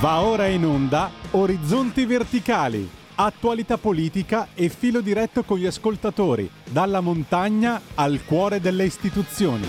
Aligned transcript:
Va 0.00 0.22
ora 0.22 0.46
in 0.46 0.64
onda 0.64 1.10
Orizzonti 1.32 2.06
Verticali, 2.06 2.88
attualità 3.16 3.78
politica 3.78 4.50
e 4.54 4.68
filo 4.68 5.00
diretto 5.00 5.42
con 5.42 5.58
gli 5.58 5.66
ascoltatori, 5.66 6.48
dalla 6.70 7.00
montagna 7.00 7.80
al 7.96 8.24
cuore 8.24 8.60
delle 8.60 8.84
istituzioni. 8.84 9.66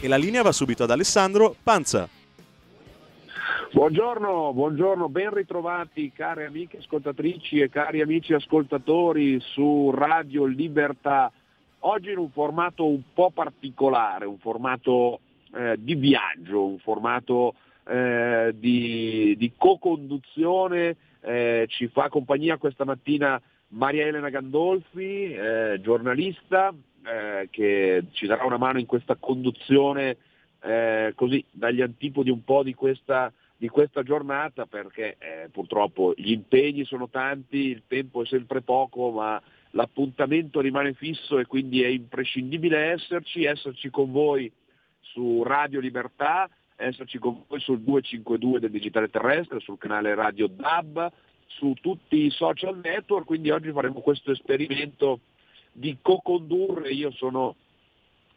E 0.00 0.08
la 0.08 0.16
linea 0.16 0.40
va 0.40 0.52
subito 0.52 0.84
ad 0.84 0.90
Alessandro 0.90 1.54
Panza. 1.62 2.08
Buongiorno, 3.70 4.54
buongiorno, 4.54 5.10
ben 5.10 5.34
ritrovati 5.34 6.10
cari 6.10 6.46
amiche 6.46 6.78
ascoltatrici 6.78 7.58
e 7.58 7.68
cari 7.68 8.00
amici 8.00 8.32
ascoltatori 8.32 9.38
su 9.40 9.90
Radio 9.92 10.46
Libertà 10.46 11.30
Oggi 11.86 12.12
in 12.12 12.18
un 12.18 12.30
formato 12.30 12.86
un 12.86 13.02
po' 13.12 13.30
particolare, 13.30 14.24
un 14.24 14.38
formato 14.38 15.20
eh, 15.54 15.76
di 15.78 15.94
viaggio, 15.94 16.64
un 16.64 16.78
formato 16.78 17.56
eh, 17.86 18.54
di, 18.56 19.34
di 19.36 19.52
co-conduzione, 19.54 20.96
eh, 21.20 21.66
ci 21.68 21.88
fa 21.88 22.08
compagnia 22.08 22.56
questa 22.56 22.86
mattina 22.86 23.40
Maria 23.68 24.06
Elena 24.06 24.30
Gandolfi, 24.30 25.34
eh, 25.34 25.78
giornalista, 25.82 26.72
eh, 27.04 27.48
che 27.50 28.04
ci 28.12 28.26
darà 28.26 28.46
una 28.46 28.56
mano 28.56 28.78
in 28.78 28.86
questa 28.86 29.16
conduzione 29.16 30.16
eh, 30.62 31.12
così 31.14 31.44
dagli 31.50 31.82
antipodi 31.82 32.30
un 32.30 32.44
po' 32.44 32.62
di 32.62 32.72
questa, 32.72 33.30
di 33.58 33.68
questa 33.68 34.02
giornata 34.02 34.64
perché 34.64 35.18
purtroppo 35.52 36.14
gli 36.16 36.32
impegni 36.32 36.86
sono 36.86 37.10
tanti, 37.10 37.58
il 37.58 37.82
tempo 37.86 38.22
è 38.22 38.26
sempre 38.26 38.62
poco, 38.62 39.10
ma 39.10 39.38
l'appuntamento 39.74 40.60
rimane 40.60 40.94
fisso 40.94 41.38
e 41.38 41.46
quindi 41.46 41.82
è 41.82 41.88
imprescindibile 41.88 42.92
esserci, 42.92 43.44
esserci 43.44 43.90
con 43.90 44.10
voi 44.10 44.50
su 45.00 45.42
Radio 45.42 45.80
Libertà, 45.80 46.48
esserci 46.76 47.18
con 47.18 47.44
voi 47.46 47.60
sul 47.60 47.80
252 47.80 48.60
del 48.60 48.70
digitale 48.70 49.10
terrestre, 49.10 49.60
sul 49.60 49.78
canale 49.78 50.14
Radio 50.14 50.48
DAB, 50.48 51.10
su 51.46 51.74
tutti 51.80 52.24
i 52.24 52.30
social 52.30 52.80
network, 52.82 53.26
quindi 53.26 53.50
oggi 53.50 53.70
faremo 53.70 54.00
questo 54.00 54.32
esperimento 54.32 55.20
di 55.72 55.98
co-condurre, 56.00 56.90
io 56.90 57.10
sono 57.12 57.56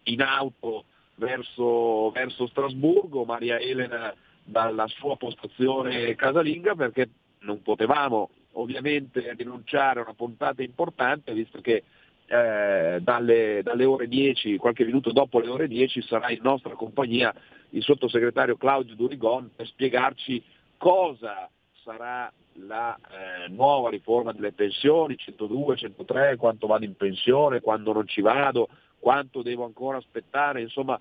in 0.03 0.21
auto 0.21 0.85
verso, 1.15 2.11
verso 2.11 2.47
Strasburgo, 2.47 3.25
Maria 3.25 3.59
Elena 3.59 4.13
dalla 4.43 4.87
sua 4.87 5.17
postazione 5.17 6.15
casalinga 6.15 6.73
perché 6.73 7.09
non 7.39 7.61
potevamo 7.61 8.29
ovviamente 8.59 9.33
rinunciare 9.35 9.99
a 9.99 10.03
una 10.03 10.13
puntata 10.13 10.61
importante, 10.61 11.33
visto 11.33 11.61
che 11.61 11.83
eh, 12.27 12.99
dalle, 13.01 13.61
dalle, 13.63 13.85
ore 13.85 14.07
10, 14.07 14.57
qualche 14.57 14.85
minuto 14.85 15.11
dopo 15.11 15.39
le 15.39 15.49
ore 15.49 15.67
10, 15.67 16.01
sarà 16.01 16.29
in 16.29 16.39
nostra 16.41 16.73
compagnia 16.73 17.33
il 17.71 17.83
sottosegretario 17.83 18.57
Claudio 18.57 18.95
Durigon 18.95 19.51
per 19.55 19.67
spiegarci 19.67 20.43
cosa 20.77 21.49
sarà 21.83 22.31
la 22.65 22.95
eh, 22.95 23.49
nuova 23.49 23.89
riforma 23.89 24.33
delle 24.33 24.51
pensioni, 24.51 25.15
102, 25.15 25.77
103, 25.77 26.35
quanto 26.35 26.67
vado 26.67 26.85
in 26.85 26.95
pensione, 26.95 27.61
quando 27.61 27.93
non 27.93 28.07
ci 28.07 28.21
vado, 28.21 28.67
quanto 28.99 29.41
devo 29.41 29.63
ancora 29.63 29.97
aspettare, 29.97 30.61
insomma 30.61 30.99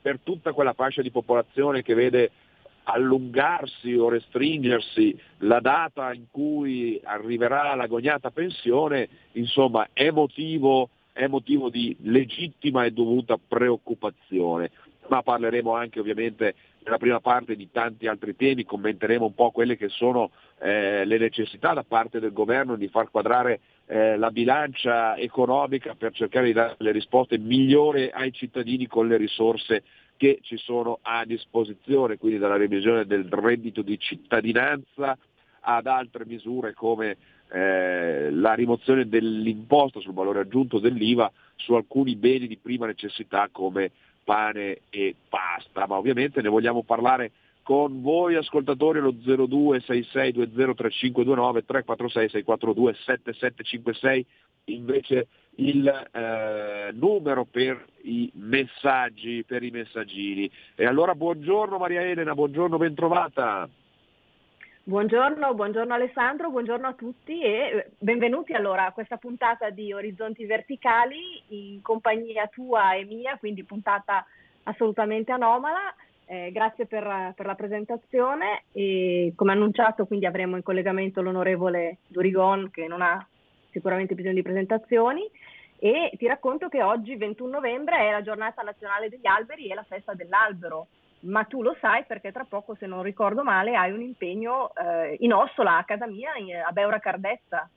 per 0.00 0.18
tutta 0.22 0.52
quella 0.52 0.72
fascia 0.72 1.02
di 1.02 1.10
popolazione 1.10 1.82
che 1.82 1.94
vede 1.94 2.30
allungarsi 2.84 3.94
o 3.94 4.08
restringersi 4.08 5.18
la 5.38 5.60
data 5.60 6.12
in 6.12 6.26
cui 6.30 7.00
arriverà 7.02 7.74
l'agognata 7.74 8.30
pensione, 8.30 9.08
insomma 9.32 9.88
è 9.92 10.10
motivo, 10.10 10.90
è 11.12 11.26
motivo 11.26 11.70
di 11.70 11.96
legittima 12.02 12.84
e 12.84 12.92
dovuta 12.92 13.38
preoccupazione. 13.38 14.70
Ma 15.08 15.22
parleremo 15.22 15.74
anche 15.74 16.00
ovviamente 16.00 16.54
nella 16.84 16.98
prima 16.98 17.20
parte 17.20 17.56
di 17.56 17.70
tanti 17.70 18.06
altri 18.06 18.36
temi, 18.36 18.64
commenteremo 18.64 19.24
un 19.24 19.34
po' 19.34 19.50
quelle 19.50 19.76
che 19.76 19.88
sono 19.88 20.30
eh, 20.60 21.04
le 21.04 21.18
necessità 21.18 21.72
da 21.72 21.82
parte 21.82 22.20
del 22.20 22.32
governo 22.32 22.76
di 22.76 22.88
far 22.88 23.10
quadrare 23.10 23.60
eh, 23.86 24.16
la 24.16 24.30
bilancia 24.30 25.16
economica 25.16 25.94
per 25.94 26.12
cercare 26.12 26.46
di 26.46 26.52
dare 26.52 26.74
le 26.78 26.92
risposte 26.92 27.38
migliori 27.38 28.10
ai 28.12 28.32
cittadini 28.32 28.86
con 28.86 29.08
le 29.08 29.16
risorse 29.16 29.82
che 30.16 30.38
ci 30.42 30.56
sono 30.56 30.98
a 31.02 31.24
disposizione, 31.24 32.18
quindi 32.18 32.38
dalla 32.38 32.56
revisione 32.56 33.06
del 33.06 33.28
reddito 33.30 33.82
di 33.82 33.98
cittadinanza 33.98 35.16
ad 35.60 35.86
altre 35.86 36.26
misure 36.26 36.74
come 36.74 37.16
eh, 37.50 38.30
la 38.30 38.54
rimozione 38.54 39.08
dell'imposta 39.08 40.00
sul 40.00 40.12
valore 40.12 40.40
aggiunto 40.40 40.78
dell'IVA 40.78 41.30
su 41.56 41.74
alcuni 41.74 42.16
beni 42.16 42.46
di 42.46 42.56
prima 42.56 42.86
necessità 42.86 43.48
come 43.50 43.90
pane 44.24 44.80
e 44.90 45.14
pasta. 45.28 45.86
Ma 45.86 45.96
ovviamente 45.96 46.42
ne 46.42 46.48
vogliamo 46.48 46.82
parlare 46.82 47.30
con 47.62 48.02
voi 48.02 48.34
ascoltatori 48.34 48.98
allo 48.98 49.12
0266203529 49.12 51.64
346 51.64 52.28
642 52.28 52.94
7756 52.94 54.26
invece 54.66 55.26
il 55.56 55.86
eh, 55.86 56.90
numero 56.92 57.44
per 57.44 57.84
i 58.02 58.30
messaggi, 58.34 59.44
per 59.44 59.62
i 59.62 59.70
messaggini. 59.70 60.50
E 60.74 60.86
allora 60.86 61.14
buongiorno 61.14 61.78
Maria 61.78 62.02
Elena, 62.02 62.34
buongiorno, 62.34 62.76
bentrovata. 62.76 63.68
Buongiorno, 64.86 65.54
buongiorno 65.54 65.94
Alessandro, 65.94 66.50
buongiorno 66.50 66.86
a 66.86 66.92
tutti 66.92 67.40
e 67.40 67.48
eh, 67.48 67.90
benvenuti 67.98 68.52
allora 68.52 68.84
a 68.86 68.92
questa 68.92 69.16
puntata 69.16 69.70
di 69.70 69.94
Orizzonti 69.94 70.44
Verticali 70.44 71.42
in 71.48 71.80
compagnia 71.80 72.46
tua 72.48 72.92
e 72.92 73.04
mia, 73.04 73.38
quindi 73.38 73.64
puntata 73.64 74.26
assolutamente 74.64 75.32
anomala. 75.32 75.94
Eh, 76.26 76.50
grazie 76.52 76.86
per, 76.86 77.32
per, 77.36 77.44
la 77.44 77.54
presentazione 77.54 78.64
e 78.72 79.34
come 79.36 79.52
annunciato 79.52 80.06
quindi 80.06 80.24
avremo 80.24 80.56
in 80.56 80.62
collegamento 80.62 81.20
l'onorevole 81.20 81.98
Durigon 82.06 82.70
che 82.70 82.86
non 82.86 83.02
ha 83.02 83.26
sicuramente 83.74 84.14
bisogno 84.14 84.34
di 84.34 84.42
presentazioni. 84.42 85.28
E 85.78 86.12
ti 86.16 86.26
racconto 86.26 86.68
che 86.68 86.82
oggi 86.82 87.16
21 87.16 87.50
novembre 87.50 87.98
è 87.98 88.10
la 88.10 88.22
giornata 88.22 88.62
nazionale 88.62 89.10
degli 89.10 89.26
alberi 89.26 89.66
e 89.66 89.74
la 89.74 89.82
festa 89.82 90.14
dell'albero, 90.14 90.86
ma 91.20 91.44
tu 91.44 91.62
lo 91.62 91.76
sai 91.80 92.04
perché 92.04 92.32
tra 92.32 92.44
poco 92.44 92.74
se 92.76 92.86
non 92.86 93.02
ricordo 93.02 93.42
male 93.42 93.76
hai 93.76 93.90
un 93.90 94.00
impegno 94.00 94.72
eh, 94.74 95.16
in 95.20 95.34
Ossola 95.34 95.76
a 95.76 95.84
casa 95.84 96.06
mia 96.06 96.32
a 96.64 96.72
Beura 96.72 97.00
Cardezza. 97.00 97.68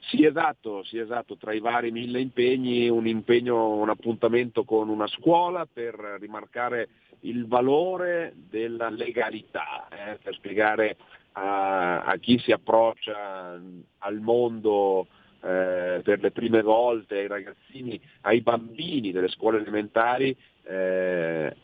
Sì 0.00 0.26
esatto, 0.26 0.82
sì 0.82 0.98
esatto, 0.98 1.36
tra 1.36 1.54
i 1.54 1.60
vari 1.60 1.92
mille 1.92 2.20
impegni 2.20 2.88
un 2.88 3.06
impegno, 3.06 3.76
un 3.76 3.88
appuntamento 3.88 4.64
con 4.64 4.88
una 4.88 5.06
scuola 5.06 5.66
per 5.72 5.94
rimarcare 6.18 6.88
il 7.20 7.46
valore 7.46 8.34
della 8.34 8.90
legalità, 8.90 9.86
eh, 9.88 10.18
per 10.22 10.34
spiegare 10.34 10.96
a, 11.32 12.02
a, 12.02 12.16
chi 12.16 12.38
si 12.38 12.52
approccia 12.52 13.60
al 13.98 14.20
mondo 14.20 15.06
eh, 15.42 16.00
per 16.02 16.20
le 16.20 16.30
prime 16.30 16.62
volte, 16.62 17.18
ai 17.18 17.26
ragazzini, 17.26 18.00
ai 18.22 18.40
bambini 18.40 19.12
delle 19.12 19.28
scuole 19.28 19.58
elementari, 19.58 20.36
eh, 20.64 21.54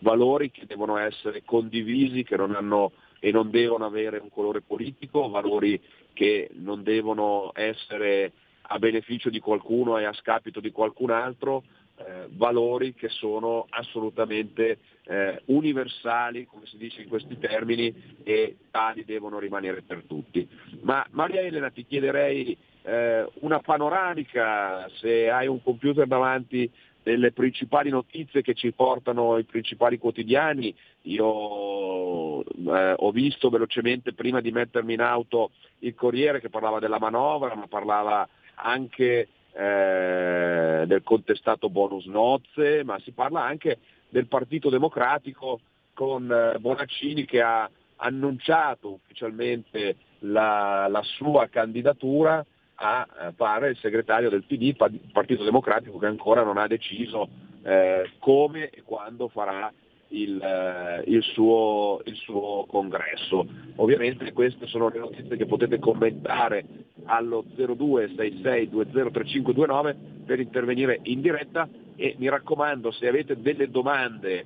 valori 0.00 0.50
che 0.50 0.66
devono 0.66 0.96
essere 0.96 1.42
condivisi, 1.44 2.24
che 2.24 2.36
non 2.36 2.54
hanno 2.54 2.92
e 3.20 3.32
non 3.32 3.50
devono 3.50 3.84
avere 3.84 4.18
un 4.18 4.30
colore 4.30 4.60
politico, 4.60 5.28
valori 5.28 5.80
che 6.12 6.50
non 6.54 6.82
devono 6.82 7.50
essere 7.54 8.32
a 8.70 8.78
beneficio 8.78 9.30
di 9.30 9.40
qualcuno 9.40 9.98
e 9.98 10.04
a 10.04 10.12
scapito 10.12 10.60
di 10.60 10.70
qualcun 10.70 11.10
altro, 11.10 11.64
eh, 11.98 12.28
valori 12.30 12.94
che 12.94 13.08
sono 13.08 13.66
assolutamente 13.70 14.78
eh, 15.04 15.42
universali, 15.46 16.46
come 16.46 16.66
si 16.66 16.76
dice 16.76 17.02
in 17.02 17.08
questi 17.08 17.38
termini, 17.38 17.92
e 18.22 18.56
tali 18.70 19.04
devono 19.04 19.38
rimanere 19.38 19.82
per 19.82 20.04
tutti. 20.06 20.48
Ma 20.82 21.04
Maria 21.10 21.40
Elena 21.40 21.70
ti 21.70 21.84
chiederei 21.84 22.56
eh, 22.82 23.28
una 23.40 23.60
panoramica, 23.60 24.88
se 25.00 25.28
hai 25.28 25.46
un 25.46 25.62
computer 25.62 26.06
davanti, 26.06 26.70
delle 27.02 27.32
principali 27.32 27.88
notizie 27.88 28.42
che 28.42 28.52
ci 28.54 28.72
portano 28.72 29.38
i 29.38 29.44
principali 29.44 29.98
quotidiani. 29.98 30.74
Io 31.02 32.44
eh, 32.44 32.94
ho 32.96 33.10
visto 33.12 33.48
velocemente 33.48 34.12
prima 34.12 34.40
di 34.40 34.52
mettermi 34.52 34.92
in 34.92 35.00
auto 35.00 35.52
il 35.80 35.94
Corriere 35.94 36.40
che 36.40 36.50
parlava 36.50 36.78
della 36.78 36.98
manovra, 36.98 37.54
ma 37.54 37.66
parlava 37.66 38.28
anche 38.56 39.28
eh, 39.58 40.84
del 40.86 41.02
contestato 41.02 41.68
bonus 41.68 42.06
nozze, 42.06 42.84
ma 42.84 42.96
si 43.00 43.10
parla 43.10 43.42
anche 43.42 43.78
del 44.08 44.28
Partito 44.28 44.70
Democratico 44.70 45.58
con 45.94 46.30
eh, 46.30 46.58
Bonaccini 46.60 47.24
che 47.24 47.42
ha 47.42 47.68
annunciato 47.96 48.92
ufficialmente 48.92 49.96
la, 50.20 50.86
la 50.88 51.02
sua 51.02 51.48
candidatura 51.48 52.44
a 52.76 53.08
eh, 53.20 53.32
fare 53.32 53.70
il 53.70 53.76
segretario 53.78 54.30
del 54.30 54.44
PD, 54.44 54.76
Partito 55.12 55.42
Democratico 55.42 55.98
che 55.98 56.06
ancora 56.06 56.44
non 56.44 56.56
ha 56.56 56.68
deciso 56.68 57.28
eh, 57.64 58.12
come 58.20 58.70
e 58.70 58.82
quando 58.82 59.26
farà 59.26 59.72
il, 60.08 60.40
eh, 60.40 61.02
il, 61.10 61.22
suo, 61.22 62.00
il, 62.04 62.16
suo, 62.16 62.64
congresso. 62.66 63.46
Ovviamente 63.76 64.32
queste 64.32 64.66
sono 64.66 64.88
le 64.88 64.98
notizie 64.98 65.36
che 65.36 65.46
potete 65.46 65.78
commentare 65.78 66.64
allo 67.04 67.44
0266203529 67.56 69.94
per 70.24 70.40
intervenire 70.40 70.98
in 71.04 71.20
diretta 71.20 71.68
e 71.96 72.16
mi 72.18 72.28
raccomando 72.28 72.90
se 72.90 73.06
avete 73.08 73.40
delle 73.40 73.70
domande 73.70 74.44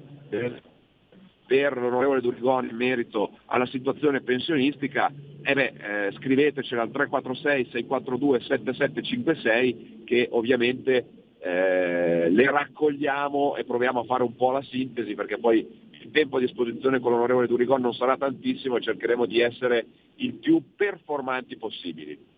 per 1.47 1.77
l'onorevole 1.77 2.21
Durigoni 2.23 2.71
in 2.71 2.77
merito 2.77 3.33
alla 3.47 3.67
situazione 3.67 4.21
pensionistica, 4.23 5.13
eh 5.43 5.53
beh, 5.53 6.07
eh, 6.07 6.13
scrivetecela 6.13 6.81
al 6.81 6.91
346 6.91 7.69
642 7.71 8.41
7756 8.41 10.03
che 10.07 10.29
ovviamente 10.31 11.22
eh, 11.45 12.31
le 12.31 12.51
raccogliamo 12.51 13.57
e 13.57 13.65
proviamo 13.65 14.01
a 14.01 14.05
fare 14.05 14.23
un 14.23 14.37
po' 14.37 14.53
la 14.53 14.63
sintesi 14.63 15.15
perché 15.15 15.39
poi 15.39 15.59
il 15.91 16.11
tempo 16.13 16.37
a 16.37 16.41
disposizione 16.41 17.01
con 17.01 17.11
l'onorevole 17.11 17.49
Durigon 17.49 17.81
non 17.81 17.95
sarà 17.95 18.17
tantissimo 18.17 18.77
e 18.77 18.81
cercheremo 18.81 19.27
di 19.27 19.41
essere 19.41 19.87
il 20.17 20.35
più 20.35 20.63
performanti 20.77 21.57
possibili. 21.57 22.31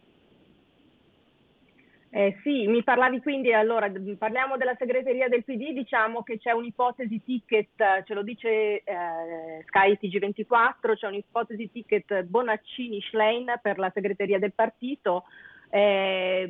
Eh, 2.09 2.39
sì, 2.43 2.69
mi 2.69 2.85
parlavi 2.85 3.21
quindi, 3.21 3.53
allora 3.53 3.93
parliamo 4.17 4.57
della 4.57 4.77
segreteria 4.79 5.29
del 5.29 5.45
PD, 5.45 5.73
diciamo 5.73 6.23
che 6.23 6.39
c'è 6.39 6.53
un'ipotesi 6.53 7.21
ticket, 7.25 8.05
ce 8.05 8.15
lo 8.15 8.23
dice 8.23 8.49
eh, 8.85 9.65
Sky 9.67 9.99
TG24, 10.01 10.95
c'è 10.95 11.09
un'ipotesi 11.09 11.71
ticket 11.73 12.23
Bonaccini-Schlein 12.23 13.59
per 13.61 13.79
la 13.79 13.91
segreteria 13.93 14.39
del 14.39 14.53
partito. 14.53 15.25
Eh, 15.71 16.49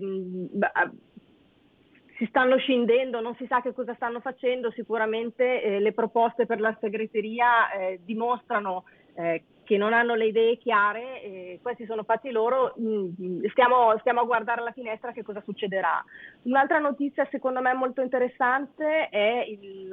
si 2.17 2.27
stanno 2.27 2.57
scendendo, 2.59 3.21
non 3.21 3.35
si 3.37 3.47
sa 3.47 3.61
che 3.61 3.73
cosa 3.73 3.95
stanno 3.95 4.21
facendo, 4.21 4.71
sicuramente 4.71 5.63
eh, 5.63 5.81
le 5.81 5.93
proposte 5.93 6.47
per 6.47 6.61
la 6.61 6.77
segreteria 6.81 7.73
eh, 7.73 8.01
dimostrano 8.05 8.85
eh, 9.15 9.43
che 9.65 9.77
non 9.79 9.95
hanno 9.95 10.15
le 10.15 10.27
idee 10.27 10.59
chiare, 10.59 11.59
questi 11.63 11.87
sono 11.87 12.03
fatti 12.03 12.31
loro, 12.31 12.75
mm, 12.79 13.45
stiamo, 13.47 13.97
stiamo, 14.01 14.21
a 14.21 14.25
guardare 14.25 14.61
alla 14.61 14.73
finestra 14.73 15.11
che 15.13 15.23
cosa 15.23 15.41
succederà. 15.41 16.05
Un'altra 16.43 16.79
notizia 16.79 17.27
secondo 17.31 17.63
me 17.63 17.73
molto 17.73 18.03
interessante 18.03 19.09
è 19.09 19.43
il, 19.49 19.89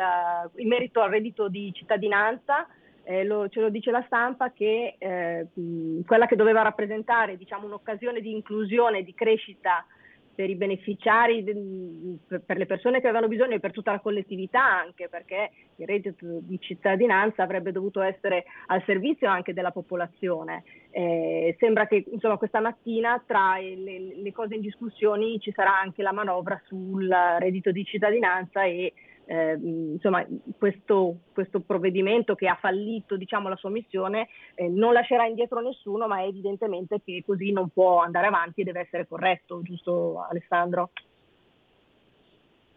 in 0.56 0.68
merito 0.68 1.00
al 1.00 1.10
reddito 1.10 1.48
di 1.48 1.72
cittadinanza, 1.74 2.68
eh, 3.04 3.24
lo, 3.24 3.48
ce 3.50 3.62
lo 3.62 3.70
dice 3.70 3.92
la 3.92 4.04
stampa 4.06 4.52
che 4.52 4.96
eh, 4.98 5.48
quella 6.06 6.28
che 6.28 6.36
doveva 6.36 6.62
rappresentare 6.62 7.38
diciamo, 7.38 7.66
un'occasione 7.66 8.20
di 8.20 8.32
inclusione 8.32 9.04
di 9.04 9.14
crescita 9.14 9.86
per 10.42 10.50
i 10.50 10.56
beneficiari, 10.56 11.44
per 12.28 12.58
le 12.58 12.66
persone 12.66 13.00
che 13.00 13.06
avevano 13.08 13.28
bisogno 13.28 13.54
e 13.54 13.60
per 13.60 13.72
tutta 13.72 13.92
la 13.92 14.00
collettività 14.00 14.64
anche, 14.64 15.08
perché 15.08 15.52
il 15.76 15.86
reddito 15.86 16.40
di 16.42 16.60
cittadinanza 16.60 17.44
avrebbe 17.44 17.72
dovuto 17.72 18.02
essere 18.02 18.46
al 18.68 18.82
servizio 18.88 19.30
anche 19.30 19.54
della 19.54 19.70
popolazione. 19.70 20.64
Eh, 20.90 21.56
sembra 21.60 21.86
che 21.86 22.06
insomma, 22.12 22.38
questa 22.38 22.60
mattina 22.60 23.24
tra 23.24 23.60
le, 23.60 24.16
le 24.16 24.32
cose 24.32 24.56
in 24.56 24.62
discussione 24.62 25.38
ci 25.38 25.52
sarà 25.52 25.80
anche 25.80 26.02
la 26.02 26.12
manovra 26.12 26.60
sul 26.66 27.08
reddito 27.38 27.70
di 27.70 27.86
cittadinanza 27.86 28.64
e 28.64 28.94
eh, 29.26 29.58
insomma, 29.62 30.26
questo, 30.58 31.18
questo, 31.34 31.62
provvedimento 31.62 32.36
che 32.36 32.48
ha 32.48 32.58
fallito 32.60 33.16
diciamo, 33.16 33.50
la 33.50 33.56
sua 33.56 33.70
missione 33.70 34.28
eh, 34.56 34.68
non 34.68 34.94
lascerà 34.94 35.26
indietro 35.26 35.62
nessuno, 35.62 36.08
ma 36.08 36.22
è 36.22 36.28
evidentemente 36.28 37.02
che 37.04 37.24
così 37.26 37.52
non 37.52 37.70
può 37.70 38.02
andare 38.02 38.28
avanti 38.28 38.62
e 38.62 38.64
deve 38.64 38.82
essere 38.82 39.08
corretto, 39.08 39.62
giusto 39.62 40.26
Alessandro? 40.30 40.92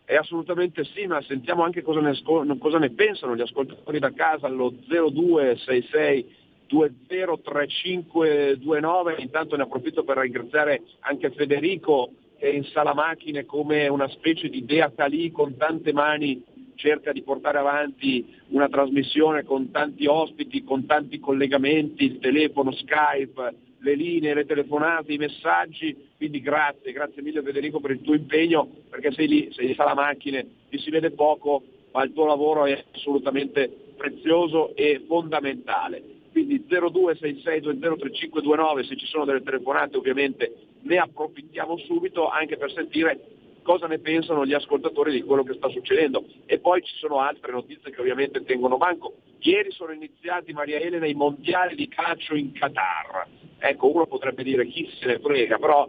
È 0.05 0.15
assolutamente 0.15 0.85
sì, 0.85 1.07
ma 1.07 1.21
sentiamo 1.23 1.63
anche 1.63 1.83
cosa 1.83 2.01
ne, 2.01 2.13
cosa 2.59 2.79
ne 2.79 2.91
pensano 2.91 3.35
gli 3.35 3.41
ascoltatori 3.41 3.99
da 3.99 4.13
casa 4.13 4.47
allo 4.47 4.71
0266 4.71 6.43
203529. 6.67 9.17
Intanto 9.19 9.57
ne 9.57 9.63
approfitto 9.63 10.05
per 10.05 10.19
ringraziare 10.19 10.83
anche 11.01 11.31
Federico 11.31 12.11
in 12.49 12.65
sala 12.65 12.95
macchine 12.95 13.45
come 13.45 13.89
una 13.89 14.09
specie 14.09 14.49
di 14.49 14.65
dea 14.65 14.93
Calì 14.95 15.31
con 15.31 15.57
tante 15.57 15.93
mani 15.93 16.43
cerca 16.75 17.13
di 17.13 17.23
portare 17.23 17.59
avanti 17.59 18.35
una 18.49 18.69
trasmissione 18.69 19.45
con 19.45 19.71
tanti 19.71 20.07
ospiti, 20.07 20.65
con 20.65 20.87
tanti 20.87 21.21
collegamenti, 21.21 22.05
il 22.05 22.19
telefono, 22.19 22.73
Skype, 22.73 23.55
le 23.79 23.95
linee, 23.95 24.35
le 24.35 24.47
telefonate, 24.47 25.13
i 25.13 25.19
messaggi, 25.19 25.97
quindi 26.17 26.41
grazie, 26.41 26.91
grazie 26.93 27.23
mille 27.23 27.43
Federico 27.43 27.79
per 27.81 27.93
il 27.93 28.01
tuo 28.01 28.15
impegno, 28.15 28.69
perché 28.89 29.13
sei 29.13 29.29
lì, 29.29 29.53
sei 29.53 29.69
in 29.69 29.75
sala 29.75 29.95
macchine, 29.95 30.47
ti 30.69 30.79
si 30.79 30.91
vede 30.91 31.11
poco, 31.11 31.63
ma 31.93 32.03
il 32.03 32.13
tuo 32.13 32.27
lavoro 32.27 32.67
è 32.67 32.85
assolutamente 32.93 33.71
prezioso 33.97 34.75
e 34.75 35.05
fondamentale. 35.07 36.03
Quindi 36.33 36.65
0266203529 36.69 38.87
se 38.87 38.97
ci 38.97 39.07
sono 39.07 39.25
delle 39.25 39.43
telefonate 39.43 39.97
ovviamente 39.97 40.53
ne 40.85 40.99
approfittiamo 40.99 41.77
subito 41.79 42.29
anche 42.29 42.57
per 42.57 42.71
sentire 42.73 43.21
cosa 43.63 43.87
ne 43.87 43.99
pensano 43.99 44.45
gli 44.45 44.53
ascoltatori 44.53 45.11
di 45.11 45.23
quello 45.23 45.43
che 45.43 45.55
sta 45.55 45.69
succedendo. 45.69 46.25
E 46.47 46.59
poi 46.59 46.83
ci 46.83 46.95
sono 46.97 47.19
altre 47.19 47.53
notizie 47.53 47.91
che 47.91 48.01
ovviamente 48.01 48.45
tengono 48.45 48.77
banco. 48.77 49.15
Ieri 49.41 49.71
sono 49.73 49.93
iniziati, 49.93 50.53
Maria 50.53 50.79
Elena, 50.79 51.07
i 51.07 51.15
mondiali 51.15 51.75
di 51.75 51.89
calcio 51.89 52.35
in 52.35 52.53
Qatar. 52.53 53.27
Ecco, 53.59 53.93
uno 53.93 54.07
potrebbe 54.07 54.43
dire 54.43 54.67
chi 54.67 54.89
se 54.99 55.07
ne 55.07 55.19
frega, 55.19 55.59
però 55.59 55.89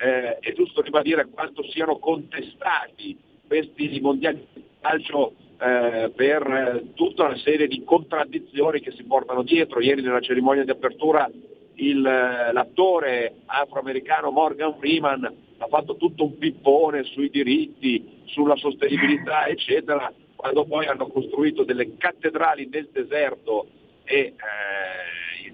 eh, 0.00 0.38
è 0.38 0.52
giusto 0.52 0.82
ribadire 0.82 1.26
quanto 1.26 1.62
siano 1.70 1.98
contestati 1.98 3.16
questi 3.46 3.98
mondiali 4.00 4.46
di 4.52 4.62
calcio 4.80 5.34
eh, 5.58 6.10
per 6.14 6.42
eh, 6.42 6.92
tutta 6.94 7.24
una 7.24 7.36
serie 7.38 7.66
di 7.66 7.84
contraddizioni 7.84 8.80
che 8.80 8.92
si 8.92 9.04
portano 9.04 9.42
dietro. 9.42 9.80
Ieri 9.80 10.02
nella 10.02 10.20
cerimonia 10.20 10.64
di 10.64 10.70
apertura 10.70 11.30
il, 11.76 12.00
l'attore 12.00 13.36
afroamericano 13.46 14.30
Morgan 14.30 14.76
Freeman 14.78 15.24
ha 15.58 15.66
fatto 15.66 15.96
tutto 15.96 16.24
un 16.24 16.38
pippone 16.38 17.04
sui 17.04 17.30
diritti, 17.30 18.22
sulla 18.24 18.56
sostenibilità, 18.56 19.46
eccetera, 19.46 20.12
quando 20.34 20.64
poi 20.64 20.86
hanno 20.86 21.06
costruito 21.06 21.64
delle 21.64 21.96
cattedrali 21.96 22.68
nel 22.70 22.88
deserto 22.92 23.66
e 24.04 24.18
eh, 24.18 24.34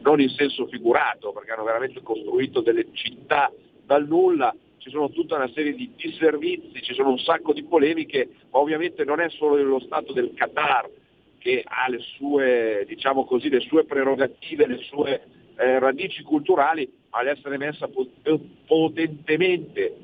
non 0.03 0.21
in 0.21 0.31
senso 0.31 0.67
figurato, 0.67 1.33
perché 1.33 1.53
hanno 1.53 1.65
veramente 1.65 2.03
costruito 2.03 2.61
delle 2.61 2.87
città 2.93 3.53
dal 3.85 4.07
nulla, 4.07 4.55
ci 4.79 4.91
sono 4.91 5.11
tutta 5.11 5.37
una 5.37 5.51
serie 5.53 5.75
di 5.75 5.93
disservizi, 5.95 6.83
ci 6.83 6.95
sono 6.95 7.11
un 7.11 7.19
sacco 7.19 7.53
di 7.53 7.63
polemiche, 7.65 8.29
ma 8.51 8.59
ovviamente 8.59 9.05
non 9.05 9.21
è 9.21 9.29
solo 9.29 9.63
lo 9.63 9.81
Stato 9.81 10.13
del 10.13 10.33
Qatar 10.35 10.89
che 11.39 11.63
ha 11.67 11.89
le 11.89 12.01
sue, 12.17 12.85
diciamo 12.87 13.25
così, 13.25 13.49
le 13.49 13.61
sue 13.61 13.85
prerogative, 13.85 14.67
le 14.67 14.79
sue 14.79 15.23
eh, 15.61 15.79
radici 15.79 16.23
culturali, 16.23 16.91
ma 17.11 17.23
l'essere 17.23 17.59
messa 17.59 17.89
potentemente 18.67 19.95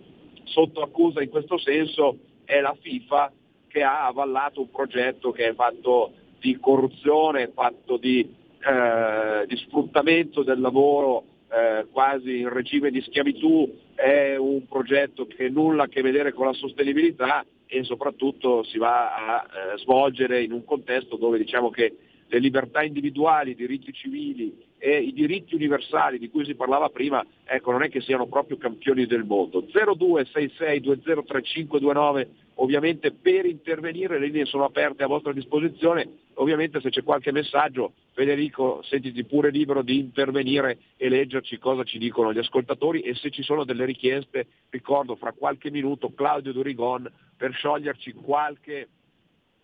sotto 0.44 0.82
accusa 0.82 1.22
in 1.22 1.30
questo 1.30 1.56
senso 1.58 2.18
è 2.44 2.60
la 2.60 2.76
FIFA 2.78 3.32
che 3.66 3.82
ha 3.82 4.06
avallato 4.06 4.60
un 4.60 4.70
progetto 4.70 5.32
che 5.32 5.48
è 5.48 5.54
fatto 5.54 6.12
di 6.40 6.58
corruzione, 6.60 7.50
fatto 7.54 7.96
di, 7.96 8.20
eh, 8.20 9.46
di 9.46 9.56
sfruttamento 9.56 10.42
del 10.42 10.60
lavoro 10.60 11.24
eh, 11.50 11.86
quasi 11.90 12.40
in 12.40 12.50
regime 12.50 12.90
di 12.90 13.00
schiavitù, 13.00 13.78
è 13.94 14.36
un 14.36 14.66
progetto 14.66 15.26
che 15.26 15.48
nulla 15.48 15.84
a 15.84 15.88
che 15.88 16.02
vedere 16.02 16.32
con 16.32 16.46
la 16.46 16.52
sostenibilità 16.52 17.44
e 17.66 17.82
soprattutto 17.82 18.62
si 18.64 18.76
va 18.76 19.14
a 19.14 19.46
eh, 19.46 19.78
svolgere 19.78 20.42
in 20.42 20.52
un 20.52 20.64
contesto 20.64 21.16
dove 21.16 21.38
diciamo 21.38 21.70
che 21.70 21.96
le 22.26 22.38
libertà 22.38 22.82
individuali, 22.82 23.52
i 23.52 23.56
diritti 23.56 23.92
civili 23.92 24.65
e 24.78 24.98
i 24.98 25.12
diritti 25.12 25.54
universali 25.54 26.18
di 26.18 26.28
cui 26.28 26.44
si 26.44 26.54
parlava 26.54 26.90
prima, 26.90 27.24
ecco, 27.44 27.70
non 27.70 27.82
è 27.82 27.88
che 27.88 28.00
siano 28.00 28.26
proprio 28.26 28.56
campioni 28.56 29.06
del 29.06 29.24
mondo. 29.24 29.62
0266203529, 29.62 32.26
ovviamente 32.54 33.12
per 33.12 33.46
intervenire 33.46 34.18
le 34.18 34.26
linee 34.26 34.44
sono 34.44 34.64
aperte 34.64 35.02
a 35.02 35.06
vostra 35.06 35.32
disposizione, 35.32 36.08
ovviamente 36.34 36.80
se 36.80 36.90
c'è 36.90 37.02
qualche 37.02 37.32
messaggio, 37.32 37.94
Federico, 38.12 38.82
sentiti 38.82 39.24
pure 39.24 39.50
libero 39.50 39.82
di 39.82 39.98
intervenire 39.98 40.78
e 40.96 41.08
leggerci 41.08 41.58
cosa 41.58 41.82
ci 41.84 41.98
dicono 41.98 42.32
gli 42.32 42.38
ascoltatori 42.38 43.00
e 43.00 43.14
se 43.14 43.30
ci 43.30 43.42
sono 43.42 43.64
delle 43.64 43.84
richieste, 43.84 44.46
ricordo 44.70 45.16
fra 45.16 45.32
qualche 45.32 45.70
minuto 45.70 46.12
Claudio 46.14 46.52
Durigon 46.52 47.10
per 47.36 47.52
scioglierci 47.52 48.12
qualche... 48.12 48.88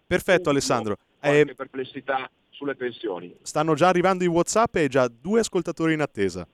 Perfetto 0.07 0.51
Alessandro. 0.51 0.97
Qualche 1.19 1.51
eh... 1.51 1.55
perplessità 1.55 2.31
sulle 2.63 2.77
pensioni. 2.77 3.35
Stanno 3.43 3.75
già 3.75 3.89
arrivando 3.89 4.23
i 4.23 4.29
Whatsapp 4.29 4.77
e 4.77 4.87
già 4.87 5.09
due 5.09 5.41
ascoltatori 5.41 5.95
in 5.95 6.01
attesa. 6.01 6.47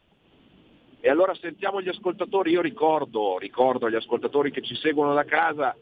E 1.01 1.11
allora 1.11 1.35
sentiamo 1.35 1.83
gli 1.83 1.89
ascoltatori, 1.89 2.53
io 2.53 2.63
ricordo, 2.63 3.37
ricordo 3.39 3.87
agli 3.87 3.95
ascoltatori 3.95 4.51
che 4.51 4.63
ci 4.63 4.75
seguono 4.75 5.15
da 5.15 5.23
casa 5.25 5.77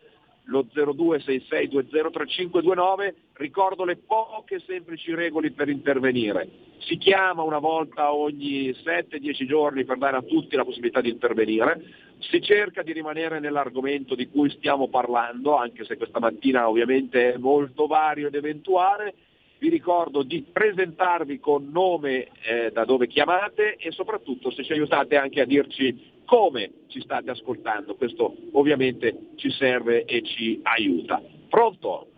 lo 0.49 0.64
0266203529, 0.73 3.14
ricordo 3.35 3.85
le 3.85 3.97
poche 3.97 4.62
semplici 4.64 5.12
regole 5.14 5.50
per 5.52 5.68
intervenire. 5.68 6.49
Si 6.78 6.97
chiama 6.99 7.42
una 7.42 7.59
volta 7.59 8.12
ogni 8.12 8.71
7-10 8.71 9.45
giorni 9.47 9.85
per 9.85 9.99
dare 9.99 10.18
a 10.18 10.23
tutti 10.23 10.54
la 10.54 10.64
possibilità 10.64 11.00
di 11.00 11.11
intervenire, 11.11 11.83
si 12.18 12.40
cerca 12.40 12.83
di 12.83 12.92
rimanere 12.92 13.40
nell'argomento 13.40 14.14
di 14.14 14.28
cui 14.28 14.49
stiamo 14.50 14.88
parlando, 14.88 15.56
anche 15.56 15.85
se 15.85 15.97
questa 15.97 16.21
mattina 16.21 16.68
ovviamente 16.68 17.35
è 17.35 17.38
molto 17.38 17.87
vario 17.87 18.28
ed 18.28 18.37
eventuale, 18.37 19.14
vi 19.59 19.69
ricordo 19.69 20.23
di 20.23 20.45
presentarvi 20.53 21.39
con 21.39 21.71
nome 21.73 22.29
eh, 22.43 22.71
da 22.73 22.85
dove 22.85 23.07
chiamate 23.07 23.77
e 23.77 23.91
soprattutto 23.91 24.51
se 24.51 24.63
ci 24.65 24.73
aiutate 24.73 25.17
anche 25.17 25.41
a 25.41 25.47
dirci 25.47 26.15
come 26.27 26.71
ci 26.89 27.01
state 27.01 27.31
ascoltando, 27.31 27.95
questo 27.95 28.35
ovviamente 28.53 29.31
ci 29.37 29.51
serve 29.51 30.05
e 30.05 30.23
ci 30.23 30.61
aiuta. 30.63 31.23
Pronto? 31.49 32.09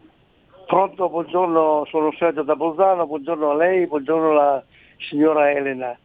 Pronto, 0.67 1.09
buongiorno, 1.09 1.87
sono 1.89 2.13
Sergio 2.19 2.43
da 2.43 2.57
Bolzano, 2.57 3.07
buongiorno 3.07 3.51
a 3.51 3.55
lei, 3.55 3.87
buongiorno 3.87 4.31
alla 4.31 4.65
signora 5.09 5.51
Elena. 5.51 5.97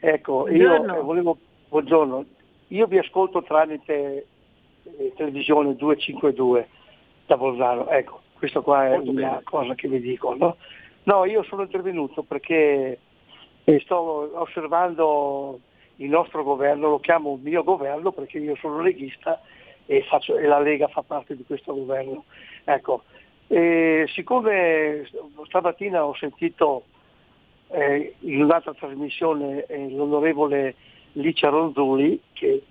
Ecco, 0.00 0.44
buongiorno. 0.44 0.94
io 0.94 1.02
volevo, 1.02 1.38
buongiorno, 1.68 2.24
io 2.68 2.86
vi 2.86 2.98
ascolto 2.98 3.42
tramite 3.42 4.26
eh, 4.82 5.12
televisione 5.16 5.76
252 5.76 6.68
da 7.26 7.36
Bolzano, 7.36 7.88
ecco, 7.90 8.19
questa 8.40 8.60
qua 8.60 8.86
è 8.86 8.96
Molto 8.96 9.10
una 9.10 9.28
bene. 9.28 9.42
cosa 9.44 9.74
che 9.74 9.86
vi 9.86 10.00
dico. 10.00 10.34
No? 10.34 10.56
no, 11.04 11.24
io 11.26 11.42
sono 11.44 11.62
intervenuto 11.62 12.22
perché 12.22 12.98
eh, 13.64 13.80
sto 13.80 14.30
osservando 14.34 15.60
il 15.96 16.08
nostro 16.08 16.42
governo, 16.42 16.88
lo 16.88 16.98
chiamo 16.98 17.34
il 17.34 17.42
mio 17.42 17.62
governo 17.62 18.10
perché 18.10 18.38
io 18.38 18.56
sono 18.56 18.80
leghista 18.80 19.40
e, 19.84 20.02
faccio, 20.08 20.38
e 20.38 20.46
la 20.46 20.58
Lega 20.58 20.88
fa 20.88 21.02
parte 21.02 21.36
di 21.36 21.44
questo 21.44 21.74
governo. 21.74 22.24
Ecco, 22.64 23.02
e 23.46 24.06
siccome 24.08 25.06
stamattina 25.46 26.04
ho 26.06 26.14
sentito 26.14 26.84
eh, 27.68 28.14
in 28.20 28.42
un'altra 28.42 28.72
trasmissione 28.72 29.66
eh, 29.66 29.90
l'onorevole 29.90 30.74
Licia 31.12 31.48
Ronzulli 31.48 32.20
che 32.32 32.62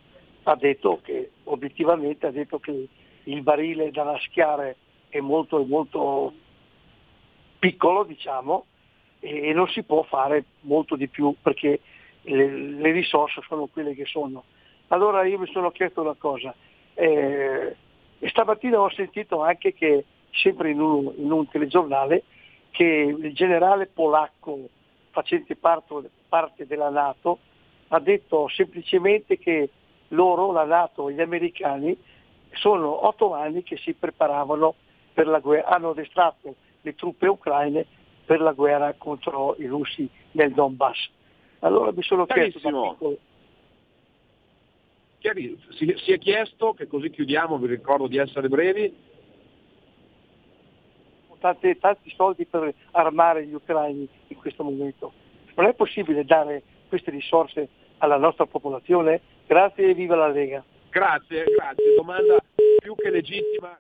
ha 0.43 0.55
detto 0.55 0.99
che 1.03 1.31
obiettivamente 1.43 2.25
ha 2.25 2.31
detto 2.31 2.57
che 2.59 2.87
il 3.23 3.41
barile 3.43 3.91
da 3.91 4.03
raschiare 4.03 4.77
è 5.09 5.19
molto, 5.19 5.63
molto 5.65 6.33
piccolo 7.59 8.03
diciamo 8.03 8.65
e, 9.19 9.51
non 9.53 9.67
si 9.67 9.83
può 9.83 10.03
fare 10.03 10.45
molto 10.61 10.95
di 10.95 11.07
più 11.07 11.35
perché 11.41 11.81
le, 12.21 12.47
le, 12.47 12.91
risorse 12.91 13.41
sono 13.47 13.67
quelle 13.67 13.93
che 13.93 14.05
sono. 14.05 14.43
Allora 14.87 15.23
io 15.25 15.39
mi 15.39 15.47
sono 15.47 15.71
chiesto 15.71 16.01
una 16.01 16.15
cosa, 16.17 16.53
eh, 16.93 17.75
stamattina 18.27 18.79
ho 18.79 18.89
sentito 18.89 19.41
anche 19.41 19.73
che, 19.73 20.05
sempre 20.31 20.71
in 20.71 20.81
un, 20.81 21.13
in 21.17 21.31
un 21.31 21.47
telegiornale, 21.47 22.23
che 22.71 22.83
il 22.83 23.33
generale 23.33 23.87
polacco 23.87 24.69
facente 25.11 25.55
parte, 25.55 26.09
parte 26.27 26.65
della 26.65 26.89
Nato 26.89 27.39
ha 27.89 27.99
detto 27.99 28.47
semplicemente 28.49 29.37
che 29.37 29.69
loro, 30.09 30.51
la 30.51 30.65
Nato 30.65 31.09
e 31.09 31.13
gli 31.13 31.21
americani, 31.21 31.97
sono 32.53 33.07
otto 33.07 33.33
anni 33.33 33.63
che 33.63 33.77
si 33.77 33.93
preparavano 33.93 34.75
per 35.19 35.27
la 35.27 35.39
guerra, 35.39 35.67
hanno 35.67 35.89
addestrato 35.89 36.55
le 36.79 36.95
truppe 36.95 37.27
ucraine 37.27 37.85
per 38.23 38.39
la 38.39 38.53
guerra 38.53 38.93
contro 38.97 39.53
i 39.57 39.65
russi 39.65 40.09
nel 40.31 40.53
Donbass. 40.53 41.09
Allora 41.59 41.91
mi 41.91 42.01
sono 42.03 42.25
chiesto... 42.25 42.59
Si, 45.71 45.93
si, 45.97 46.13
è 46.13 46.17
chiesto, 46.17 46.73
che 46.73 46.87
così 46.87 47.09
chiudiamo, 47.09 47.57
vi 47.57 47.67
ricordo 47.67 48.07
di 48.07 48.15
essere 48.15 48.47
brevi, 48.47 48.95
tanti, 51.39 51.77
tanti 51.77 52.09
soldi 52.15 52.45
per 52.45 52.73
armare 52.91 53.45
gli 53.45 53.53
ucraini 53.53 54.07
in 54.27 54.37
questo 54.37 54.63
momento. 54.63 55.11
Non 55.55 55.65
è 55.65 55.73
possibile 55.73 56.23
dare 56.23 56.63
queste 56.87 57.11
risorse 57.11 57.67
alla 57.97 58.17
nostra 58.17 58.45
popolazione? 58.45 59.19
Grazie 59.45 59.89
e 59.89 59.93
viva 59.93 60.15
la 60.15 60.29
Lega. 60.29 60.63
Grazie, 60.89 61.43
grazie. 61.43 61.95
Domanda 61.97 62.37
più 62.79 62.95
che 62.95 63.09
legittima. 63.09 63.75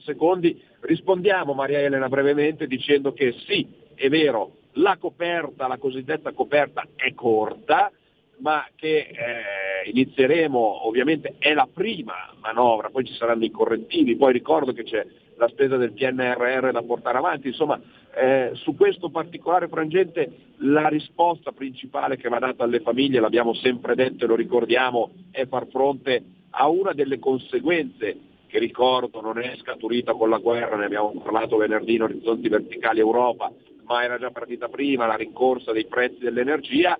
Secondi, 0.00 0.60
rispondiamo 0.80 1.52
Maria 1.52 1.80
Elena 1.80 2.08
brevemente 2.08 2.66
dicendo 2.66 3.12
che 3.12 3.34
sì, 3.46 3.66
è 3.94 4.08
vero, 4.08 4.56
la 4.74 4.96
coperta, 4.96 5.66
la 5.66 5.78
cosiddetta 5.78 6.32
coperta 6.32 6.86
è 6.94 7.12
corta, 7.14 7.90
ma 8.38 8.64
che 8.76 9.08
eh, 9.10 9.90
inizieremo, 9.90 10.86
ovviamente 10.86 11.34
è 11.38 11.52
la 11.54 11.68
prima 11.72 12.32
manovra, 12.40 12.90
poi 12.90 13.04
ci 13.04 13.14
saranno 13.14 13.44
i 13.44 13.50
correttivi, 13.50 14.16
poi 14.16 14.32
ricordo 14.32 14.72
che 14.72 14.84
c'è 14.84 15.04
la 15.36 15.48
spesa 15.48 15.76
del 15.76 15.92
PNRR 15.92 16.70
da 16.70 16.82
portare 16.82 17.18
avanti, 17.18 17.48
insomma 17.48 17.80
eh, 18.14 18.50
su 18.54 18.74
questo 18.74 19.10
particolare 19.10 19.68
frangente 19.68 20.30
la 20.58 20.88
risposta 20.88 21.52
principale 21.52 22.16
che 22.16 22.28
va 22.28 22.38
data 22.38 22.64
alle 22.64 22.80
famiglie, 22.80 23.20
l'abbiamo 23.20 23.54
sempre 23.54 23.94
detto 23.94 24.24
e 24.24 24.28
lo 24.28 24.34
ricordiamo, 24.34 25.10
è 25.30 25.46
far 25.46 25.66
fronte 25.68 26.22
a 26.50 26.68
una 26.68 26.92
delle 26.92 27.18
conseguenze 27.18 28.16
che 28.48 28.58
ricordo 28.58 29.20
non 29.20 29.38
è 29.38 29.54
scaturita 29.58 30.14
con 30.14 30.30
la 30.30 30.38
guerra, 30.38 30.76
ne 30.76 30.86
abbiamo 30.86 31.12
parlato 31.22 31.56
venerdì 31.56 31.94
in 31.94 32.02
Orizzonti 32.02 32.48
Verticali 32.48 32.98
Europa, 32.98 33.52
ma 33.84 34.02
era 34.02 34.18
già 34.18 34.30
partita 34.30 34.68
prima, 34.68 35.06
la 35.06 35.14
rincorsa 35.14 35.70
dei 35.72 35.86
prezzi 35.86 36.18
dell'energia 36.18 36.98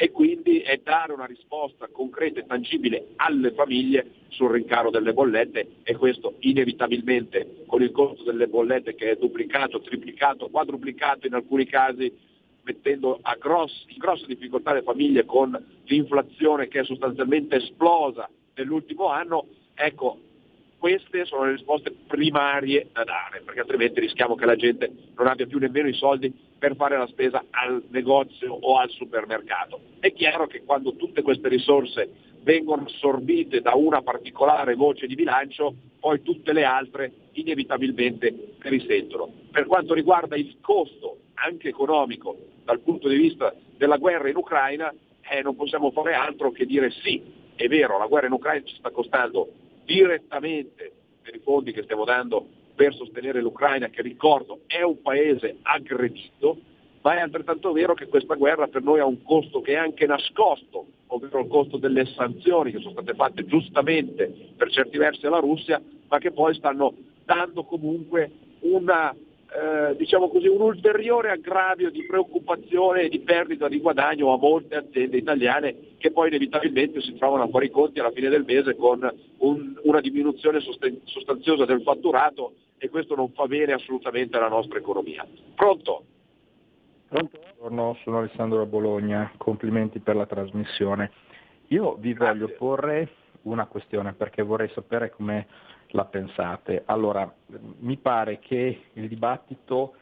e 0.00 0.10
quindi 0.10 0.60
è 0.60 0.80
dare 0.82 1.12
una 1.12 1.24
risposta 1.24 1.88
concreta 1.90 2.40
e 2.40 2.46
tangibile 2.46 3.08
alle 3.16 3.52
famiglie 3.52 4.12
sul 4.28 4.50
rincaro 4.50 4.90
delle 4.90 5.12
bollette 5.12 5.78
e 5.82 5.96
questo 5.96 6.34
inevitabilmente 6.40 7.64
con 7.66 7.82
il 7.82 7.90
costo 7.90 8.22
delle 8.22 8.46
bollette 8.46 8.94
che 8.94 9.10
è 9.10 9.16
duplicato, 9.16 9.80
triplicato, 9.80 10.48
quadruplicato 10.50 11.26
in 11.26 11.34
alcuni 11.34 11.66
casi 11.66 12.12
mettendo 12.62 13.20
gross, 13.40 13.86
in 13.88 13.96
grosse 13.98 14.26
difficoltà 14.26 14.72
le 14.72 14.82
famiglie 14.82 15.24
con 15.24 15.58
l'inflazione 15.84 16.68
che 16.68 16.80
è 16.80 16.84
sostanzialmente 16.84 17.56
esplosa 17.56 18.28
nell'ultimo 18.54 19.08
anno, 19.08 19.46
ecco, 19.74 20.18
queste 20.78 21.24
sono 21.24 21.44
le 21.44 21.52
risposte 21.52 21.92
primarie 22.06 22.88
da 22.92 23.04
dare, 23.04 23.42
perché 23.44 23.60
altrimenti 23.60 24.00
rischiamo 24.00 24.36
che 24.36 24.46
la 24.46 24.56
gente 24.56 24.90
non 25.16 25.26
abbia 25.26 25.46
più 25.46 25.58
nemmeno 25.58 25.88
i 25.88 25.94
soldi 25.94 26.32
per 26.58 26.76
fare 26.76 26.96
la 26.96 27.06
spesa 27.08 27.44
al 27.50 27.82
negozio 27.88 28.52
o 28.52 28.78
al 28.78 28.88
supermercato. 28.90 29.80
È 29.98 30.12
chiaro 30.12 30.46
che 30.46 30.62
quando 30.64 30.94
tutte 30.94 31.22
queste 31.22 31.48
risorse 31.48 32.08
vengono 32.42 32.84
assorbite 32.86 33.60
da 33.60 33.74
una 33.74 34.02
particolare 34.02 34.74
voce 34.74 35.06
di 35.06 35.16
bilancio, 35.16 35.74
poi 35.98 36.22
tutte 36.22 36.52
le 36.52 36.64
altre 36.64 37.12
inevitabilmente 37.32 38.30
ne 38.62 38.70
risentono. 38.70 39.30
Per 39.50 39.66
quanto 39.66 39.94
riguarda 39.94 40.36
il 40.36 40.58
costo, 40.60 41.18
anche 41.34 41.68
economico, 41.68 42.36
dal 42.64 42.80
punto 42.80 43.08
di 43.08 43.16
vista 43.16 43.52
della 43.76 43.96
guerra 43.96 44.28
in 44.28 44.36
Ucraina, 44.36 44.94
eh, 45.30 45.42
non 45.42 45.56
possiamo 45.56 45.90
fare 45.90 46.14
altro 46.14 46.52
che 46.52 46.66
dire 46.66 46.90
sì, 46.90 47.20
è 47.54 47.66
vero, 47.66 47.98
la 47.98 48.06
guerra 48.06 48.26
in 48.26 48.32
Ucraina 48.32 48.64
ci 48.64 48.76
sta 48.76 48.90
costando 48.90 49.48
direttamente 49.88 50.92
per 51.22 51.34
i 51.34 51.38
fondi 51.38 51.72
che 51.72 51.82
stiamo 51.82 52.04
dando 52.04 52.46
per 52.74 52.94
sostenere 52.94 53.40
l'Ucraina, 53.40 53.88
che 53.88 54.02
ricordo 54.02 54.60
è 54.66 54.82
un 54.82 55.00
paese 55.00 55.56
aggredito, 55.62 56.58
ma 57.00 57.16
è 57.16 57.20
altrettanto 57.20 57.72
vero 57.72 57.94
che 57.94 58.06
questa 58.06 58.34
guerra 58.34 58.68
per 58.68 58.82
noi 58.82 59.00
ha 59.00 59.06
un 59.06 59.22
costo 59.22 59.62
che 59.62 59.72
è 59.72 59.76
anche 59.76 60.04
nascosto, 60.04 60.86
ovvero 61.06 61.40
il 61.40 61.48
costo 61.48 61.78
delle 61.78 62.04
sanzioni 62.04 62.70
che 62.70 62.80
sono 62.80 62.92
state 62.92 63.14
fatte 63.14 63.46
giustamente 63.46 64.30
per 64.54 64.70
certi 64.70 64.98
versi 64.98 65.24
alla 65.24 65.38
Russia, 65.38 65.80
ma 66.08 66.18
che 66.18 66.32
poi 66.32 66.54
stanno 66.54 66.92
dando 67.24 67.64
comunque 67.64 68.30
una 68.60 69.14
eh, 69.50 69.96
diciamo 69.96 70.28
così, 70.28 70.46
un 70.46 70.60
ulteriore 70.60 71.30
aggravio 71.30 71.90
di 71.90 72.04
preoccupazione 72.04 73.02
e 73.02 73.08
di 73.08 73.20
perdita 73.20 73.66
di 73.66 73.80
guadagno 73.80 74.32
a 74.32 74.36
molte 74.36 74.76
aziende 74.76 75.16
italiane 75.16 75.96
che 75.96 76.12
poi 76.12 76.28
inevitabilmente 76.28 77.00
si 77.00 77.16
trovano 77.16 77.44
a 77.44 77.48
fare 77.48 77.64
i 77.66 77.70
conti 77.70 77.98
alla 77.98 78.10
fine 78.10 78.28
del 78.28 78.44
mese 78.44 78.76
con 78.76 79.10
un, 79.38 79.80
una 79.84 80.00
diminuzione 80.00 80.60
sosten- 80.60 81.00
sostanziosa 81.04 81.64
del 81.64 81.82
fatturato 81.82 82.52
e 82.76 82.90
questo 82.90 83.14
non 83.14 83.30
fa 83.32 83.46
bene 83.46 83.72
assolutamente 83.72 84.36
alla 84.36 84.48
nostra 84.48 84.78
economia. 84.78 85.26
Pronto? 85.54 86.04
Pronto? 87.08 87.38
Buongiorno, 87.56 87.96
sono 88.02 88.18
Alessandro 88.18 88.58
da 88.58 88.66
Bologna, 88.66 89.32
complimenti 89.38 89.98
per 89.98 90.14
la 90.14 90.26
trasmissione. 90.26 91.10
Io 91.68 91.94
vi 91.94 92.12
Grazie. 92.12 92.38
voglio 92.38 92.54
porre 92.54 93.08
una 93.42 93.66
questione 93.66 94.12
perché 94.12 94.42
vorrei 94.42 94.68
sapere 94.74 95.10
come 95.10 95.46
la 95.88 96.04
pensate. 96.04 96.82
Allora, 96.86 97.32
mi 97.78 97.96
pare 97.96 98.38
che 98.38 98.82
il 98.92 99.08
dibattito 99.08 99.94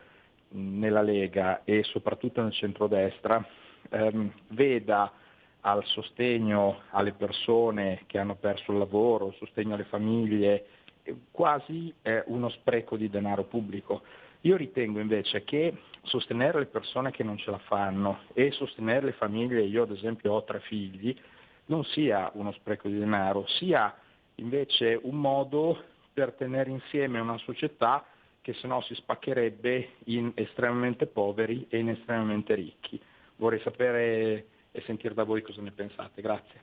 nella 0.49 1.03
Lega 1.03 1.63
e 1.65 1.83
soprattutto 1.85 2.43
nel 2.43 2.53
centrodestra 2.53 3.45
ehm, 3.91 4.33
veda 4.49 5.13
al 5.61 5.85
sostegno 5.85 6.83
alle 6.91 7.13
persone 7.13 8.03
che 8.07 8.19
hanno 8.19 8.37
perso 8.37 8.73
il 8.73 8.79
lavoro, 8.79 9.33
sostegno 9.33 9.75
alle 9.75 9.85
famiglie, 9.85 10.67
quasi 11.31 11.93
eh, 12.03 12.23
uno 12.27 12.49
spreco 12.51 12.97
di 12.97 13.09
denaro 13.09 13.45
pubblico. 13.45 14.03
Io 14.43 14.57
ritengo 14.57 15.01
invece 15.01 15.43
che 15.43 15.77
sostenere 16.03 16.61
le 16.61 16.67
persone 16.67 17.11
che 17.11 17.25
non 17.25 17.37
ce 17.37 17.51
la 17.51 17.59
fanno 17.59 18.21
e 18.33 18.53
sostenere 18.53 19.07
le 19.07 19.13
famiglie, 19.13 19.63
io 19.63 19.83
ad 19.83 19.91
esempio 19.91 20.35
ho 20.35 20.45
tre 20.45 20.61
figli, 20.61 21.17
non 21.67 21.85
sia 21.85 22.31
uno 22.35 22.53
spreco 22.53 22.87
di 22.87 22.99
denaro, 22.99 23.45
sia 23.47 23.93
invece 24.37 24.99
un 25.03 25.17
modo 25.17 25.83
per 26.13 26.33
tenere 26.33 26.71
insieme 26.71 27.21
una 27.21 27.39
società 27.39 28.05
che 28.41 28.55
se 28.55 28.67
no 28.67 28.81
si 28.83 28.95
spaccherebbe 28.95 29.89
in 30.05 30.33
estremamente 30.35 31.07
poveri 31.07 31.67
e 31.69 31.79
in 31.79 31.91
estremamente 31.91 32.55
ricchi. 32.55 33.01
Vorrei 33.37 33.61
sapere 33.61 34.47
e 34.71 34.83
sentire 34.83 35.15
da 35.15 35.25
voi 35.25 35.43
cosa 35.43 35.61
ne 35.63 35.73
pensate. 35.73 36.23
Grazie. 36.23 36.63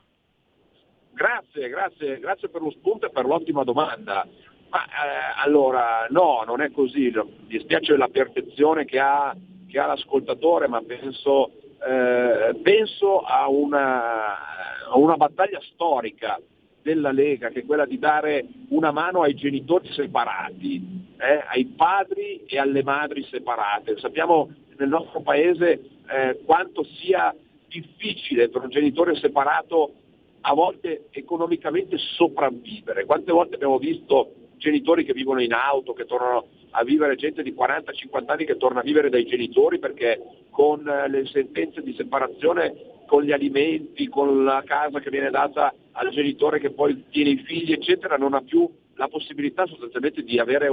Grazie, 1.11 1.69
grazie, 1.69 2.19
grazie 2.19 2.49
per 2.49 2.61
lo 2.61 2.71
spunto 2.71 3.07
e 3.07 3.11
per 3.11 3.25
l'ottima 3.25 3.63
domanda. 3.63 4.25
Ma 4.69 4.85
eh, 4.85 5.43
allora 5.43 6.07
no, 6.09 6.43
non 6.45 6.61
è 6.61 6.71
così, 6.71 7.13
dispiace 7.45 7.95
la 7.95 8.07
percezione 8.07 8.85
che 8.85 8.99
ha, 8.99 9.35
che 9.67 9.77
ha 9.77 9.85
l'ascoltatore, 9.85 10.67
ma 10.67 10.81
penso, 10.81 11.51
eh, 11.87 12.59
penso 12.63 13.19
a, 13.19 13.47
una, 13.49 14.87
a 14.89 14.97
una 14.97 15.17
battaglia 15.17 15.59
storica 15.73 16.39
della 16.83 17.11
Lega, 17.11 17.49
che 17.49 17.61
è 17.61 17.65
quella 17.65 17.85
di 17.85 17.97
dare 17.97 18.45
una 18.69 18.91
mano 18.91 19.21
ai 19.21 19.33
genitori 19.33 19.91
separati, 19.91 21.05
eh, 21.17 21.43
ai 21.47 21.65
padri 21.65 22.43
e 22.45 22.59
alle 22.59 22.83
madri 22.83 23.23
separate. 23.23 23.97
Sappiamo 23.97 24.51
nel 24.77 24.89
nostro 24.89 25.21
paese 25.21 25.81
eh, 26.07 26.39
quanto 26.45 26.83
sia 26.83 27.33
difficile 27.67 28.49
per 28.49 28.61
un 28.61 28.69
genitore 28.69 29.15
separato 29.15 29.93
a 30.41 30.53
volte 30.53 31.07
economicamente 31.11 31.97
sopravvivere. 31.97 33.05
Quante 33.05 33.31
volte 33.31 33.55
abbiamo 33.55 33.77
visto 33.77 34.33
genitori 34.57 35.05
che 35.05 35.13
vivono 35.13 35.41
in 35.41 35.53
auto, 35.53 35.93
che 35.93 36.05
tornano 36.05 36.47
a 36.71 36.83
vivere, 36.83 37.15
gente 37.15 37.43
di 37.43 37.53
40-50 37.53 38.23
anni 38.25 38.45
che 38.45 38.57
torna 38.57 38.81
a 38.81 38.83
vivere 38.83 39.09
dai 39.09 39.25
genitori 39.25 39.79
perché 39.79 40.19
con 40.49 40.87
eh, 40.87 41.07
le 41.07 41.25
sentenze 41.27 41.81
di 41.81 41.93
separazione, 41.93 42.73
con 43.05 43.23
gli 43.23 43.31
alimenti, 43.31 44.07
con 44.07 44.43
la 44.43 44.61
casa 44.65 44.99
che 44.99 45.09
viene 45.09 45.29
data 45.29 45.73
al 45.93 46.09
genitore 46.09 46.59
che 46.59 46.71
poi 46.71 47.05
tiene 47.09 47.31
i 47.31 47.43
figli, 47.43 47.71
eccetera, 47.71 48.17
non 48.17 48.33
ha 48.33 48.41
più 48.41 48.69
la 48.95 49.07
possibilità 49.07 49.65
sostanzialmente 49.65 50.23
di 50.23 50.39
avere 50.39 50.69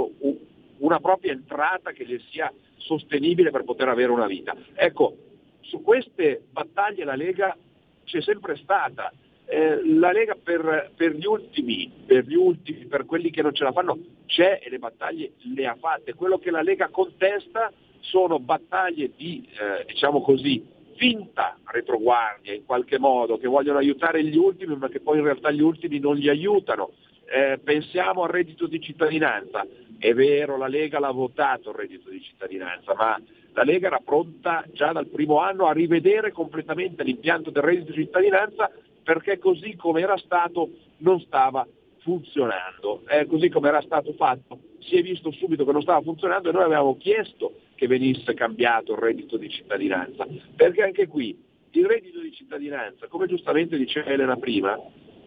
una 0.78 1.00
propria 1.00 1.32
entrata 1.32 1.92
che 1.92 2.04
gli 2.04 2.18
sia 2.30 2.52
sostenibile 2.76 3.50
per 3.50 3.64
poter 3.64 3.88
avere 3.88 4.10
una 4.10 4.26
vita. 4.26 4.54
Ecco, 4.74 5.16
su 5.60 5.82
queste 5.82 6.42
battaglie 6.50 7.04
la 7.04 7.14
Lega 7.14 7.56
c'è 8.04 8.20
sempre 8.20 8.56
stata. 8.56 9.12
Eh, 9.46 9.84
la 9.98 10.12
Lega 10.12 10.36
per, 10.42 10.92
per, 10.96 11.14
gli 11.14 11.26
ultimi, 11.26 11.90
per 12.06 12.24
gli 12.24 12.34
ultimi, 12.34 12.86
per 12.86 13.04
quelli 13.04 13.30
che 13.30 13.42
non 13.42 13.54
ce 13.54 13.64
la 13.64 13.72
fanno, 13.72 13.98
c'è 14.26 14.60
e 14.62 14.70
le 14.70 14.78
battaglie 14.78 15.32
le 15.54 15.66
ha 15.66 15.76
fatte. 15.78 16.14
Quello 16.14 16.38
che 16.38 16.50
la 16.50 16.62
Lega 16.62 16.88
contesta 16.88 17.72
sono 18.00 18.38
battaglie 18.38 19.10
di, 19.16 19.46
eh, 19.48 19.84
diciamo 19.86 20.22
così, 20.22 20.64
finta 21.00 21.56
retroguardia 21.64 22.52
in 22.52 22.66
qualche 22.66 22.98
modo, 22.98 23.38
che 23.38 23.48
vogliono 23.48 23.78
aiutare 23.78 24.22
gli 24.22 24.36
ultimi, 24.36 24.76
ma 24.76 24.90
che 24.90 25.00
poi 25.00 25.16
in 25.16 25.24
realtà 25.24 25.50
gli 25.50 25.62
ultimi 25.62 25.98
non 25.98 26.14
li 26.14 26.28
aiutano. 26.28 26.90
Eh, 27.24 27.58
pensiamo 27.64 28.24
al 28.24 28.28
reddito 28.28 28.66
di 28.66 28.82
cittadinanza. 28.82 29.66
È 29.96 30.12
vero, 30.12 30.58
la 30.58 30.66
Lega 30.66 30.98
l'ha 30.98 31.10
votato 31.10 31.70
il 31.70 31.76
reddito 31.76 32.10
di 32.10 32.20
cittadinanza, 32.20 32.92
ma 32.94 33.18
la 33.54 33.62
Lega 33.62 33.86
era 33.86 34.02
pronta 34.04 34.62
già 34.72 34.92
dal 34.92 35.06
primo 35.06 35.38
anno 35.38 35.64
a 35.64 35.72
rivedere 35.72 36.32
completamente 36.32 37.02
l'impianto 37.02 37.48
del 37.48 37.62
reddito 37.62 37.92
di 37.92 38.04
cittadinanza 38.04 38.70
perché 39.02 39.38
così 39.38 39.76
come 39.76 40.02
era 40.02 40.18
stato 40.18 40.68
non 40.98 41.18
stava 41.20 41.66
funzionando. 42.00 43.04
Eh, 43.08 43.24
così 43.24 43.48
come 43.48 43.68
era 43.68 43.80
stato 43.80 44.12
fatto 44.12 44.58
si 44.80 44.96
è 44.96 45.02
visto 45.02 45.30
subito 45.32 45.64
che 45.64 45.72
non 45.72 45.82
stava 45.82 46.00
funzionando 46.02 46.48
e 46.48 46.52
noi 46.52 46.64
avevamo 46.64 46.96
chiesto 46.96 47.54
che 47.74 47.86
venisse 47.86 48.34
cambiato 48.34 48.92
il 48.92 48.98
reddito 48.98 49.36
di 49.36 49.48
cittadinanza, 49.48 50.26
perché 50.54 50.82
anche 50.82 51.06
qui 51.06 51.36
il 51.72 51.86
reddito 51.86 52.20
di 52.20 52.32
cittadinanza, 52.32 53.06
come 53.06 53.26
giustamente 53.26 53.76
diceva 53.76 54.10
Elena 54.10 54.36
prima, 54.36 54.78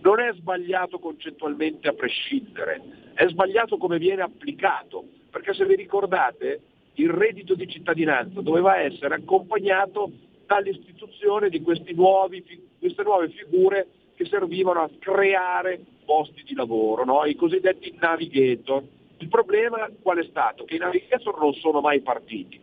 non 0.01 0.19
è 0.19 0.33
sbagliato 0.33 0.99
concettualmente 0.99 1.87
a 1.87 1.93
prescindere, 1.93 2.81
è 3.13 3.27
sbagliato 3.27 3.77
come 3.77 3.97
viene 3.97 4.21
applicato, 4.21 5.05
perché 5.29 5.53
se 5.53 5.65
vi 5.65 5.75
ricordate 5.75 6.61
il 6.95 7.09
reddito 7.09 7.55
di 7.55 7.67
cittadinanza 7.67 8.41
doveva 8.41 8.77
essere 8.77 9.15
accompagnato 9.15 10.11
dall'istituzione 10.45 11.49
di 11.49 11.63
nuovi, 11.95 12.43
queste 12.79 13.03
nuove 13.03 13.29
figure 13.29 13.87
che 14.15 14.25
servivano 14.25 14.81
a 14.81 14.89
creare 14.99 15.79
posti 16.05 16.43
di 16.43 16.53
lavoro, 16.53 17.05
no? 17.05 17.25
i 17.25 17.35
cosiddetti 17.35 17.95
navigator, 17.99 18.83
il 19.23 19.29
problema 19.29 19.89
qual 20.01 20.17
è 20.17 20.23
stato? 20.25 20.65
Che 20.65 20.75
i 20.75 20.79
navigator 20.79 21.39
non 21.39 21.53
sono 21.53 21.79
mai 21.79 22.01
partiti. 22.01 22.59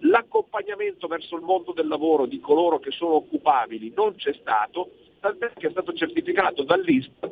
L'accompagnamento 0.00 1.08
verso 1.08 1.34
il 1.36 1.42
mondo 1.42 1.72
del 1.72 1.88
lavoro 1.88 2.26
di 2.26 2.38
coloro 2.40 2.78
che 2.78 2.90
sono 2.90 3.14
occupabili 3.14 3.92
non 3.96 4.14
c'è 4.14 4.34
stato, 4.34 4.90
tant'è 5.18 5.52
che 5.54 5.68
è 5.68 5.70
stato 5.70 5.92
certificato 5.94 6.62
dall'ISP 6.62 7.30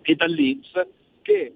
e 0.00 0.14
dall'INPS 0.14 0.86
che 1.20 1.54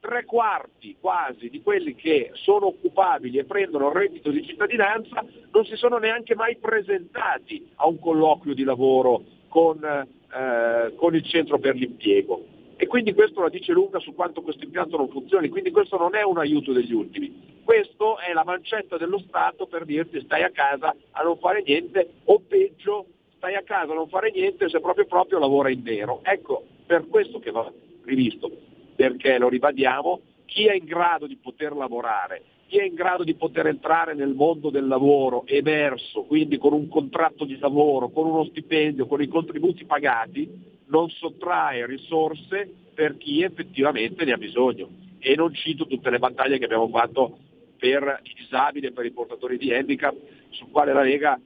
tre 0.00 0.24
quarti 0.24 0.96
quasi 0.98 1.50
di 1.50 1.62
quelli 1.62 1.94
che 1.94 2.30
sono 2.34 2.66
occupabili 2.66 3.38
e 3.38 3.44
prendono 3.44 3.88
il 3.88 3.94
reddito 3.94 4.30
di 4.30 4.44
cittadinanza 4.44 5.24
non 5.52 5.64
si 5.64 5.76
sono 5.76 5.98
neanche 5.98 6.34
mai 6.34 6.56
presentati 6.56 7.70
a 7.76 7.86
un 7.86 7.98
colloquio 7.98 8.54
di 8.54 8.64
lavoro 8.64 9.22
con, 9.48 9.82
eh, 9.84 10.94
con 10.96 11.14
il 11.14 11.24
centro 11.24 11.58
per 11.58 11.74
l'impiego. 11.76 12.54
E 12.78 12.86
quindi 12.86 13.14
questo 13.14 13.40
la 13.40 13.48
dice 13.48 13.72
lunga 13.72 13.98
su 13.98 14.14
quanto 14.14 14.42
questo 14.42 14.64
impianto 14.64 14.98
non 14.98 15.08
funzioni, 15.08 15.48
quindi 15.48 15.70
questo 15.70 15.96
non 15.96 16.14
è 16.14 16.22
un 16.22 16.36
aiuto 16.36 16.72
degli 16.72 16.92
ultimi, 16.92 17.60
questo 17.64 18.18
è 18.18 18.34
la 18.34 18.44
mancetta 18.44 18.98
dello 18.98 19.18
Stato 19.18 19.66
per 19.66 19.86
dirti 19.86 20.20
stai 20.20 20.42
a 20.42 20.50
casa 20.50 20.94
a 21.12 21.22
non 21.22 21.38
fare 21.38 21.62
niente 21.64 22.10
o 22.24 22.38
peggio 22.46 23.06
stai 23.36 23.54
a 23.54 23.62
casa 23.62 23.92
a 23.92 23.94
non 23.94 24.08
fare 24.08 24.30
niente 24.30 24.68
se 24.68 24.80
proprio 24.80 25.06
proprio 25.06 25.38
lavora 25.38 25.70
in 25.70 25.82
nero. 25.82 26.20
Ecco, 26.22 26.64
per 26.84 27.06
questo 27.08 27.38
che 27.38 27.50
va 27.50 27.70
rivisto, 28.04 28.50
perché 28.94 29.38
lo 29.38 29.48
ribadiamo, 29.48 30.20
chi 30.44 30.66
è 30.66 30.74
in 30.74 30.84
grado 30.84 31.26
di 31.26 31.36
poter 31.36 31.74
lavorare, 31.74 32.42
chi 32.66 32.78
è 32.78 32.84
in 32.84 32.94
grado 32.94 33.22
di 33.22 33.34
poter 33.34 33.68
entrare 33.68 34.14
nel 34.14 34.34
mondo 34.34 34.70
del 34.70 34.86
lavoro 34.86 35.46
emerso, 35.46 36.22
quindi 36.22 36.58
con 36.58 36.72
un 36.72 36.88
contratto 36.88 37.44
di 37.44 37.58
lavoro, 37.58 38.08
con 38.08 38.26
uno 38.26 38.44
stipendio, 38.44 39.06
con 39.06 39.22
i 39.22 39.28
contributi 39.28 39.84
pagati, 39.84 40.48
non 40.86 41.08
sottrae 41.08 41.86
risorse 41.86 42.68
per 42.94 43.16
chi 43.16 43.42
effettivamente 43.42 44.24
ne 44.24 44.32
ha 44.32 44.36
bisogno. 44.36 44.88
E 45.18 45.34
non 45.36 45.54
cito 45.54 45.86
tutte 45.86 46.10
le 46.10 46.18
battaglie 46.18 46.58
che 46.58 46.64
abbiamo 46.64 46.88
fatto 46.88 47.38
per 47.78 48.20
i 48.22 48.34
disabili 48.34 48.86
e 48.86 48.92
per 48.92 49.04
i 49.04 49.12
portatori 49.12 49.58
di 49.58 49.72
handicap, 49.72 50.14
su 50.50 50.70
quale 50.70 50.92
la 50.92 51.02
Lega, 51.02 51.38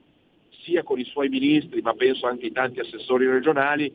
sia 0.63 0.83
con 0.83 0.99
i 0.99 1.05
suoi 1.05 1.29
ministri, 1.29 1.81
ma 1.81 1.93
penso 1.93 2.25
anche 2.27 2.45
ai 2.45 2.51
tanti 2.51 2.79
assessori 2.79 3.27
regionali, 3.27 3.91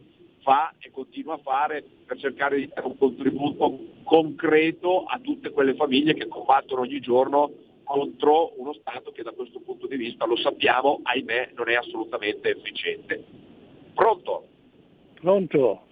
fa 0.47 0.73
e 0.79 0.93
continua 0.93 1.35
a 1.35 1.39
fare 1.39 1.83
per 2.07 2.19
cercare 2.19 2.57
di 2.57 2.71
dare 2.73 2.87
un 2.87 2.97
contributo 2.97 3.81
concreto 4.05 5.03
a 5.03 5.19
tutte 5.19 5.51
quelle 5.51 5.75
famiglie 5.75 6.15
che 6.15 6.29
combattono 6.29 6.83
ogni 6.83 7.01
giorno 7.01 7.51
contro 7.83 8.53
uno 8.61 8.73
Stato 8.75 9.11
che 9.11 9.25
da 9.25 9.33
questo 9.33 9.61
punto 9.61 9.89
di 9.89 9.97
vista, 9.97 10.25
lo 10.25 10.37
sappiamo, 10.37 11.01
ahimè, 11.03 11.51
non 11.57 11.69
è 11.69 11.75
assolutamente 11.75 12.51
efficiente. 12.51 13.25
Pronto? 13.93 14.47
Pronto? 15.15 15.83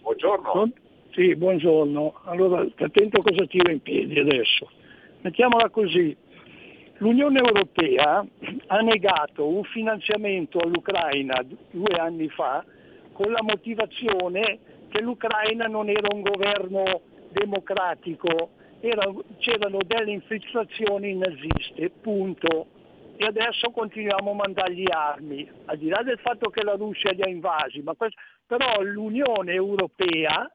Buongiorno. 0.00 0.50
Pronto? 0.52 0.80
Sì, 1.12 1.36
buongiorno. 1.36 2.20
Allora, 2.24 2.66
attento 2.76 3.20
cosa 3.20 3.44
tiro 3.46 3.70
in 3.70 3.82
piedi 3.82 4.18
adesso. 4.18 4.70
Mettiamola 5.20 5.68
così. 5.68 6.16
L'Unione 6.98 7.40
Europea 7.40 8.24
ha 8.66 8.78
negato 8.80 9.46
un 9.46 9.64
finanziamento 9.64 10.58
all'Ucraina 10.58 11.42
due 11.70 11.94
anni 11.98 12.28
fa 12.28 12.64
con 13.20 13.32
la 13.32 13.42
motivazione 13.42 14.58
che 14.88 15.02
l'Ucraina 15.02 15.66
non 15.66 15.90
era 15.90 16.08
un 16.10 16.22
governo 16.22 17.02
democratico, 17.28 18.52
era, 18.80 19.12
c'erano 19.38 19.78
delle 19.84 20.12
infiltrazioni 20.12 21.14
naziste, 21.14 21.90
punto. 21.90 22.78
E 23.18 23.26
adesso 23.26 23.70
continuiamo 23.72 24.30
a 24.30 24.34
mandargli 24.34 24.86
armi, 24.90 25.46
al 25.66 25.76
di 25.76 25.88
là 25.88 26.02
del 26.02 26.18
fatto 26.20 26.48
che 26.48 26.62
la 26.62 26.76
Russia 26.76 27.10
li 27.10 27.20
ha 27.20 27.28
invasi, 27.28 27.82
questo, 27.94 28.18
però 28.46 28.80
l'Unione 28.80 29.52
Europea 29.52 30.50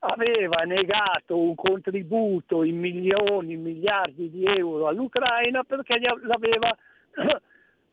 aveva 0.00 0.64
negato 0.64 1.38
un 1.38 1.54
contributo 1.54 2.64
in 2.64 2.78
milioni, 2.78 3.56
miliardi 3.56 4.28
di 4.28 4.44
euro 4.44 4.88
all'Ucraina 4.88 5.64
perché 5.64 5.98
l'aveva 5.98 6.76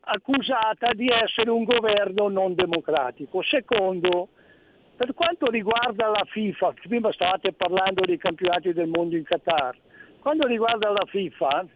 accusata 0.08 0.92
di 0.92 1.08
essere 1.08 1.50
un 1.50 1.64
governo 1.64 2.28
non 2.28 2.54
democratico. 2.54 3.42
Secondo, 3.42 4.28
per 4.96 5.14
quanto 5.14 5.50
riguarda 5.50 6.06
la 6.08 6.24
FIFA, 6.24 6.74
prima 6.86 7.12
stavate 7.12 7.52
parlando 7.52 8.04
dei 8.04 8.18
campionati 8.18 8.72
del 8.72 8.88
mondo 8.88 9.16
in 9.16 9.24
Qatar, 9.24 9.76
quando 10.20 10.46
riguarda 10.46 10.90
la 10.90 11.04
FIFA, 11.06 11.66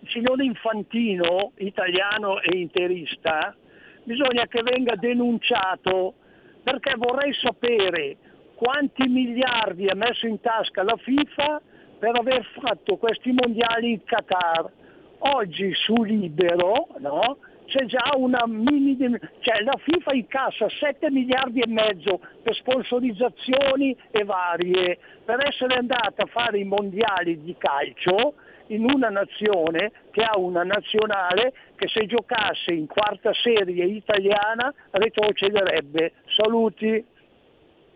il 0.00 0.08
signor 0.08 0.42
Infantino, 0.42 1.52
italiano 1.56 2.40
e 2.40 2.56
interista, 2.58 3.54
bisogna 4.02 4.46
che 4.46 4.62
venga 4.62 4.96
denunciato 4.96 6.14
perché 6.62 6.94
vorrei 6.96 7.32
sapere 7.34 8.16
quanti 8.54 9.08
miliardi 9.08 9.86
ha 9.86 9.94
messo 9.94 10.26
in 10.26 10.40
tasca 10.40 10.82
la 10.82 10.96
FIFA 10.96 11.62
per 11.98 12.18
aver 12.18 12.44
fatto 12.60 12.96
questi 12.96 13.32
mondiali 13.32 13.92
in 13.92 14.04
Qatar. 14.04 14.70
Oggi 15.18 15.72
su 15.74 16.02
Libero 16.02 16.88
no, 16.98 17.38
c'è 17.70 17.84
già 17.86 18.12
una 18.16 18.44
mini... 18.46 18.98
cioè 19.40 19.62
la 19.62 19.78
FIFA 19.78 20.12
incassa 20.12 20.68
7 20.68 21.10
miliardi 21.10 21.60
e 21.60 21.68
mezzo 21.68 22.20
per 22.42 22.54
sponsorizzazioni 22.56 23.96
e 24.10 24.24
varie, 24.24 24.98
per 25.24 25.46
essere 25.46 25.76
andata 25.76 26.24
a 26.24 26.26
fare 26.26 26.58
i 26.58 26.64
mondiali 26.64 27.40
di 27.42 27.54
calcio 27.56 28.34
in 28.66 28.84
una 28.84 29.08
nazione 29.08 29.92
che 30.10 30.22
ha 30.22 30.36
una 30.36 30.64
nazionale 30.64 31.52
che 31.76 31.88
se 31.88 32.06
giocasse 32.06 32.72
in 32.72 32.86
quarta 32.86 33.32
serie 33.32 33.84
italiana 33.84 34.72
retrocederebbe. 34.90 36.12
Saluti. 36.36 37.04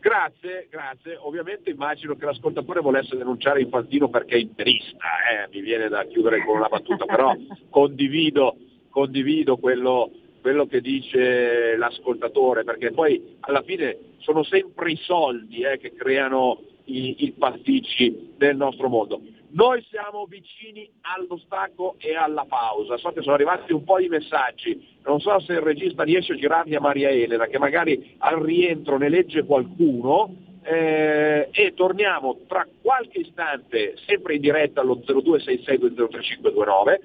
Grazie, 0.00 0.68
grazie. 0.70 1.16
Ovviamente 1.16 1.70
immagino 1.70 2.14
che 2.14 2.26
l'ascoltatore 2.26 2.80
volesse 2.80 3.16
denunciare 3.16 3.62
Infantino 3.62 4.08
perché 4.08 4.36
è 4.36 4.38
interista, 4.38 4.98
eh? 5.30 5.48
mi 5.50 5.62
viene 5.62 5.88
da 5.88 6.04
chiudere 6.04 6.44
con 6.44 6.58
una 6.58 6.68
battuta, 6.68 7.06
però 7.06 7.34
condivido, 7.70 8.56
condivido 8.94 9.56
quello, 9.56 10.08
quello, 10.40 10.66
che 10.66 10.80
dice 10.80 11.76
l'ascoltatore, 11.76 12.62
perché 12.62 12.92
poi 12.92 13.38
alla 13.40 13.62
fine 13.62 13.98
sono 14.18 14.44
sempre 14.44 14.92
i 14.92 14.96
soldi 15.02 15.62
eh, 15.62 15.78
che 15.78 15.94
creano 15.94 16.60
i, 16.84 17.24
i 17.24 17.32
pasticci 17.32 18.34
del 18.36 18.56
nostro 18.56 18.88
mondo. 18.88 19.20
Noi 19.50 19.84
siamo 19.90 20.26
vicini 20.26 20.88
allo 21.00 21.36
stacco 21.38 21.96
e 21.98 22.14
alla 22.14 22.44
pausa. 22.48 22.96
So 22.98 23.10
che 23.10 23.22
sono 23.22 23.34
arrivati 23.34 23.72
un 23.72 23.82
po' 23.82 23.98
di 23.98 24.06
messaggi. 24.08 24.96
Non 25.04 25.18
so 25.20 25.40
se 25.40 25.54
il 25.54 25.60
regista 25.60 26.04
riesce 26.04 26.34
a 26.34 26.36
girarli 26.36 26.76
a 26.76 26.80
Maria 26.80 27.10
Elena, 27.10 27.46
che 27.46 27.58
magari 27.58 28.14
al 28.18 28.40
rientro 28.40 28.96
ne 28.96 29.08
legge 29.08 29.42
qualcuno. 29.44 30.52
Eh, 30.62 31.48
e 31.50 31.74
torniamo 31.74 32.38
tra 32.46 32.66
qualche 32.80 33.18
istante, 33.18 33.96
sempre 34.06 34.36
in 34.36 34.40
diretta 34.40 34.80
allo 34.80 35.02
0266203529, 35.04 37.00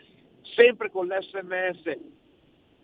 sempre 0.60 0.92
con 0.92 1.08
l'SMS. 1.08 1.98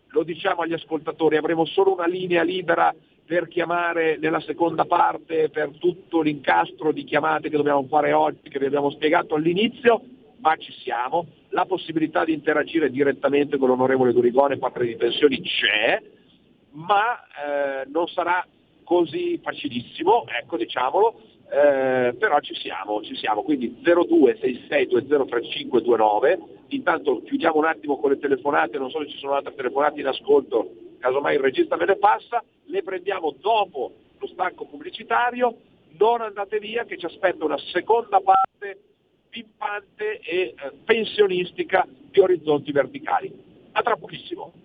Lo 0.07 0.23
diciamo 0.23 0.61
agli 0.61 0.71
ascoltatori, 0.71 1.35
avremo 1.35 1.65
solo 1.65 1.91
una 1.91 2.07
linea 2.07 2.41
libera 2.41 2.95
per 3.25 3.49
chiamare 3.49 4.17
nella 4.17 4.39
seconda 4.39 4.85
parte 4.85 5.49
per 5.49 5.71
tutto 5.77 6.21
l'incastro 6.21 6.93
di 6.93 7.03
chiamate 7.03 7.49
che 7.49 7.57
dobbiamo 7.57 7.85
fare 7.87 8.13
oggi, 8.13 8.47
che 8.49 8.59
vi 8.59 8.67
abbiamo 8.67 8.91
spiegato 8.91 9.35
all'inizio, 9.35 10.01
ma 10.37 10.55
ci 10.55 10.71
siamo. 10.83 11.27
La 11.49 11.65
possibilità 11.65 12.23
di 12.23 12.31
interagire 12.31 12.89
direttamente 12.89 13.57
con 13.57 13.67
l'onorevole 13.67 14.13
Durigone, 14.13 14.57
padre 14.57 14.85
di 14.85 14.95
pensioni, 14.95 15.41
c'è, 15.41 16.01
ma 16.71 17.19
eh, 17.19 17.87
non 17.91 18.07
sarà 18.07 18.45
così 18.85 19.37
facilissimo, 19.43 20.25
ecco 20.27 20.55
diciamolo, 20.55 21.19
eh, 21.49 22.15
però 22.17 22.39
ci 22.39 22.55
siamo, 22.55 23.03
ci 23.03 23.13
siamo, 23.15 23.43
quindi 23.43 23.81
0266203529, 23.83 26.39
intanto 26.69 27.21
chiudiamo 27.21 27.57
un 27.57 27.65
attimo 27.65 27.99
con 27.99 28.11
le 28.11 28.19
telefonate, 28.19 28.77
non 28.77 28.89
so 28.89 29.01
se 29.01 29.09
ci 29.09 29.17
sono 29.17 29.33
altre 29.33 29.53
telefonate 29.53 29.99
in 29.99 30.07
ascolto, 30.07 30.71
casomai 30.99 31.35
il 31.35 31.41
regista 31.41 31.75
me 31.75 31.85
le 31.85 31.97
passa, 31.97 32.41
le 32.65 32.83
prendiamo 32.83 33.35
dopo 33.39 33.91
lo 34.17 34.27
stacco 34.27 34.65
pubblicitario, 34.65 35.57
non 35.97 36.21
andate 36.21 36.59
via 36.59 36.83
che 36.83 36.97
ci 36.97 37.05
aspetta 37.05 37.45
una 37.45 37.57
seconda 37.71 38.19
parte 38.19 38.79
pimpante 39.29 40.19
e 40.19 40.39
eh, 40.39 40.55
pensionistica 40.83 41.87
di 42.09 42.19
orizzonti 42.19 42.71
verticali. 42.71 43.31
A 43.73 43.81
tra 43.81 43.97
pochissimo. 43.97 44.64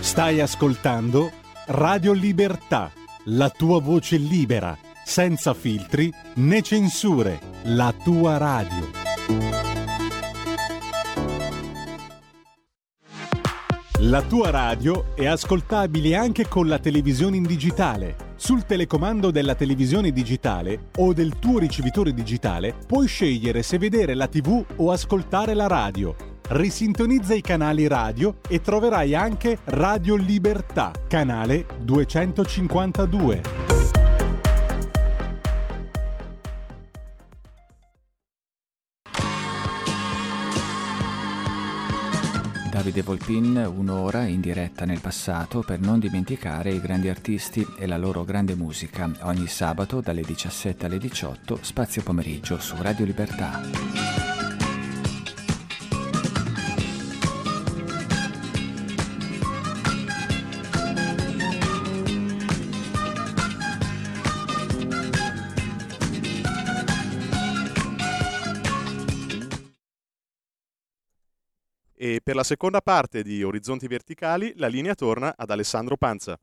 Stai 0.00 0.40
ascoltando 0.40 1.30
Radio 1.66 2.12
Libertà, 2.12 2.90
la 3.26 3.50
tua 3.50 3.80
voce 3.80 4.16
libera, 4.16 4.76
senza 5.04 5.52
filtri 5.52 6.12
né 6.36 6.62
censure, 6.62 7.38
la 7.64 7.94
tua 8.02 8.38
radio. 8.38 8.90
La 13.98 14.22
tua 14.22 14.50
radio 14.50 15.14
è 15.14 15.26
ascoltabile 15.26 16.16
anche 16.16 16.48
con 16.48 16.66
la 16.66 16.78
televisione 16.78 17.36
in 17.36 17.44
digitale. 17.44 18.32
Sul 18.36 18.64
telecomando 18.64 19.30
della 19.30 19.54
televisione 19.54 20.12
digitale 20.12 20.88
o 20.96 21.12
del 21.12 21.38
tuo 21.38 21.58
ricevitore 21.58 22.14
digitale 22.14 22.74
puoi 22.86 23.06
scegliere 23.06 23.62
se 23.62 23.76
vedere 23.76 24.14
la 24.14 24.26
TV 24.26 24.64
o 24.76 24.90
ascoltare 24.90 25.52
la 25.52 25.66
radio 25.66 26.29
risintonizza 26.50 27.34
i 27.34 27.40
canali 27.40 27.86
radio 27.86 28.38
e 28.48 28.60
troverai 28.60 29.14
anche 29.14 29.58
Radio 29.64 30.16
Libertà, 30.16 30.90
canale 31.06 31.66
252. 31.80 33.42
Davide 42.70 43.02
Volpin, 43.02 43.70
un'ora 43.76 44.24
in 44.24 44.40
diretta 44.40 44.84
nel 44.86 45.00
passato 45.00 45.60
per 45.60 45.80
non 45.80 45.98
dimenticare 45.98 46.72
i 46.72 46.80
grandi 46.80 47.08
artisti 47.08 47.64
e 47.78 47.86
la 47.86 47.98
loro 47.98 48.24
grande 48.24 48.56
musica, 48.56 49.08
ogni 49.22 49.46
sabato 49.46 50.00
dalle 50.00 50.22
17 50.22 50.86
alle 50.86 50.98
18, 50.98 51.58
spazio 51.60 52.02
pomeriggio 52.02 52.58
su 52.58 52.74
Radio 52.80 53.04
Libertà. 53.04 54.29
Per 72.30 72.38
la 72.38 72.44
seconda 72.44 72.80
parte 72.80 73.24
di 73.24 73.42
Orizzonti 73.42 73.88
Verticali 73.88 74.52
la 74.54 74.68
linea 74.68 74.94
torna 74.94 75.34
ad 75.36 75.50
Alessandro 75.50 75.96
Panza. 75.96 76.38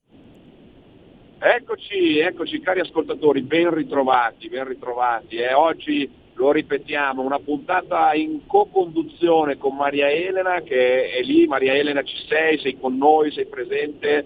Eccoci, 1.39 2.17
eccoci 2.17 2.59
cari 2.59 2.81
ascoltatori, 2.81 3.41
ben 3.41 3.73
ritrovati, 3.73 4.49
ben 4.49 4.67
ritrovati. 4.67 5.37
Eh. 5.37 5.53
Oggi 5.53 6.11
lo 6.33 6.51
ripetiamo, 6.51 7.21
una 7.21 7.39
puntata 7.39 8.13
in 8.15 8.45
co-conduzione 8.47 9.55
con 9.55 9.77
Maria 9.77 10.11
Elena 10.11 10.59
che 10.59 11.09
è 11.09 11.21
lì. 11.21 11.47
Maria 11.47 11.73
Elena 11.73 12.03
ci 12.03 12.17
sei, 12.27 12.59
sei 12.59 12.77
con 12.77 12.97
noi, 12.97 13.31
sei 13.31 13.45
presente? 13.45 14.25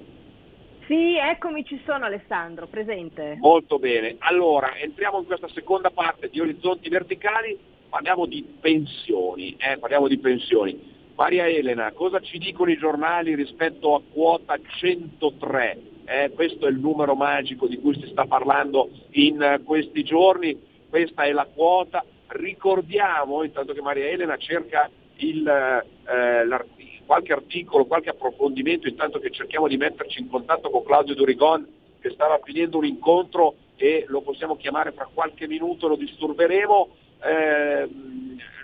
Sì, 0.88 1.16
eccomi, 1.16 1.64
ci 1.64 1.80
sono 1.86 2.06
Alessandro, 2.06 2.66
presente. 2.66 3.38
Molto 3.40 3.78
bene. 3.78 4.16
Allora, 4.18 4.76
entriamo 4.78 5.20
in 5.20 5.26
questa 5.26 5.48
seconda 5.50 5.92
parte 5.92 6.28
di 6.28 6.40
Orizzonti 6.40 6.90
Verticali, 6.90 7.56
parliamo 7.88 8.26
di 8.26 8.44
pensioni, 8.60 9.56
eh, 9.60 9.78
parliamo 9.78 10.08
di 10.08 10.18
pensioni. 10.18 11.00
Maria 11.22 11.48
Elena, 11.48 11.92
cosa 11.92 12.20
ci 12.20 12.40
dicono 12.40 12.72
i 12.72 12.80
giornali 12.80 13.36
rispetto 13.36 13.94
a 13.94 14.02
quota 14.12 14.58
103? 14.60 15.80
Eh, 16.06 16.32
questo 16.34 16.66
è 16.66 16.72
il 16.72 16.80
numero 16.80 17.14
magico 17.14 17.68
di 17.68 17.78
cui 17.78 17.94
si 18.02 18.08
sta 18.08 18.26
parlando 18.26 18.90
in 19.12 19.62
questi 19.64 20.04
giorni, 20.04 20.60
questa 20.90 21.26
è 21.26 21.32
la 21.32 21.46
quota. 21.46 22.04
Ricordiamo, 22.26 23.44
intanto 23.44 23.74
che 23.74 23.82
Maria 23.82 24.08
Elena 24.08 24.36
cerca 24.38 24.90
il, 25.18 25.48
eh, 25.48 26.66
qualche 27.06 27.34
articolo, 27.34 27.86
qualche 27.86 28.10
approfondimento, 28.10 28.88
intanto 28.88 29.20
che 29.20 29.30
cerchiamo 29.30 29.68
di 29.68 29.78
metterci 29.78 30.22
in 30.22 30.28
contatto 30.28 30.72
con 30.72 30.84
Claudio 30.84 31.14
Durigon 31.14 31.68
che 32.00 32.10
stava 32.10 32.40
finendo 32.44 32.80
un 32.80 32.86
incontro 32.86 33.54
e 33.76 34.06
lo 34.08 34.22
possiamo 34.22 34.58
chiamare 34.58 34.92
fra 34.92 35.08
qualche 35.14 35.48
minuto, 35.48 35.88
lo 35.88 35.98
disturberemo. 35.98 36.90
Eh, 37.24 37.90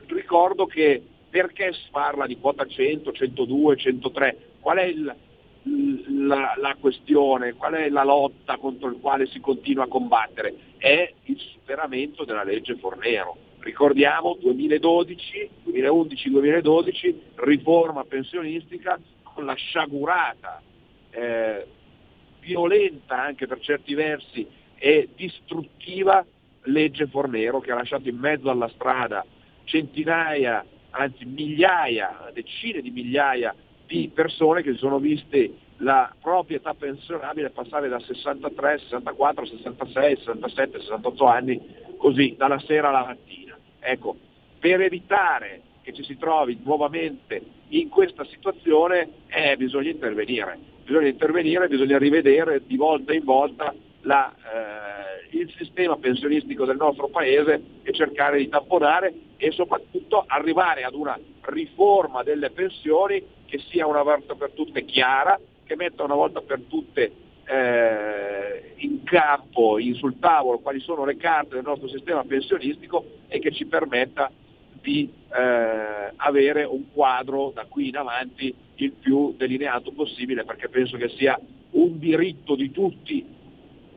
ricordo 0.07 0.65
che 0.65 1.03
perché 1.37 1.71
si 1.73 1.89
parla 1.91 2.25
di 2.25 2.39
quota 2.39 2.65
100, 2.65 3.11
102, 3.11 3.77
103? 3.77 4.37
Qual 4.59 4.77
è 4.77 4.85
il, 4.85 5.15
la, 6.25 6.55
la, 6.57 6.75
questione, 6.79 7.53
qual 7.53 7.73
è 7.73 7.89
la 7.89 8.03
lotta 8.03 8.57
contro 8.57 8.89
il 8.89 8.97
quale 8.99 9.27
si 9.27 9.39
continua 9.39 9.83
a 9.83 9.87
combattere? 9.87 10.55
È 10.77 11.13
il 11.25 11.39
superamento 11.39 12.25
della 12.25 12.43
legge 12.43 12.75
Fornero. 12.77 13.37
Ricordiamo 13.59 14.35
2012, 14.39 15.49
2011-2012, 15.67 17.15
riforma 17.35 18.03
pensionistica 18.03 18.99
con 19.21 19.45
la 19.45 19.53
sciagurata, 19.53 20.59
eh, 21.11 21.67
violenta 22.39 23.21
anche 23.21 23.45
per 23.45 23.59
certi 23.59 23.93
versi 23.93 24.47
e 24.75 25.09
distruttiva 25.15 26.25
legge 26.63 27.05
Fornero 27.05 27.59
che 27.59 27.71
ha 27.71 27.75
lasciato 27.75 28.09
in 28.09 28.17
mezzo 28.17 28.49
alla 28.49 28.69
strada 28.69 29.23
centinaia, 29.67 30.65
anzi 30.97 31.25
migliaia, 31.25 32.29
decine 32.33 32.81
di 32.81 32.91
migliaia 32.91 33.53
di 33.85 34.11
persone 34.13 34.61
che 34.61 34.73
si 34.73 34.79
sono 34.79 34.99
viste 34.99 35.53
la 35.77 36.13
propria 36.21 36.57
età 36.57 36.73
pensionabile 36.73 37.51
passare 37.51 37.87
da 37.87 37.99
63, 37.99 38.79
64, 38.79 39.45
66, 39.45 40.15
67, 40.17 40.79
68 40.79 41.25
anni, 41.25 41.61
così 41.97 42.35
dalla 42.37 42.59
sera 42.59 42.89
alla 42.89 43.05
mattina. 43.05 43.57
Ecco, 43.79 44.17
per 44.59 44.81
evitare 44.81 45.61
che 45.83 45.93
ci 45.93 46.03
si 46.03 46.17
trovi 46.17 46.59
nuovamente 46.63 47.41
in 47.69 47.89
questa 47.89 48.25
situazione 48.25 49.09
eh, 49.27 49.55
bisogna 49.55 49.89
intervenire, 49.89 50.57
bisogna 50.83 51.07
intervenire, 51.07 51.67
bisogna 51.67 51.97
rivedere 51.97 52.63
di 52.65 52.75
volta 52.75 53.13
in 53.13 53.23
volta 53.23 53.73
la, 54.01 54.33
eh, 54.33 54.96
il 55.31 55.53
sistema 55.57 55.97
pensionistico 55.97 56.65
del 56.65 56.77
nostro 56.77 57.07
paese 57.07 57.61
e 57.83 57.91
cercare 57.93 58.37
di 58.37 58.49
tamponare 58.49 59.13
e 59.37 59.51
soprattutto 59.51 60.23
arrivare 60.25 60.83
ad 60.83 60.93
una 60.93 61.17
riforma 61.41 62.23
delle 62.23 62.49
pensioni 62.51 63.23
che 63.45 63.59
sia 63.69 63.87
una 63.87 64.03
volta 64.03 64.35
per 64.35 64.51
tutte 64.51 64.85
chiara, 64.85 65.39
che 65.63 65.75
metta 65.75 66.03
una 66.03 66.15
volta 66.15 66.41
per 66.41 66.61
tutte 66.67 67.11
eh, 67.45 68.73
in 68.77 69.03
campo, 69.03 69.79
in, 69.79 69.95
sul 69.95 70.19
tavolo, 70.19 70.59
quali 70.59 70.79
sono 70.79 71.05
le 71.05 71.15
carte 71.17 71.55
del 71.55 71.63
nostro 71.63 71.87
sistema 71.87 72.23
pensionistico 72.23 73.05
e 73.27 73.39
che 73.39 73.51
ci 73.51 73.65
permetta 73.65 74.29
di 74.81 75.09
eh, 75.35 76.11
avere 76.15 76.63
un 76.63 76.91
quadro 76.93 77.51
da 77.53 77.65
qui 77.65 77.89
in 77.89 77.97
avanti 77.97 78.53
il 78.75 78.91
più 78.91 79.33
delineato 79.35 79.91
possibile 79.91 80.43
perché 80.43 80.69
penso 80.69 80.97
che 80.97 81.09
sia 81.09 81.39
un 81.71 81.99
diritto 81.99 82.55
di 82.55 82.71
tutti, 82.71 83.25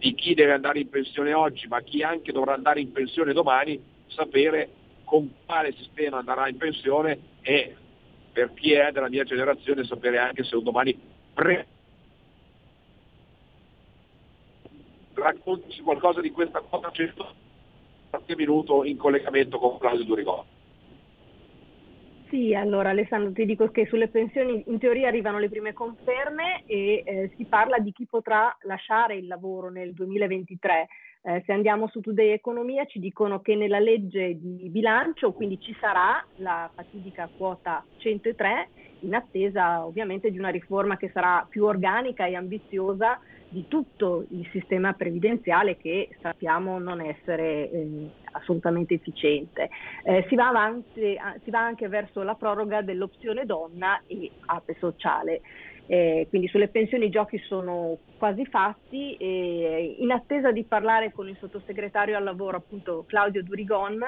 di 0.00 0.14
chi 0.14 0.32
deve 0.32 0.54
andare 0.54 0.80
in 0.80 0.88
pensione 0.88 1.34
oggi, 1.34 1.68
ma 1.68 1.82
chi 1.82 2.02
anche 2.02 2.32
dovrà 2.32 2.54
andare 2.54 2.80
in 2.80 2.90
pensione 2.90 3.34
domani, 3.34 3.78
sapere 4.06 4.70
con 5.04 5.30
quale 5.44 5.72
sistema 5.72 6.18
andrà 6.18 6.48
in 6.48 6.56
pensione 6.56 7.18
e 7.42 7.76
per 8.32 8.54
chi 8.54 8.72
è 8.72 8.90
della 8.92 9.10
mia 9.10 9.24
generazione 9.24 9.84
sapere 9.84 10.16
anche 10.16 10.42
se 10.42 10.56
un 10.56 10.62
domani 10.62 10.98
pre- 11.34 11.66
raccontaci 15.12 15.82
qualcosa 15.82 16.22
di 16.22 16.30
questa 16.30 16.60
cosa 16.60 16.90
100 16.90 17.34
qualche 18.08 18.36
minuto 18.36 18.84
in 18.84 18.96
collegamento 18.96 19.58
con 19.58 19.76
Claudio 19.78 20.04
Durigò. 20.04 20.46
Sì, 22.30 22.54
allora 22.54 22.90
Alessandro 22.90 23.32
ti 23.32 23.44
dico 23.44 23.72
che 23.72 23.86
sulle 23.86 24.06
pensioni 24.06 24.62
in 24.68 24.78
teoria 24.78 25.08
arrivano 25.08 25.40
le 25.40 25.48
prime 25.48 25.72
conferme 25.72 26.62
e 26.64 27.02
eh, 27.04 27.32
si 27.36 27.44
parla 27.44 27.78
di 27.78 27.90
chi 27.90 28.06
potrà 28.06 28.56
lasciare 28.62 29.16
il 29.16 29.26
lavoro 29.26 29.68
nel 29.68 29.92
2023. 29.92 30.86
Eh, 31.22 31.42
se 31.44 31.52
andiamo 31.52 31.88
su 31.88 31.98
Today 31.98 32.30
Economia 32.30 32.84
ci 32.84 33.00
dicono 33.00 33.40
che 33.40 33.56
nella 33.56 33.80
legge 33.80 34.38
di 34.40 34.68
bilancio 34.70 35.32
quindi 35.32 35.60
ci 35.60 35.76
sarà 35.78 36.24
la 36.36 36.70
fatidica 36.74 37.28
quota 37.36 37.84
103 37.98 38.70
in 39.00 39.14
attesa 39.14 39.84
ovviamente 39.84 40.30
di 40.30 40.38
una 40.38 40.48
riforma 40.48 40.96
che 40.96 41.10
sarà 41.12 41.46
più 41.46 41.64
organica 41.64 42.24
e 42.24 42.36
ambiziosa 42.36 43.20
di 43.50 43.66
tutto 43.68 44.24
il 44.30 44.48
sistema 44.52 44.94
previdenziale 44.94 45.76
che 45.76 46.08
sappiamo 46.22 46.78
non 46.78 47.00
essere 47.00 47.70
eh, 47.70 48.10
assolutamente 48.32 48.94
efficiente. 48.94 49.68
Eh, 50.04 50.24
si, 50.28 50.34
va 50.34 50.48
avanti, 50.48 51.18
si, 51.42 51.50
va 51.50 51.60
anche 51.60 51.88
verso 51.88 52.22
la 52.22 52.34
proroga 52.34 52.82
dell'opzione 52.82 53.46
donna 53.46 54.00
e 54.06 54.30
ape 54.46 54.76
sociale. 54.78 55.40
Eh, 55.86 56.26
quindi 56.28 56.46
sulle 56.46 56.68
pensioni 56.68 57.06
i 57.06 57.10
giochi 57.10 57.38
sono 57.38 57.98
quasi 58.16 58.46
fatti 58.46 59.16
e 59.16 59.96
in 59.98 60.12
attesa 60.12 60.52
di 60.52 60.62
parlare 60.62 61.10
con 61.10 61.28
il 61.28 61.36
sottosegretario 61.40 62.16
al 62.16 62.22
lavoro 62.22 62.58
appunto 62.58 63.04
Claudio 63.08 63.42
Durigon 63.42 64.00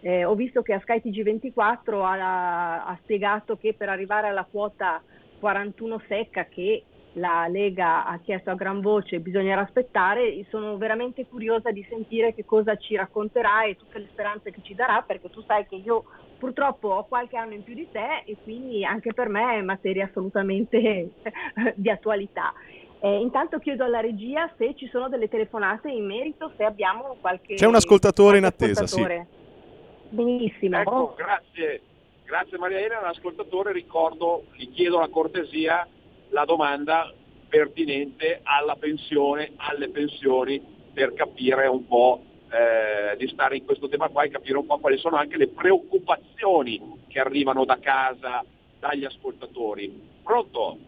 eh, 0.00 0.24
ho 0.24 0.34
visto 0.34 0.62
che 0.62 0.72
a 0.72 0.80
Sky 0.80 1.02
TG24 1.04 2.02
ha, 2.02 2.86
ha 2.86 2.98
spiegato 3.02 3.56
che 3.56 3.74
per 3.74 3.90
arrivare 3.90 4.28
alla 4.28 4.46
quota 4.50 5.02
41 5.38 6.02
secca 6.08 6.44
che 6.44 6.84
la 7.16 7.46
Lega 7.48 8.04
ha 8.06 8.18
chiesto 8.18 8.50
a 8.50 8.54
gran 8.54 8.80
voce 8.80 9.20
bisognerà 9.20 9.62
aspettare, 9.62 10.44
sono 10.50 10.76
veramente 10.76 11.26
curiosa 11.26 11.70
di 11.70 11.84
sentire 11.88 12.34
che 12.34 12.44
cosa 12.44 12.76
ci 12.76 12.94
racconterà 12.94 13.64
e 13.64 13.76
tutte 13.76 13.98
le 13.98 14.08
speranze 14.10 14.50
che 14.50 14.60
ci 14.62 14.74
darà, 14.74 15.02
perché 15.06 15.30
tu 15.30 15.42
sai 15.42 15.66
che 15.66 15.76
io 15.76 16.04
purtroppo 16.38 16.88
ho 16.88 17.04
qualche 17.06 17.36
anno 17.36 17.54
in 17.54 17.62
più 17.62 17.74
di 17.74 17.88
te 17.90 18.22
e 18.26 18.36
quindi 18.42 18.84
anche 18.84 19.14
per 19.14 19.28
me 19.28 19.56
è 19.56 19.62
materia 19.62 20.04
assolutamente 20.04 21.10
di 21.74 21.90
attualità. 21.90 22.52
Eh, 22.98 23.20
intanto 23.20 23.58
chiedo 23.58 23.84
alla 23.84 24.00
regia 24.00 24.50
se 24.56 24.74
ci 24.74 24.88
sono 24.88 25.08
delle 25.08 25.28
telefonate 25.28 25.90
in 25.90 26.04
merito, 26.04 26.52
se 26.56 26.64
abbiamo 26.64 27.16
qualche... 27.20 27.54
C'è 27.54 27.66
un 27.66 27.74
ascoltatore 27.74 28.38
in 28.38 28.44
attesa, 28.44 28.84
ascoltatore. 28.84 29.26
sì. 29.30 30.14
Benissimo. 30.14 30.80
Ecco, 30.80 31.14
grazie. 31.16 31.80
Grazie 32.24 32.58
Maria 32.58 32.78
Elena, 32.78 33.02
l'ascoltatore 33.02 33.72
ricordo, 33.72 34.46
gli 34.54 34.68
chiedo 34.72 34.98
la 34.98 35.08
cortesia 35.08 35.86
la 36.30 36.44
domanda 36.44 37.12
pertinente 37.48 38.40
alla 38.42 38.76
pensione, 38.76 39.52
alle 39.56 39.88
pensioni, 39.88 40.60
per 40.92 41.12
capire 41.14 41.66
un 41.66 41.86
po' 41.86 42.22
eh, 42.50 43.16
di 43.16 43.28
stare 43.28 43.56
in 43.56 43.64
questo 43.64 43.88
tema 43.88 44.08
qua 44.08 44.22
e 44.22 44.30
capire 44.30 44.58
un 44.58 44.66
po' 44.66 44.78
quali 44.78 44.98
sono 44.98 45.16
anche 45.16 45.36
le 45.36 45.48
preoccupazioni 45.48 46.80
che 47.08 47.20
arrivano 47.20 47.64
da 47.64 47.78
casa 47.78 48.44
dagli 48.78 49.04
ascoltatori. 49.04 49.92
Pronto? 50.22 50.78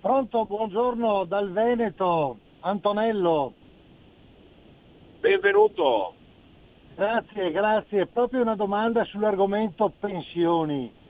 Pronto, 0.00 0.44
buongiorno 0.44 1.24
dal 1.24 1.50
Veneto, 1.50 2.38
Antonello. 2.60 3.52
Benvenuto. 5.20 6.14
Grazie, 6.94 7.50
grazie. 7.52 8.06
Proprio 8.06 8.42
una 8.42 8.56
domanda 8.56 9.04
sull'argomento 9.04 9.92
pensioni 9.98 11.00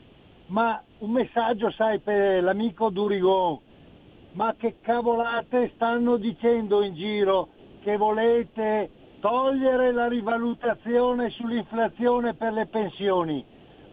ma 0.52 0.82
un 0.98 1.10
messaggio, 1.10 1.70
sai, 1.70 1.98
per 1.98 2.42
l'amico 2.42 2.90
Durigon, 2.90 3.58
ma 4.32 4.54
che 4.56 4.76
cavolate 4.82 5.72
stanno 5.74 6.16
dicendo 6.16 6.82
in 6.82 6.94
giro 6.94 7.48
che 7.80 7.96
volete 7.96 8.90
togliere 9.20 9.92
la 9.92 10.08
rivalutazione 10.08 11.30
sull'inflazione 11.30 12.34
per 12.34 12.52
le 12.52 12.66
pensioni? 12.66 13.44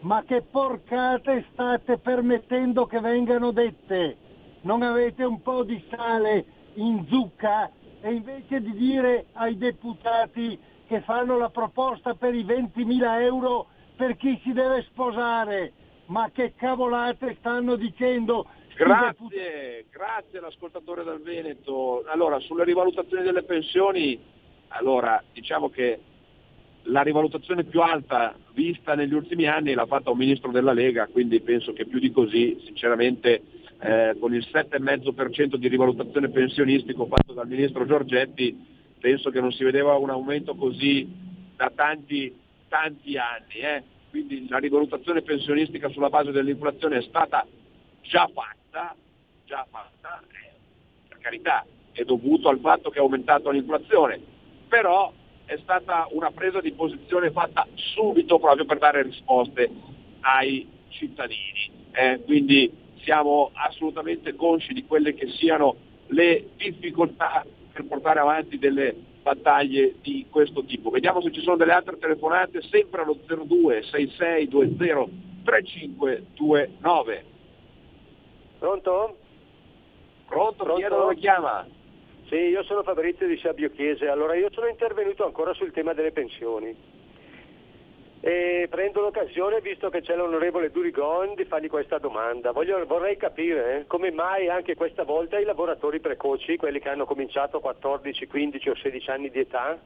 Ma 0.02 0.24
che 0.24 0.42
porcate 0.42 1.46
state 1.54 1.98
permettendo 1.98 2.86
che 2.86 3.00
vengano 3.00 3.52
dette? 3.52 4.18
Non 4.62 4.82
avete 4.82 5.24
un 5.24 5.42
po' 5.42 5.64
di 5.64 5.82
sale 5.90 6.46
in 6.74 7.06
zucca? 7.08 7.72
E 8.02 8.14
invece 8.14 8.62
di 8.62 8.74
dire 8.74 9.28
ai 9.34 9.58
deputati 9.58 10.60
che 10.88 11.02
fanno 11.02 11.38
la 11.38 11.50
proposta 11.50 12.16
per 12.16 12.34
i 12.34 12.44
20.000 12.44 13.22
euro 13.22 13.68
per 13.96 14.16
chi 14.18 14.40
si 14.44 14.54
deve 14.54 14.84
sposare, 14.84 15.74
ma 16.10 16.30
che 16.32 16.54
cavolate 16.56 17.36
stanno 17.40 17.76
dicendo? 17.76 18.48
Grazie, 18.76 19.86
grazie 19.92 20.40
all'ascoltatore 20.40 21.04
dal 21.04 21.22
Veneto. 21.22 22.04
Allora, 22.08 22.40
sulle 22.40 22.64
rivalutazioni 22.64 23.24
delle 23.24 23.44
pensioni, 23.44 24.18
allora, 24.70 25.22
diciamo 25.34 25.70
che 25.70 26.00
la 26.84 27.02
rivalutazione 27.02 27.66
più 27.66 27.82
alta 27.82 28.34
vista 28.54 28.96
negli 28.96 29.14
ultimi 29.14 29.48
anni 29.48 29.74
l'ha 29.74 29.86
fatta 29.86 30.12
un 30.12 30.18
ministro 30.18 30.52
della 30.52 30.72
Lega, 30.72 31.08
quindi 31.08 31.42
penso 31.42 31.74
che 31.74 31.86
più 31.86 32.00
di 32.00 32.12
così 32.12 32.58
sinceramente 32.66 33.42
eh, 33.80 34.16
con 34.20 34.34
il 34.34 34.48
7,5% 34.52 35.56
di 35.56 35.68
rivalutazione 35.68 36.30
pensionistico 36.30 37.06
fatto 37.06 37.34
dal 37.34 37.48
ministro 37.48 37.86
Giorgetti, 37.86 38.58
penso 39.00 39.30
che 39.30 39.42
non 39.42 39.52
si 39.52 39.64
vedeva 39.64 39.96
un 39.98 40.10
aumento 40.10 40.56
così 40.56 41.08
da 41.56 41.72
tanti, 41.76 42.34
tanti 42.68 43.18
anni. 43.18 43.56
Eh. 43.56 43.84
Quindi 44.10 44.48
la 44.48 44.58
rivalutazione 44.58 45.22
pensionistica 45.22 45.90
sulla 45.90 46.10
base 46.10 46.32
dell'inflazione 46.32 46.98
è 46.98 47.02
stata 47.04 47.46
già 48.02 48.28
fatta, 48.34 48.96
già 49.46 49.66
fatta 49.70 50.22
eh, 50.32 50.52
per 51.08 51.18
carità, 51.20 51.66
è 51.92 52.04
dovuto 52.04 52.50
al 52.50 52.60
fatto 52.60 52.90
che 52.90 52.98
è 52.98 53.02
aumentato 53.02 53.50
l'inflazione, 53.52 54.20
però 54.68 55.14
è 55.46 55.58
stata 55.58 56.08
una 56.12 56.32
presa 56.32 56.62
di 56.62 56.72
posizione 56.72 57.32
fatta 57.32 57.68
subito 57.74 58.40
proprio 58.40 58.66
per 58.66 58.78
dare 58.78 59.04
risposte 59.04 59.70
ai 60.22 60.68
cittadini. 60.90 61.72
Eh, 61.92 62.22
quindi 62.26 62.72
siamo 63.02 63.52
assolutamente 63.54 64.36
consci 64.36 64.74
di 64.74 64.86
quelle 64.86 65.14
che 65.14 65.28
siano 65.30 65.76
le 66.08 66.50
difficoltà 66.56 67.46
per 67.72 67.86
portare 67.86 68.20
avanti 68.20 68.58
delle 68.58 68.96
battaglie 69.22 69.96
di 70.02 70.26
questo 70.30 70.64
tipo. 70.64 70.90
Vediamo 70.90 71.22
se 71.22 71.32
ci 71.32 71.42
sono 71.42 71.56
delle 71.56 71.74
altre 71.74 71.98
telefonate, 71.98 72.62
sempre 72.64 73.02
allo 73.02 73.18
02 73.26 73.84
6620 73.84 75.28
3529. 75.44 77.26
Pronto? 78.60 79.18
Pronto? 80.28 80.64
Pronto? 80.64 80.76
Chi 80.76 80.82
è 80.84 80.90
dove 80.90 81.16
chiama? 81.16 81.66
Sì, 82.28 82.36
io 82.36 82.64
sono 82.64 82.84
Fabrizio 82.84 83.28
di 83.28 83.38
Sabio 83.38 83.72
Chiese. 83.72 84.08
Allora, 84.08 84.36
io 84.36 84.50
sono 84.52 84.68
intervenuto 84.68 85.26
ancora 85.26 85.54
sul 85.54 85.72
tema 85.72 85.94
delle 85.94 86.12
pensioni. 86.12 86.76
E 88.22 88.68
prendo 88.70 89.00
l'occasione, 89.00 89.62
visto 89.62 89.90
che 89.90 90.02
c'è 90.02 90.16
l'onorevole 90.16 90.72
Durigon, 90.72 91.36
di 91.36 91.46
fargli 91.46 91.70
questa 91.70 92.00
domanda. 92.00 92.52
Voglio, 92.52 92.86
vorrei 92.86 93.16
capire 93.16 93.80
eh, 93.80 93.88
come 93.88 94.12
mai 94.12 94.50
anche 94.50 94.76
questa 94.76 95.04
volta 95.04 95.40
i 95.40 95.46
lavoratori 95.46 96.02
precoci, 96.02 96.58
quelli 96.58 96.80
che 96.80 96.90
hanno 96.90 97.06
cominciato 97.06 97.58
a 97.58 97.62
14, 97.62 98.28
15 98.28 98.70
o 98.70 98.76
16 98.76 99.10
anni 99.10 99.30
di 99.30 99.40
età, 99.40 99.80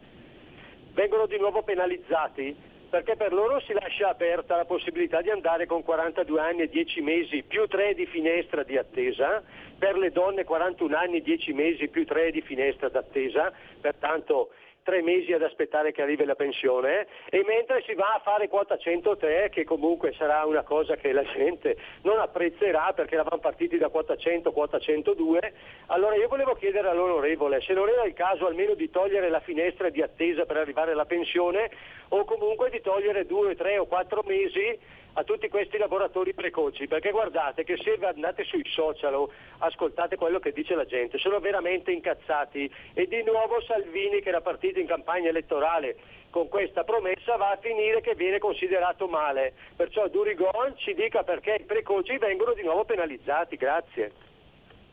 vengono 0.94 1.28
di 1.28 1.38
nuovo 1.38 1.62
penalizzati 1.62 2.72
perché 2.94 3.16
per 3.16 3.34
loro 3.34 3.60
si 3.62 3.74
lascia 3.74 4.10
aperta 4.10 4.56
la 4.56 4.66
possibilità 4.66 5.20
di 5.20 5.32
andare 5.32 5.66
con 5.66 5.82
42 5.82 6.40
anni 6.40 6.62
e 6.62 6.70
10 6.70 7.02
mesi 7.02 7.42
più 7.42 7.66
3 7.66 7.96
di 7.96 8.06
finestra 8.06 8.62
di 8.62 8.78
attesa, 8.78 9.42
per 9.80 9.98
le 9.98 10.12
donne 10.12 10.44
41 10.44 10.96
anni 10.96 11.18
e 11.18 11.22
10 11.22 11.54
mesi 11.54 11.88
più 11.88 12.06
3 12.06 12.30
di 12.30 12.42
finestra 12.42 12.90
d'attesa, 12.90 13.52
pertanto 13.82 14.50
tre 14.84 15.02
mesi 15.02 15.34
ad 15.34 15.42
aspettare 15.42 15.92
che 15.92 16.02
arrivi 16.02 16.26
la 16.26 16.36
pensione 16.36 17.08
e 17.30 17.44
mentre 17.48 17.82
si 17.86 17.94
va 17.94 18.14
a 18.14 18.22
fare 18.24 18.48
quota 18.48 18.78
103 18.78 19.50
che 19.50 19.64
comunque 19.64 20.14
sarà 20.14 20.46
una 20.46 20.64
cosa 20.64 20.96
che 20.96 21.12
la 21.12 21.24
gente 21.24 21.78
non 22.04 22.20
apprezzerà 22.20 22.94
perché 22.94 23.16
eravamo 23.16 23.42
partiti 23.42 23.78
da 23.78 23.90
quota 23.90 24.16
100, 24.16 24.52
quota 24.52 24.80
102, 24.80 25.54
allora 25.88 26.16
io 26.16 26.28
volevo 26.28 26.54
chiedere 26.54 26.90
all'onorevole 26.90 27.62
se 27.62 27.74
non 27.74 27.90
era 27.90 28.04
il 28.04 28.14
caso 28.14 28.46
almeno 28.46 28.74
di 28.74 28.90
togliere 28.90 29.30
la 29.30 29.40
finestra 29.40 29.90
di 29.90 30.02
attesa 30.02 30.46
per 30.46 30.58
arrivare 30.58 30.92
alla 30.92 31.06
pensione 31.06 31.72
o 32.10 32.26
comunque 32.26 32.70
di 32.70 32.82
togliere 32.82 33.26
due, 33.26 33.56
tre 33.56 33.78
o 33.78 33.86
quattro 33.86 34.24
mesi 34.26 35.02
a 35.14 35.24
tutti 35.24 35.48
questi 35.50 35.78
lavoratori 35.78 36.34
precoci, 36.34 36.88
perché 36.88 37.12
guardate 37.12 37.64
che 37.64 37.78
se 37.78 37.98
andate 38.02 38.44
sui 38.44 38.64
social 38.70 39.14
o 39.14 39.32
ascoltate 39.60 40.16
quello 40.16 40.40
che 40.40 40.52
dice 40.52 40.76
la 40.76 40.86
gente, 40.86 41.18
sono 41.18 41.40
veramente 41.40 41.92
incazzati 41.92 42.72
e 42.94 43.08
di 43.08 43.24
nuovo 43.24 43.62
Salvini 43.62 44.22
che 44.22 44.30
era 44.30 44.42
partito 44.42 44.80
in 44.80 44.88
campagna 44.88 45.30
elettorale 45.30 45.96
con 46.34 46.50
questa 46.50 46.84
promessa 46.84 47.36
va 47.36 47.52
a 47.52 47.60
finire 47.62 48.02
che 48.02 48.16
viene 48.16 48.40
considerato 48.40 49.08
male. 49.08 49.54
Perciò 49.76 50.08
Durigon 50.08 50.74
ci 50.78 50.96
dica 50.96 51.22
perché 51.22 51.58
i 51.60 51.64
precoci 51.64 52.18
vengono 52.18 52.54
di 52.54 52.64
nuovo 52.64 52.86
penalizzati. 52.86 53.56
Grazie. 53.56 54.12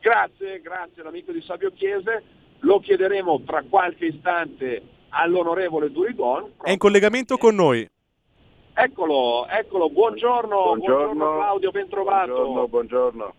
Grazie, 0.00 0.61
grazie 0.61 1.02
l'amico 1.02 1.33
di 1.33 1.40
Sabio 1.40 1.72
Chiese. 1.72 2.22
Lo 2.59 2.78
chiederemo 2.78 3.40
tra 3.46 3.64
qualche 3.66 4.04
istante 4.04 4.83
all'onorevole 5.09 5.90
Durigon. 5.90 6.56
È 6.62 6.72
in 6.72 6.76
collegamento 6.76 7.38
con 7.38 7.54
noi. 7.54 7.88
Eccolo, 8.74 9.46
eccolo, 9.48 9.90
buongiorno, 9.90 10.62
buongiorno, 10.62 11.14
buongiorno 11.14 11.37
Claudio, 11.37 11.70
ben 11.70 11.88
trovato. 11.88 12.33
Buongiorno, 12.33 12.68
buongiorno. 12.68 13.35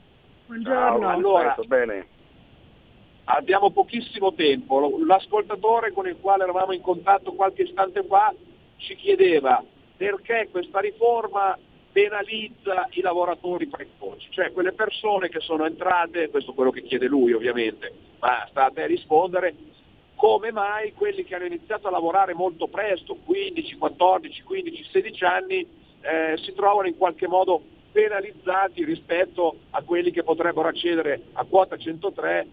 Buongiorno. 0.46 1.00
Ciao, 1.00 1.10
allora, 1.10 1.56
bene. 1.66 2.08
Abbiamo 3.26 3.72
pochissimo 3.72 4.34
tempo. 4.34 4.98
L'ascoltatore 5.06 5.94
con 5.94 6.08
il 6.08 6.18
quale 6.20 6.44
eravamo 6.44 6.74
in 6.74 6.82
contatto 6.82 7.34
qualche 7.34 7.64
istante 7.64 8.04
fa 8.04 8.34
ci 8.78 8.96
chiedeva 8.96 9.64
perché 9.96 10.50
questa 10.52 10.80
riforma 10.80 11.58
penalizza 11.92 12.88
i 12.92 13.02
lavoratori 13.02 13.68
precoci, 13.68 14.28
cioè 14.32 14.52
quelle 14.52 14.72
persone 14.72 15.30
che 15.30 15.40
sono 15.42 15.66
entrate, 15.66 16.30
questo 16.30 16.52
è 16.52 16.54
quello 16.56 16.72
che 16.72 16.84
chiede 16.84 17.08
lui 17.08 17.34
ovviamente, 17.34 17.94
ma 18.20 18.46
sta 18.50 18.66
a 18.66 18.72
te 18.72 18.88
rispondere, 18.88 19.54
come 20.22 20.52
mai 20.52 20.94
quelli 20.94 21.24
che 21.24 21.34
hanno 21.34 21.46
iniziato 21.46 21.88
a 21.88 21.90
lavorare 21.92 22.36
molto 22.36 22.68
presto, 22.68 23.16
15, 23.26 23.76
14, 23.76 24.44
15, 24.44 24.84
16 24.92 25.24
anni, 25.24 25.68
eh, 26.02 26.38
si 26.38 26.54
trovano 26.54 26.88
in 26.88 26.96
qualche 26.96 27.28
modo 27.28 27.60
penalizzati 27.92 28.86
rispetto 28.86 29.56
a 29.72 29.82
quelli 29.82 30.12
che 30.12 30.22
potrebbero 30.22 30.68
accedere 30.68 31.24
a 31.34 31.44
quota 31.44 31.76
103 31.76 32.48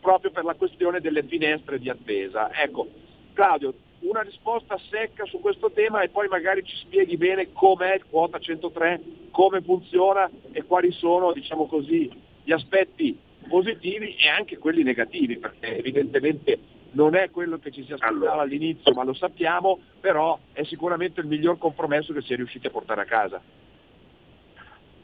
proprio 0.00 0.32
per 0.32 0.42
la 0.42 0.54
questione 0.54 0.98
delle 0.98 1.22
finestre 1.22 1.78
di 1.78 1.88
attesa. 1.88 2.50
Ecco, 2.52 2.88
Claudio, 3.32 3.74
una 4.00 4.22
risposta 4.22 4.76
secca 4.90 5.24
su 5.26 5.38
questo 5.38 5.70
tema 5.70 6.02
e 6.02 6.08
poi 6.08 6.26
magari 6.26 6.64
ci 6.64 6.74
spieghi 6.78 7.16
bene 7.16 7.52
com'è 7.52 7.94
il 7.94 8.06
quota 8.10 8.40
103, 8.40 9.00
come 9.30 9.60
funziona 9.60 10.28
e 10.50 10.64
quali 10.64 10.90
sono, 10.90 11.32
diciamo 11.32 11.68
così, 11.68 12.10
gli 12.42 12.50
aspetti 12.50 13.16
positivi 13.48 14.16
e 14.16 14.28
anche 14.28 14.58
quelli 14.58 14.82
negativi, 14.82 15.38
perché 15.38 15.78
evidentemente 15.78 16.76
non 16.92 17.14
è 17.14 17.30
quello 17.30 17.58
che 17.58 17.70
ci 17.70 17.84
si 17.84 17.92
aspettava 17.92 18.42
all'inizio, 18.42 18.92
ma 18.94 19.04
lo 19.04 19.14
sappiamo, 19.14 19.78
però 20.00 20.38
è 20.52 20.62
sicuramente 20.64 21.20
il 21.20 21.26
miglior 21.26 21.58
compromesso 21.58 22.12
che 22.12 22.22
si 22.22 22.32
è 22.32 22.36
riusciti 22.36 22.66
a 22.66 22.70
portare 22.70 23.02
a 23.02 23.04
casa. 23.04 23.40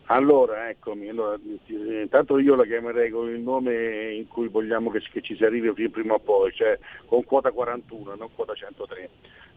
Allora, 0.09 0.69
eccomi, 0.69 1.09
allora, 1.09 1.39
intanto 1.67 2.39
io 2.39 2.55
la 2.57 2.67
chiamerei 2.67 3.11
con 3.11 3.31
il 3.31 3.41
nome 3.41 4.13
in 4.13 4.29
cui 4.29 4.49
vogliamo 4.49 4.91
che, 4.91 5.01
che 5.01 5.23
ci 5.23 5.35
si 5.35 5.45
arrivi 5.45 5.89
prima 5.89 6.15
o 6.15 6.19
poi, 6.19 6.53
cioè 6.53 6.79
con 7.07 7.25
quota 7.25 7.51
41, 7.51 8.15
non 8.15 8.29
quota 8.35 8.55
103. 8.55 9.09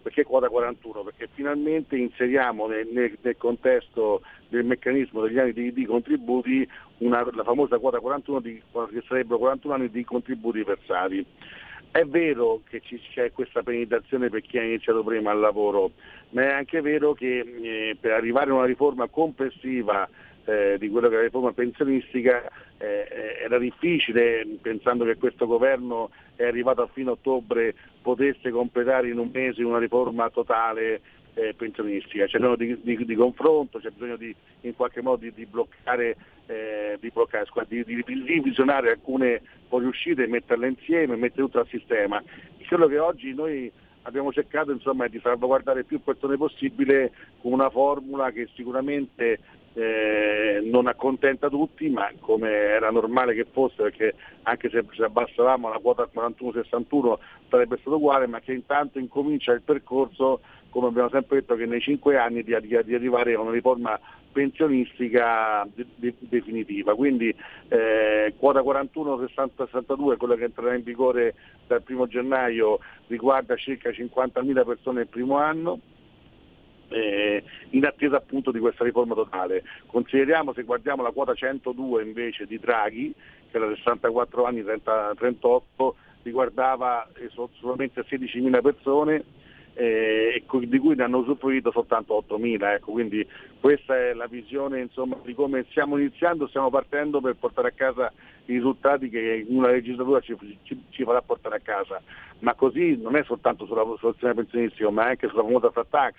Perché 0.01 0.23
quota 0.23 0.47
41? 0.47 1.03
Perché 1.03 1.27
finalmente 1.33 1.97
inseriamo 1.97 2.65
nel, 2.67 2.87
nel, 2.87 3.17
nel 3.19 3.35
contesto 3.35 4.21
del 4.47 4.63
meccanismo 4.63 5.21
degli 5.21 5.37
anni 5.37 5.51
di, 5.51 5.73
di 5.73 5.85
contributi 5.85 6.65
una, 6.99 7.27
la 7.33 7.43
famosa 7.43 7.77
quota 7.77 7.99
41 7.99 8.39
di, 8.39 8.61
che 8.71 9.03
sarebbero 9.05 9.39
41 9.39 9.73
anni 9.73 9.89
di 9.89 10.05
contributi 10.05 10.63
versati. 10.63 11.25
È 11.91 12.03
vero 12.05 12.61
che 12.69 12.81
c'è 12.81 13.31
questa 13.31 13.63
penalizzazione 13.63 14.29
per 14.29 14.41
chi 14.41 14.57
ha 14.57 14.63
iniziato 14.63 15.03
prima 15.03 15.31
il 15.31 15.39
lavoro, 15.39 15.91
ma 16.29 16.43
è 16.43 16.53
anche 16.53 16.81
vero 16.81 17.13
che 17.13 17.39
eh, 17.39 17.97
per 17.99 18.11
arrivare 18.11 18.51
a 18.51 18.55
una 18.55 18.65
riforma 18.65 19.07
complessiva 19.07 20.07
eh, 20.45 20.77
di 20.79 20.89
quello 20.89 21.09
che 21.09 21.15
è 21.15 21.17
la 21.17 21.23
riforma 21.23 21.51
pensionistica 21.51 22.43
eh, 22.77 23.39
era 23.43 23.57
difficile, 23.57 24.45
pensando 24.61 25.03
che 25.03 25.17
questo 25.17 25.45
governo 25.45 26.09
è 26.35 26.45
arrivato 26.45 26.81
a 26.81 26.89
fine 26.91 27.09
ottobre, 27.09 27.75
potesse 28.01 28.49
completare 28.51 29.09
in 29.09 29.17
un 29.17 29.29
mese 29.33 29.63
una 29.63 29.79
riforma 29.79 30.29
totale 30.29 31.01
eh, 31.37 31.53
pensionistica, 31.53 32.25
c'è 32.25 32.39
bisogno 32.39 32.55
di, 32.55 32.79
di, 32.81 33.05
di, 33.05 33.15
confronto, 33.15 33.77
c'è 33.77 33.91
bisogno 33.91 34.15
di, 34.15 34.35
in 34.61 34.75
qualche 34.75 35.01
modo 35.03 35.23
di, 35.29 35.45
bloccare, 35.45 36.17
eh, 36.47 36.97
di, 36.99 37.11
bloccare 37.13 37.45
di, 37.67 37.83
rivisionare 37.83 38.91
alcune 38.91 39.41
fuoriuscite 39.67 40.23
e 40.23 40.27
metterle 40.27 40.67
insieme, 40.67 41.15
mettere 41.15 41.43
tutto 41.43 41.59
al 41.59 41.67
sistema. 41.67 42.21
Quello 42.67 42.87
che 42.87 42.97
oggi 42.97 43.33
noi 43.35 43.71
abbiamo 44.01 44.33
cercato 44.33 44.71
insomma, 44.71 45.05
è 45.05 45.09
di 45.09 45.19
salvaguardare 45.21 45.83
più 45.83 46.01
persone 46.01 46.37
possibile 46.37 47.11
con 47.39 47.51
una 47.51 47.69
formula 47.69 48.31
che 48.31 48.49
sicuramente 48.55 49.39
eh, 49.73 50.59
non 50.63 50.87
accontenta 50.87 51.49
tutti, 51.49 51.87
ma 51.87 52.09
come 52.19 52.49
era 52.49 52.89
normale 52.89 53.35
che 53.35 53.45
fosse, 53.45 53.83
perché 53.83 54.15
anche 54.41 54.71
se 54.71 54.83
abbassavamo 55.03 55.69
la 55.69 55.77
quota 55.77 56.09
41-61 56.11 57.17
sarebbe 57.47 57.77
stato 57.77 57.97
uguale, 57.97 58.25
ma 58.25 58.39
che 58.39 58.53
intanto 58.53 58.97
incomincia 58.97 59.51
il 59.51 59.61
percorso, 59.61 60.41
come 60.69 60.87
abbiamo 60.87 61.09
sempre 61.09 61.39
detto, 61.39 61.55
che 61.55 61.65
nei 61.65 61.81
cinque 61.81 62.17
anni 62.17 62.43
di, 62.43 62.55
di, 62.61 62.77
di 62.83 62.95
arrivare 62.95 63.33
a 63.33 63.39
una 63.39 63.51
riforma 63.51 63.99
pensionistica 64.31 65.67
de, 65.73 65.85
de, 65.95 66.13
definitiva. 66.19 66.93
Quindi 66.95 67.33
eh, 67.69 68.33
quota 68.37 68.61
41-62, 68.61 70.17
quella 70.17 70.35
che 70.35 70.43
entrerà 70.43 70.75
in 70.75 70.83
vigore 70.83 71.33
dal 71.65 71.81
1 71.87 72.07
gennaio, 72.07 72.79
riguarda 73.07 73.55
circa 73.55 73.89
50.000 73.89 74.65
persone 74.65 75.01
il 75.01 75.07
primo 75.07 75.37
anno, 75.37 75.79
eh, 76.89 77.43
in 77.71 77.85
attesa 77.85 78.17
appunto 78.17 78.51
di 78.51 78.59
questa 78.59 78.83
riforma 78.83 79.15
totale. 79.15 79.63
Consideriamo 79.87 80.53
se 80.53 80.63
guardiamo 80.63 81.01
la 81.01 81.11
quota 81.11 81.33
102 81.33 82.03
invece 82.03 82.45
di 82.45 82.59
Draghi, 82.59 83.13
che 83.49 83.57
era 83.57 83.73
64 83.73 84.45
anni 84.45 84.63
30, 84.63 85.13
38, 85.17 85.95
riguardava 86.21 87.07
solamente 87.59 88.05
16.000 88.07 88.61
persone 88.61 89.23
eh, 89.77 90.43
di 90.49 90.79
cui 90.79 90.95
ne 90.95 91.03
hanno 91.03 91.19
usufruito 91.19 91.71
soltanto 91.71 92.23
8.000. 92.27 92.73
Ecco, 92.73 92.91
quindi 92.91 93.25
questa 93.59 93.95
è 93.95 94.13
la 94.13 94.25
visione 94.25 94.81
insomma, 94.81 95.17
di 95.23 95.35
come 95.35 95.65
stiamo 95.69 95.97
iniziando, 95.97 96.47
stiamo 96.47 96.71
partendo 96.71 97.21
per 97.21 97.35
portare 97.35 97.67
a 97.67 97.73
casa 97.75 98.11
i 98.45 98.53
risultati 98.53 99.09
che 99.09 99.45
una 99.49 99.69
legislatura 99.69 100.19
ci, 100.19 100.35
ci, 100.63 100.83
ci, 100.89 101.03
farà 101.03 101.21
portare 101.21 101.57
a 101.57 101.61
casa. 101.61 102.01
Ma 102.39 102.55
così 102.55 102.97
non 102.99 103.15
è 103.15 103.23
soltanto 103.23 103.67
sulla 103.67 103.83
soluzione 103.99 104.33
pensionistica, 104.33 104.89
ma 104.89 105.05
anche 105.05 105.27
sulla 105.27 105.43
famosa 105.43 105.69
flat 105.69 105.89
tax, 105.89 106.15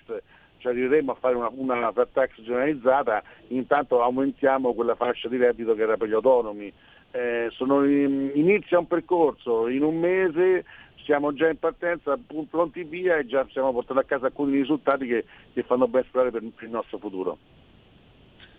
cioè 0.57 0.71
arriveremo 0.71 1.11
a 1.11 1.15
fare 1.15 1.35
una, 1.35 1.49
una 1.53 1.91
flat 1.91 2.13
tax 2.13 2.41
generalizzata, 2.41 3.21
intanto 3.47 4.01
aumentiamo 4.01 4.73
quella 4.73 4.95
fascia 4.95 5.27
di 5.27 5.35
reddito 5.35 5.75
che 5.75 5.81
era 5.81 5.97
per 5.97 6.07
gli 6.07 6.13
autonomi. 6.13 6.71
Eh, 7.11 7.47
sono, 7.51 7.83
inizia 7.83 8.79
un 8.79 8.87
percorso, 8.87 9.67
in 9.67 9.83
un 9.83 9.99
mese 9.99 10.63
siamo 11.03 11.33
già 11.33 11.47
in 11.49 11.57
partenza, 11.57 12.17
pronti 12.49 12.83
via 12.83 13.17
e 13.17 13.25
già 13.25 13.45
siamo 13.51 13.71
portati 13.71 13.99
a 13.99 14.03
casa 14.03 14.27
alcuni 14.27 14.57
risultati 14.57 15.07
che, 15.07 15.25
che 15.53 15.63
fanno 15.63 15.87
ben 15.87 16.03
sperare 16.07 16.31
per, 16.31 16.41
per 16.55 16.63
il 16.63 16.69
nostro 16.69 16.97
futuro. 16.97 17.37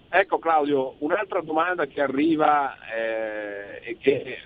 Ecco 0.08 0.38
Claudio, 0.38 0.96
un'altra 0.98 1.40
domanda 1.40 1.86
che 1.86 2.00
arriva 2.00 2.74
eh, 2.92 3.80
e 3.90 3.96
che 3.98 4.38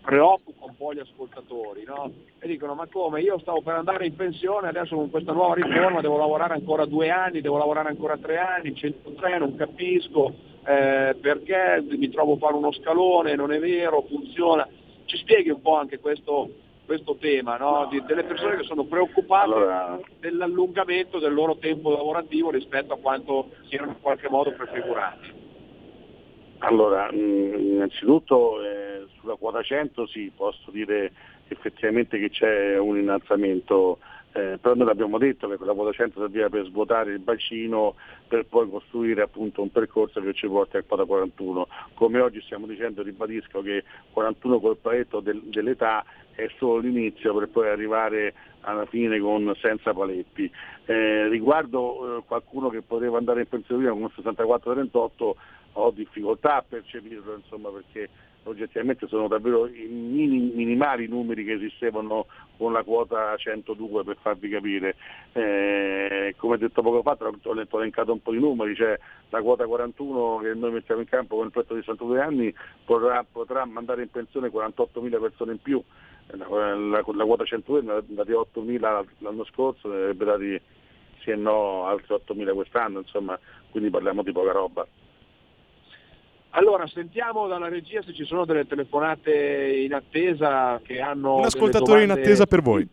preoccupa 0.00 0.64
un 0.64 0.76
po' 0.76 0.92
gli 0.92 0.98
ascoltatori, 0.98 1.84
no? 1.84 2.12
E 2.38 2.46
dicono 2.46 2.74
ma 2.74 2.86
come 2.90 3.20
io 3.20 3.38
stavo 3.38 3.62
per 3.62 3.74
andare 3.74 4.06
in 4.06 4.16
pensione, 4.16 4.68
adesso 4.68 4.96
con 4.96 5.10
questa 5.10 5.32
nuova 5.32 5.54
riforma 5.54 6.00
devo 6.00 6.18
lavorare 6.18 6.54
ancora 6.54 6.84
due 6.84 7.10
anni, 7.10 7.40
devo 7.40 7.56
lavorare 7.56 7.88
ancora 7.88 8.18
tre 8.18 8.38
anni, 8.38 8.74
103 8.74 9.38
non 9.38 9.54
capisco 9.56 10.34
eh, 10.66 11.16
perché 11.20 11.82
mi 11.88 12.10
trovo 12.10 12.34
a 12.34 12.38
fare 12.38 12.54
uno 12.54 12.72
scalone, 12.72 13.34
non 13.34 13.52
è 13.52 13.58
vero, 13.58 14.02
funziona. 14.02 14.66
Ci 15.04 15.16
spieghi 15.18 15.50
un 15.50 15.60
po' 15.60 15.76
anche 15.76 15.98
questo, 15.98 16.50
questo 16.84 17.16
tema, 17.16 17.56
no? 17.56 17.86
Di, 17.90 18.02
delle 18.06 18.24
persone 18.24 18.56
che 18.56 18.64
sono 18.64 18.84
preoccupate 18.84 19.44
allora... 19.44 19.98
dell'allungamento 20.18 21.18
del 21.18 21.32
loro 21.32 21.56
tempo 21.56 21.90
lavorativo 21.90 22.50
rispetto 22.50 22.94
a 22.94 22.98
quanto 22.98 23.50
siano 23.68 23.88
in 23.88 24.00
qualche 24.00 24.28
modo 24.28 24.52
prefigurati. 24.52 25.42
Allora, 26.58 27.10
mm, 27.12 27.54
innanzitutto 27.54 28.62
eh, 28.62 29.06
sulla 29.18 29.36
quota 29.36 29.62
100 29.62 30.06
sì, 30.06 30.32
posso 30.34 30.70
dire 30.70 31.12
effettivamente 31.48 32.18
che 32.18 32.30
c'è 32.30 32.78
un 32.78 32.98
innalzamento 32.98 33.98
eh, 34.36 34.58
però 34.60 34.74
noi 34.74 34.86
l'abbiamo 34.86 35.16
detto 35.16 35.46
che 35.46 35.56
quella 35.56 35.74
quota 35.74 35.92
100 35.92 36.18
serviva 36.18 36.48
per 36.48 36.64
svuotare 36.64 37.12
il 37.12 37.20
bacino 37.20 37.94
per 38.26 38.46
poi 38.46 38.68
costruire 38.68 39.22
appunto 39.22 39.62
un 39.62 39.70
percorso 39.70 40.20
che 40.20 40.34
ci 40.34 40.48
porti 40.48 40.76
a 40.76 40.82
quota 40.82 41.04
41. 41.04 41.68
Come 41.94 42.18
oggi 42.18 42.40
stiamo 42.40 42.66
dicendo, 42.66 43.02
ribadisco 43.02 43.62
che 43.62 43.84
41 44.10 44.58
col 44.58 44.76
paletto 44.78 45.20
del, 45.20 45.40
dell'età 45.40 46.04
è 46.32 46.48
solo 46.58 46.78
l'inizio 46.78 47.32
per 47.32 47.48
poi 47.48 47.68
arrivare 47.68 48.34
alla 48.62 48.86
fine 48.86 49.20
con 49.20 49.54
senza 49.60 49.94
paletti. 49.94 50.50
Eh, 50.86 51.28
riguardo 51.28 52.18
eh, 52.18 52.22
qualcuno 52.26 52.70
che 52.70 52.82
poteva 52.82 53.18
andare 53.18 53.42
in 53.42 53.48
pensione 53.48 53.88
con 53.88 54.10
64-38 54.16 55.32
ho 55.76 55.90
difficoltà 55.92 56.56
a 56.56 56.64
percepirlo 56.68 57.36
insomma, 57.36 57.68
perché 57.68 58.08
oggettivamente 58.44 59.06
sono 59.06 59.28
davvero 59.28 59.66
i 59.66 59.86
minimali 59.86 61.06
numeri 61.06 61.44
che 61.44 61.52
esistevano 61.52 62.26
con 62.56 62.72
la 62.72 62.82
quota 62.82 63.36
102 63.36 64.04
per 64.04 64.16
farvi 64.20 64.48
capire. 64.48 64.96
Eh, 65.32 66.34
come 66.36 66.58
detto 66.58 66.82
poco 66.82 67.02
fa, 67.02 67.16
ho 67.20 67.78
elencato 67.78 68.12
un 68.12 68.22
po' 68.22 68.32
di 68.32 68.38
numeri, 68.38 68.74
cioè 68.74 68.98
la 69.30 69.42
quota 69.42 69.66
41 69.66 70.38
che 70.42 70.54
noi 70.54 70.72
mettiamo 70.72 71.00
in 71.00 71.08
campo 71.08 71.36
con 71.36 71.46
il 71.46 71.50
progetto 71.50 71.74
di 71.74 71.80
62 71.80 72.20
anni 72.20 72.54
potrà, 72.84 73.24
potrà 73.30 73.64
mandare 73.64 74.02
in 74.02 74.10
pensione 74.10 74.50
48.000 74.50 75.20
persone 75.20 75.52
in 75.52 75.60
più, 75.60 75.82
la, 76.26 76.46
la, 76.74 77.04
la 77.04 77.24
quota 77.24 77.44
102 77.44 77.82
ne 77.82 77.92
ha 77.92 78.02
dati 78.04 78.30
8.000 78.30 79.04
l'anno 79.18 79.44
scorso, 79.44 79.88
ne 79.88 79.94
avrebbe 79.96 80.24
dati 80.24 80.60
sì 81.24 81.30
e 81.30 81.36
no 81.36 81.86
altri 81.86 82.14
8.000 82.14 82.54
quest'anno, 82.54 82.98
insomma, 83.00 83.38
quindi 83.70 83.90
parliamo 83.90 84.22
di 84.22 84.32
poca 84.32 84.52
roba. 84.52 84.86
Allora, 86.56 86.86
sentiamo 86.86 87.48
dalla 87.48 87.68
regia 87.68 88.00
se 88.02 88.12
ci 88.12 88.24
sono 88.24 88.44
delle 88.44 88.64
telefonate 88.64 89.76
in 89.84 89.92
attesa 89.92 90.80
che 90.84 91.00
hanno... 91.00 91.38
Un 91.38 91.44
ascoltatore 91.44 92.02
domande... 92.02 92.12
in 92.12 92.26
attesa 92.26 92.46
per 92.46 92.62
voi. 92.62 92.88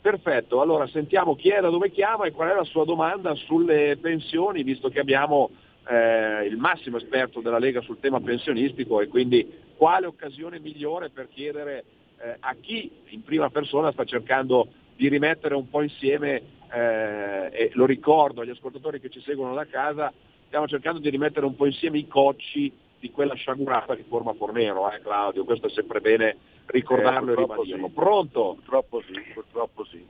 Perfetto, 0.00 0.60
allora 0.60 0.86
sentiamo 0.86 1.34
chi 1.34 1.48
è, 1.48 1.60
da 1.60 1.70
dove 1.70 1.90
chiama 1.90 2.26
e 2.26 2.30
qual 2.30 2.50
è 2.50 2.54
la 2.54 2.62
sua 2.62 2.84
domanda 2.84 3.34
sulle 3.34 3.98
pensioni, 4.00 4.62
visto 4.62 4.90
che 4.90 5.00
abbiamo 5.00 5.50
eh, 5.88 6.46
il 6.46 6.56
massimo 6.56 6.98
esperto 6.98 7.40
della 7.40 7.58
Lega 7.58 7.80
sul 7.80 7.98
tema 7.98 8.20
pensionistico 8.20 9.00
e 9.00 9.08
quindi 9.08 9.46
quale 9.74 10.06
occasione 10.06 10.60
migliore 10.60 11.10
per 11.10 11.26
chiedere 11.28 11.84
eh, 12.20 12.36
a 12.38 12.54
chi 12.60 12.90
in 13.08 13.24
prima 13.24 13.50
persona 13.50 13.90
sta 13.90 14.04
cercando 14.04 14.68
di 14.94 15.08
rimettere 15.08 15.56
un 15.56 15.68
po' 15.68 15.82
insieme, 15.82 16.42
eh, 16.72 17.50
e 17.50 17.70
lo 17.74 17.86
ricordo 17.86 18.42
agli 18.42 18.50
ascoltatori 18.50 19.00
che 19.00 19.10
ci 19.10 19.20
seguono 19.20 19.54
da 19.54 19.66
casa, 19.66 20.12
stiamo 20.48 20.66
cercando 20.66 20.98
di 20.98 21.10
rimettere 21.10 21.46
un 21.46 21.54
po' 21.54 21.66
insieme 21.66 21.98
i 21.98 22.08
cocci 22.08 22.72
di 22.98 23.10
quella 23.10 23.34
sciagurata 23.34 23.94
riforma 23.94 24.32
Fornero, 24.32 24.90
eh 24.90 25.00
Claudio, 25.00 25.44
questo 25.44 25.68
è 25.68 25.70
sempre 25.70 26.00
bene 26.00 26.36
ricordarlo 26.66 27.30
eh, 27.30 27.32
e 27.34 27.36
ribadirlo. 27.36 27.86
Sì. 27.86 27.92
Pronto? 27.92 28.54
Purtroppo 28.54 29.02
sì, 29.02 29.20
purtroppo 29.32 29.84
sì. 29.84 30.04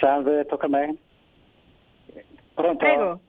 Salve, 0.00 0.46
tocca 0.46 0.66
a 0.66 0.68
me? 0.68 0.96
Pronto? 2.54 2.76
Prego. 2.76 3.20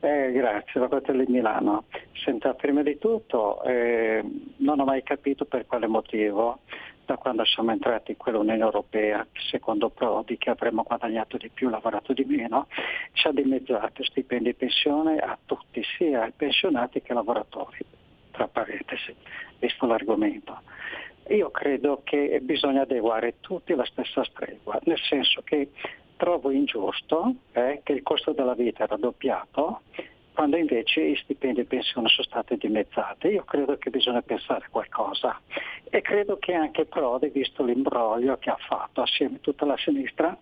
Eh, 0.00 0.32
grazie, 0.32 0.80
Roberto 0.80 1.12
di 1.12 1.24
Milano. 1.28 1.84
Senta, 2.12 2.54
prima 2.54 2.82
di 2.82 2.98
tutto 2.98 3.62
eh, 3.64 4.22
non 4.58 4.80
ho 4.80 4.84
mai 4.84 5.02
capito 5.02 5.44
per 5.44 5.66
quale 5.66 5.86
motivo 5.86 6.60
da 7.04 7.16
quando 7.16 7.44
siamo 7.44 7.70
entrati 7.70 8.12
in 8.12 8.16
quell'Unione 8.16 8.62
Europea, 8.62 9.26
secondo 9.50 9.90
Prodi, 9.90 10.38
che 10.38 10.50
avremmo 10.50 10.82
guadagnato 10.82 11.36
di 11.36 11.48
più, 11.48 11.68
lavorato 11.68 12.12
di 12.12 12.24
meno, 12.24 12.68
ci 13.12 13.26
ha 13.26 13.32
dimezzato 13.32 14.02
stipendi 14.02 14.50
e 14.50 14.54
pensione 14.54 15.18
a 15.18 15.38
tutti, 15.44 15.82
sia 15.96 16.22
ai 16.22 16.32
pensionati 16.32 17.00
che 17.02 17.12
ai 17.12 17.16
lavoratori, 17.16 17.78
tra 18.30 18.48
parentesi, 18.48 19.14
visto 19.58 19.86
l'argomento. 19.86 20.60
Io 21.28 21.50
credo 21.50 22.02
che 22.04 22.38
bisogna 22.42 22.82
adeguare 22.82 23.36
tutti 23.40 23.72
alla 23.72 23.86
stessa 23.86 24.24
stregua, 24.24 24.78
nel 24.84 24.98
senso 24.98 25.42
che 25.42 25.70
trovo 26.16 26.50
ingiusto 26.50 27.34
eh, 27.52 27.80
che 27.82 27.92
il 27.92 28.02
costo 28.02 28.32
della 28.32 28.54
vita 28.54 28.84
è 28.84 28.86
raddoppiato 28.86 29.82
quando 30.34 30.56
invece 30.56 31.00
i 31.00 31.16
stipendi 31.16 31.60
e 31.60 31.64
pensioni 31.64 32.08
sono 32.08 32.26
state 32.26 32.56
dimezzate. 32.56 33.28
Io 33.28 33.44
credo 33.44 33.78
che 33.78 33.90
bisogna 33.90 34.20
pensare 34.20 34.64
a 34.66 34.68
qualcosa 34.68 35.40
e 35.88 36.00
credo 36.02 36.38
che 36.38 36.52
anche 36.52 36.84
Prodi, 36.86 37.28
visto 37.28 37.64
l'imbroglio 37.64 38.36
che 38.38 38.50
ha 38.50 38.58
fatto 38.68 39.02
assieme 39.02 39.36
a 39.36 39.40
tutta 39.40 39.64
la 39.64 39.76
sinistra, 39.76 40.36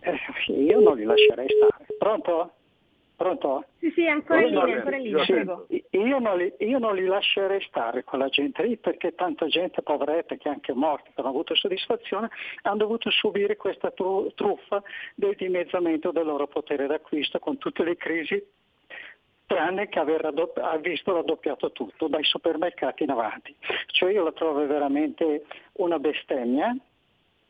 eh, 0.00 0.18
io 0.52 0.80
non 0.80 0.96
li 0.96 1.04
lascerei 1.04 1.48
stare. 1.48 1.86
Pronto? 1.98 2.52
Pronto? 3.16 3.64
Sì, 3.78 3.90
sì, 3.92 4.06
ancora 4.06 4.40
lì, 4.40 4.54
ancora 4.54 4.96
lì, 4.98 5.14
sì, 5.24 5.32
io, 5.96 6.18
non 6.18 6.36
li, 6.36 6.52
io 6.58 6.78
non 6.78 6.94
li 6.94 7.06
lascerei 7.06 7.62
stare 7.62 8.04
quella 8.04 8.28
gente 8.28 8.62
lì 8.62 8.76
perché 8.76 9.14
tanta 9.14 9.46
gente 9.46 9.80
poveretta 9.80 10.34
che 10.36 10.50
anche 10.50 10.74
morti 10.74 11.10
che 11.14 11.20
hanno 11.20 11.30
avuto 11.30 11.54
soddisfazione 11.54 12.28
hanno 12.62 12.76
dovuto 12.76 13.10
subire 13.10 13.56
questa 13.56 13.90
truffa 13.90 14.82
del 15.14 15.34
dimezzamento 15.34 16.10
del 16.10 16.26
loro 16.26 16.46
potere 16.46 16.86
d'acquisto 16.86 17.38
con 17.38 17.56
tutte 17.56 17.84
le 17.84 17.96
crisi 17.96 18.42
tranne 19.46 19.88
che 19.88 19.98
aver 19.98 20.20
raddopp- 20.20 20.58
ha 20.58 20.76
visto 20.76 21.14
raddoppiato 21.14 21.72
tutto, 21.72 22.08
dai 22.08 22.24
supermercati 22.24 23.04
in 23.04 23.10
avanti. 23.10 23.54
Cioè 23.86 24.12
io 24.12 24.24
la 24.24 24.32
trovo 24.32 24.66
veramente 24.66 25.44
una 25.74 25.98
bestemmia 25.98 26.76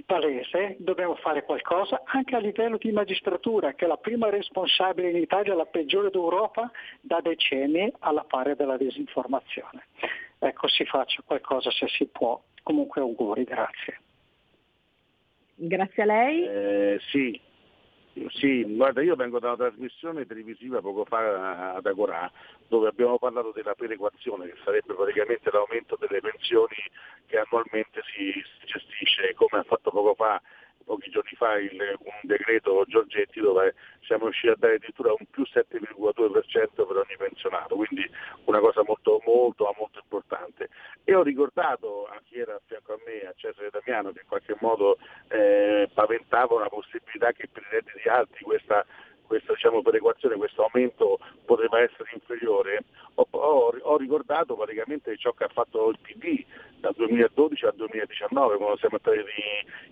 palese, 0.04 0.76
dobbiamo 0.78 1.16
fare 1.16 1.42
qualcosa 1.42 2.02
anche 2.04 2.36
a 2.36 2.38
livello 2.38 2.76
di 2.78 2.92
magistratura, 2.92 3.74
che 3.74 3.84
è 3.84 3.88
la 3.88 3.96
prima 3.96 4.30
responsabile 4.30 5.10
in 5.10 5.16
Italia, 5.16 5.54
la 5.54 5.66
peggiore 5.66 6.10
d'Europa, 6.10 6.70
da 7.00 7.20
decenni 7.20 7.92
alla 8.00 8.24
pari 8.24 8.54
della 8.54 8.76
disinformazione. 8.76 9.86
Ecco, 10.38 10.68
si 10.68 10.84
faccia 10.84 11.22
qualcosa 11.24 11.70
se 11.70 11.88
si 11.88 12.06
può. 12.06 12.40
Comunque 12.62 13.00
auguri, 13.00 13.44
grazie. 13.44 14.00
Grazie 15.54 16.02
a 16.02 16.06
lei. 16.06 16.46
Eh, 16.46 17.00
sì, 17.10 17.40
sì, 18.30 18.64
guarda, 18.64 19.02
io 19.02 19.14
vengo 19.14 19.38
da 19.38 19.48
una 19.48 19.56
trasmissione 19.56 20.26
televisiva 20.26 20.80
poco 20.80 21.04
fa 21.04 21.74
ad 21.74 21.84
Agorà 21.84 22.30
dove 22.66 22.88
abbiamo 22.88 23.18
parlato 23.18 23.52
della 23.54 23.74
perequazione, 23.74 24.46
che 24.46 24.56
sarebbe 24.64 24.94
praticamente 24.94 25.50
l'aumento 25.50 25.96
delle 26.00 26.20
pensioni 26.20 26.76
che 27.26 27.38
annualmente 27.38 28.02
si 28.14 28.32
gestisce, 28.64 29.34
come 29.34 29.60
ha 29.60 29.64
fatto 29.64 29.90
poco 29.90 30.14
fa 30.14 30.40
pochi 30.84 31.10
giorni 31.10 31.32
fa 31.36 31.58
il, 31.58 31.96
un 31.98 32.20
decreto 32.22 32.84
Giorgetti 32.86 33.40
dove 33.40 33.74
siamo 34.02 34.24
riusciti 34.24 34.48
a 34.48 34.56
dare 34.56 34.74
addirittura 34.74 35.12
un 35.12 35.26
più 35.30 35.42
7,2% 35.42 36.86
per 36.86 36.96
ogni 36.96 37.16
pensionato, 37.18 37.74
quindi 37.74 38.08
una 38.44 38.60
cosa 38.60 38.82
molto, 38.84 39.20
molto, 39.26 39.74
molto 39.76 39.98
importante. 40.00 40.68
E 41.04 41.14
ho 41.14 41.22
ricordato 41.22 42.06
a 42.06 42.20
chi 42.24 42.38
era 42.38 42.54
a 42.54 42.60
fianco 42.64 42.94
a 42.94 42.98
me, 43.04 43.26
a 43.26 43.34
Cesare 43.36 43.70
Damiano, 43.70 44.12
che 44.12 44.20
in 44.20 44.28
qualche 44.28 44.56
modo 44.60 44.98
eh, 45.28 45.88
paventava 45.92 46.54
una 46.54 46.68
possibilità 46.68 47.32
che 47.32 47.48
per 47.48 47.62
i 47.62 47.74
redditi 47.74 48.08
alti 48.08 48.42
questa 48.44 48.84
questa 49.26 49.52
diciamo, 49.52 49.82
perequazione, 49.82 50.36
questo 50.36 50.64
aumento 50.64 51.18
poteva 51.44 51.80
essere 51.80 52.10
inferiore, 52.14 52.84
ho, 53.14 53.26
ho, 53.30 53.74
ho, 53.80 53.96
ricordato 53.96 54.54
praticamente 54.54 55.16
ciò 55.16 55.32
che 55.32 55.44
ha 55.44 55.48
fatto 55.48 55.90
il 55.90 55.98
PD 56.00 56.44
dal 56.80 56.94
2012 56.96 57.64
al 57.66 57.74
2019, 57.76 58.56
quando 58.56 58.76
siamo 58.76 58.96
entrati 58.96 59.18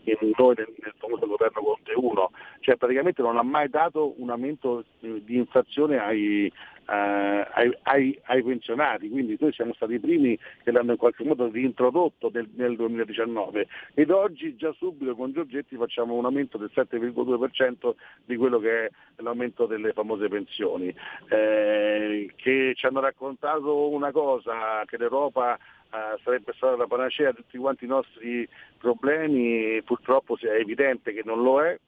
in, 0.05 0.33
noi 0.37 0.55
nel, 0.57 0.73
nel 0.79 0.95
famoso 0.99 1.27
governo 1.27 1.61
Conte 1.61 1.93
1, 1.95 2.31
cioè 2.61 2.77
praticamente 2.77 3.23
non 3.23 3.37
ha 3.37 3.43
mai 3.43 3.69
dato 3.69 4.15
un 4.19 4.31
aumento 4.31 4.85
di 5.01 5.37
inflazione 5.37 5.99
ai, 5.99 6.53
eh, 6.89 7.47
ai, 7.53 7.77
ai, 7.83 8.21
ai, 8.25 8.43
pensionati, 8.43 9.09
quindi 9.09 9.37
noi 9.41 9.53
siamo 9.53 9.73
stati 9.75 9.95
i 9.95 9.99
primi 9.99 10.39
che 10.63 10.71
l'hanno 10.71 10.93
in 10.93 10.99
qualche 10.99 11.25
modo 11.25 11.51
reintrodotto 11.51 12.31
nel, 12.33 12.49
nel 12.55 12.77
2019 12.77 13.67
ed 13.95 14.11
oggi 14.11 14.55
già 14.57 14.73
subito 14.73 15.15
con 15.15 15.33
Giorgetti 15.33 15.77
facciamo 15.77 16.15
un 16.15 16.25
aumento 16.25 16.59
del 16.59 16.71
7,2% 16.75 17.95
di 18.25 18.37
quello 18.37 18.59
che 18.59 18.87
è 18.87 18.91
l'aumento 19.25 19.67
delle 19.67 19.93
famose 19.93 20.29
pensioni, 20.29 20.95
eh, 21.29 22.31
che 22.37 22.73
ci 22.77 22.87
hanno 22.87 23.01
raccontato 23.01 23.89
una 23.89 24.13
cosa, 24.13 24.83
che 24.87 24.97
l'Europa 24.97 25.59
Uh, 25.95 26.19
sarebbe 26.25 26.53
stata 26.57 26.75
la 26.75 26.89
panacea 26.89 27.31
di 27.31 27.37
tutti 27.37 27.57
quanti 27.57 27.85
i 27.85 27.87
nostri 27.87 28.49
problemi, 28.79 29.81
purtroppo 29.85 30.37
è 30.41 30.59
evidente 30.59 31.13
che 31.13 31.23
non 31.25 31.41
lo 31.41 31.63
è, 31.63 31.79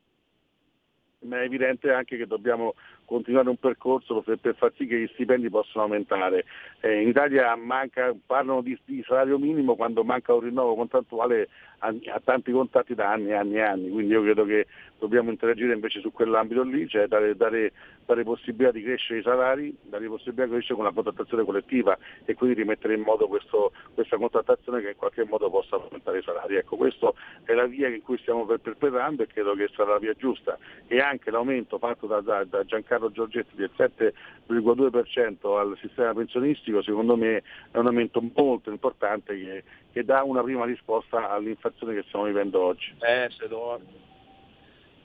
ma 1.26 1.41
è 1.41 1.45
evidente 1.45 1.93
anche 1.93 2.16
che 2.16 2.26
dobbiamo 2.26 2.74
continuare 3.05 3.49
un 3.49 3.57
percorso 3.57 4.20
per, 4.20 4.39
per 4.39 4.55
far 4.57 4.72
sì 4.76 4.87
che 4.87 4.99
gli 4.99 5.11
stipendi 5.12 5.49
possano 5.49 5.84
aumentare. 5.84 6.45
Eh, 6.80 7.01
in 7.03 7.09
Italia 7.09 7.55
manca, 7.57 8.14
parlano 8.26 8.61
di, 8.62 8.78
di, 8.84 9.03
salario 9.07 9.39
minimo 9.39 9.76
quando 9.76 10.05
manca 10.05 10.34
un 10.34 10.41
rinnovo 10.41 10.74
contrattuale 10.74 11.49
a, 11.78 11.89
a, 11.89 12.20
tanti 12.22 12.53
contatti 12.53 12.95
da 12.95 13.12
anni 13.12 13.28
e 13.28 13.34
anni 13.34 13.55
e 13.55 13.62
anni, 13.62 13.91
quindi 13.91 14.12
io 14.12 14.22
credo 14.22 14.45
che 14.45 14.66
dobbiamo 14.99 15.30
interagire 15.30 15.74
invece 15.74 16.01
su 16.01 16.12
quell'ambito 16.12 16.62
lì, 16.62 16.88
cioè 16.88 17.07
dare, 17.07 17.36
dare, 17.36 17.72
dare 18.05 18.24
possibilità 18.24 18.72
di 18.72 18.82
crescere 18.82 19.20
i 19.20 19.22
salari, 19.22 19.76
dare 19.82 20.07
possibilità 20.07 20.44
di 20.44 20.51
crescere 20.51 20.74
con 20.74 20.84
la 20.84 20.92
contrattazione 20.92 21.44
collettiva 21.44 21.97
e 22.24 22.34
quindi 22.34 22.61
rimettere 22.61 22.94
in 22.94 23.03
modo 23.03 23.26
questo, 23.28 23.72
questa 23.94 24.16
contrattazione 24.16 24.80
che 24.80 24.90
in 24.90 24.97
qualche 24.97 25.24
modo 25.24 25.51
possa 25.51 25.76
aumentare 25.76 26.18
i 26.18 26.22
salari. 26.22 26.57
Ecco, 26.57 26.76
questa 26.76 27.12
è 27.44 27.53
la 27.53 27.66
via 27.66 27.88
in 27.88 28.03
cui 28.03 28.18
stiamo 28.18 28.44
perpetrando 28.44 29.22
e 29.22 29.26
credo 29.26 29.55
che 29.55 29.68
sarà 29.74 29.92
la 29.92 29.99
via 29.99 30.14
giusta 30.14 30.59
e 30.86 31.01
anche 31.01 31.30
l'aumento 31.30 31.78
fatto 31.78 32.07
da, 32.07 32.20
da, 32.20 32.44
da 32.44 32.64
Giancarlo 32.64 33.11
Giorgetti 33.11 33.57
del 33.57 33.70
7,2% 33.76 35.59
al 35.59 35.76
sistema 35.80 36.14
pensionistico 36.14 36.82
secondo 36.82 37.16
me 37.16 37.42
è 37.70 37.78
un 37.78 37.86
aumento 37.86 38.22
molto 38.34 38.70
importante 38.70 39.34
che, 39.36 39.64
che 39.92 40.05
dà 40.05 40.22
una 40.22 40.42
prima 40.42 40.64
risposta 40.64 41.30
all'inflazione 41.30 41.94
che 41.94 42.05
stiamo 42.07 42.26
vivendo 42.26 42.61
oggi. 42.61 42.94
Eh, 43.01 43.28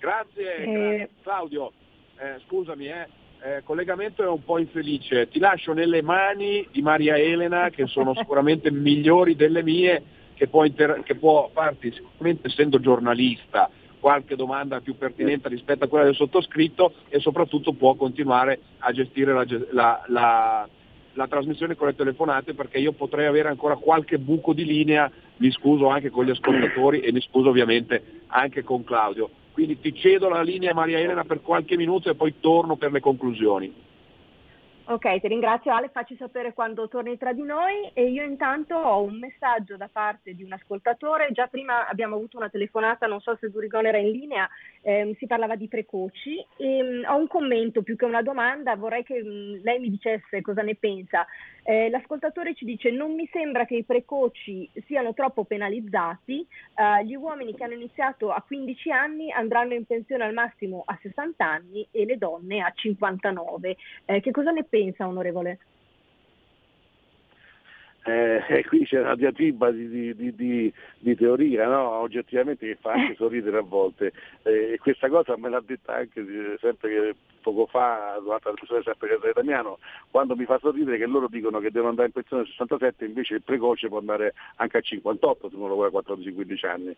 Grazie, 0.01 0.55
eh... 0.55 0.65
grazie. 0.65 1.09
Claudio, 1.21 1.71
eh, 2.17 2.41
scusami, 2.47 2.87
eh, 2.87 3.07
eh, 3.43 3.61
collegamento 3.63 4.23
è 4.23 4.27
un 4.27 4.43
po' 4.43 4.57
infelice. 4.57 5.29
Ti 5.29 5.37
lascio 5.37 5.73
nelle 5.73 6.01
mani 6.01 6.67
di 6.71 6.81
Maria 6.81 7.17
Elena, 7.17 7.69
che 7.69 7.85
sono 7.85 8.15
sicuramente 8.15 8.71
migliori 8.73 9.35
delle 9.35 9.61
mie, 9.61 10.03
che 10.33 10.47
può, 10.47 10.65
inter- 10.65 11.03
che 11.03 11.13
può 11.15 11.51
farti 11.53 11.91
sicuramente 11.91 12.47
essendo 12.47 12.79
giornalista 12.79 13.69
qualche 13.99 14.35
domanda 14.35 14.81
più 14.81 14.97
pertinente 14.97 15.47
rispetto 15.47 15.83
a 15.83 15.87
quella 15.87 16.05
del 16.05 16.15
sottoscritto 16.15 16.93
e 17.09 17.19
soprattutto 17.19 17.73
può 17.73 17.93
continuare 17.93 18.59
a 18.79 18.91
gestire 18.91 19.31
la, 19.31 19.45
la, 19.69 20.03
la, 20.07 20.69
la, 21.13 21.27
trasmissione 21.27 21.75
con 21.75 21.85
le 21.85 21.95
telefonate 21.95 22.55
perché 22.55 22.79
io 22.79 22.93
potrei 22.93 23.27
avere 23.27 23.49
ancora 23.49 23.75
qualche 23.75 24.17
buco 24.17 24.53
di 24.53 24.65
linea, 24.65 25.11
mi 25.37 25.51
scuso 25.51 25.89
anche 25.89 26.09
con 26.09 26.25
gli 26.25 26.31
ascoltatori 26.31 27.01
e 27.01 27.11
mi 27.11 27.21
scuso 27.21 27.49
ovviamente 27.49 28.23
anche 28.25 28.63
con 28.63 28.83
Claudio. 28.83 29.29
Quindi 29.51 29.79
ti 29.79 29.93
cedo 29.93 30.29
la 30.29 30.41
linea 30.41 30.73
Maria 30.73 30.99
Elena 30.99 31.23
per 31.23 31.41
qualche 31.41 31.75
minuto 31.75 32.09
e 32.09 32.15
poi 32.15 32.35
torno 32.39 32.77
per 32.77 32.91
le 32.91 32.99
conclusioni. 32.99 33.73
Ok, 34.91 35.21
ti 35.21 35.29
ringrazio 35.29 35.71
Ale, 35.71 35.87
facci 35.87 36.17
sapere 36.17 36.51
quando 36.51 36.89
torni 36.89 37.17
tra 37.17 37.31
di 37.31 37.43
noi 37.43 37.89
e 37.93 38.09
io 38.09 38.25
intanto 38.25 38.75
ho 38.75 39.01
un 39.01 39.19
messaggio 39.19 39.77
da 39.77 39.87
parte 39.89 40.33
di 40.35 40.43
un 40.43 40.51
ascoltatore, 40.51 41.29
già 41.31 41.47
prima 41.47 41.87
abbiamo 41.87 42.17
avuto 42.17 42.35
una 42.35 42.49
telefonata, 42.49 43.07
non 43.07 43.21
so 43.21 43.37
se 43.39 43.49
Durigon 43.49 43.85
era 43.85 43.99
in 43.99 44.11
linea, 44.11 44.49
ehm, 44.81 45.15
si 45.15 45.27
parlava 45.27 45.55
di 45.55 45.69
precoci 45.69 46.45
e 46.57 46.83
mh, 46.83 47.09
ho 47.09 47.15
un 47.15 47.27
commento 47.27 47.83
più 47.83 47.95
che 47.95 48.03
una 48.03 48.21
domanda, 48.21 48.75
vorrei 48.75 49.03
che 49.03 49.23
mh, 49.23 49.61
lei 49.63 49.79
mi 49.79 49.89
dicesse 49.89 50.41
cosa 50.41 50.61
ne 50.61 50.75
pensa. 50.75 51.25
Eh, 51.63 51.89
l'ascoltatore 51.89 52.55
ci 52.55 52.65
dice 52.65 52.89
non 52.89 53.13
mi 53.13 53.29
sembra 53.31 53.65
che 53.65 53.75
i 53.75 53.83
precoci 53.83 54.67
siano 54.87 55.13
troppo 55.13 55.45
penalizzati, 55.45 56.45
eh, 56.75 57.05
gli 57.05 57.15
uomini 57.15 57.55
che 57.55 57.63
hanno 57.63 57.75
iniziato 57.75 58.31
a 58.31 58.43
15 58.45 58.91
anni 58.91 59.31
andranno 59.31 59.73
in 59.73 59.85
pensione 59.85 60.25
al 60.25 60.33
massimo 60.33 60.83
a 60.85 60.97
60 61.01 61.45
anni 61.45 61.87
e 61.91 62.03
le 62.03 62.17
donne 62.17 62.59
a 62.59 62.73
59. 62.75 63.77
Eh, 64.03 64.19
che 64.19 64.31
cosa 64.31 64.51
ne 64.51 64.63
pensa 64.63 64.79
onorevole? 64.99 65.59
Eh, 68.03 68.43
e 68.47 68.63
qui 68.65 68.85
c'è 68.85 68.99
una 68.99 69.15
diatriba 69.15 69.69
di, 69.71 69.87
di, 70.15 70.35
di, 70.35 70.73
di, 70.97 71.15
teoria, 71.15 71.67
no? 71.67 71.99
oggettivamente 71.99 72.65
che 72.65 72.77
fa 72.79 72.93
anche 72.93 73.15
sorridere 73.17 73.57
a 73.57 73.61
volte. 73.61 74.11
Eh, 74.43 74.79
questa 74.81 75.07
cosa 75.09 75.37
me 75.37 75.49
l'ha 75.49 75.61
detta 75.63 75.95
anche 75.95 76.23
sempre 76.59 76.89
che 76.89 77.15
poco 77.41 77.65
fa 77.65 78.19
durante 78.21 78.45
la 78.45 78.51
discussione 78.51 78.83
sempre 78.83 79.09
Casale 79.09 79.33
Damiano, 79.33 79.79
quando 80.09 80.35
mi 80.35 80.45
fa 80.45 80.59
sorridere 80.59 80.97
che 80.97 81.05
loro 81.05 81.27
dicono 81.27 81.59
che 81.59 81.71
devono 81.71 81.89
andare 81.89 82.07
in 82.07 82.13
pensione 82.13 82.43
a 82.43 82.45
67 82.45 83.05
invece 83.05 83.35
il 83.35 83.41
precoce 83.41 83.87
può 83.87 83.97
andare 83.97 84.33
anche 84.57 84.77
a 84.77 84.81
58 84.81 85.49
se 85.49 85.55
uno 85.55 85.67
lavora 85.67 85.89
a 85.89 86.01
14-15 86.01 86.67
anni. 86.67 86.95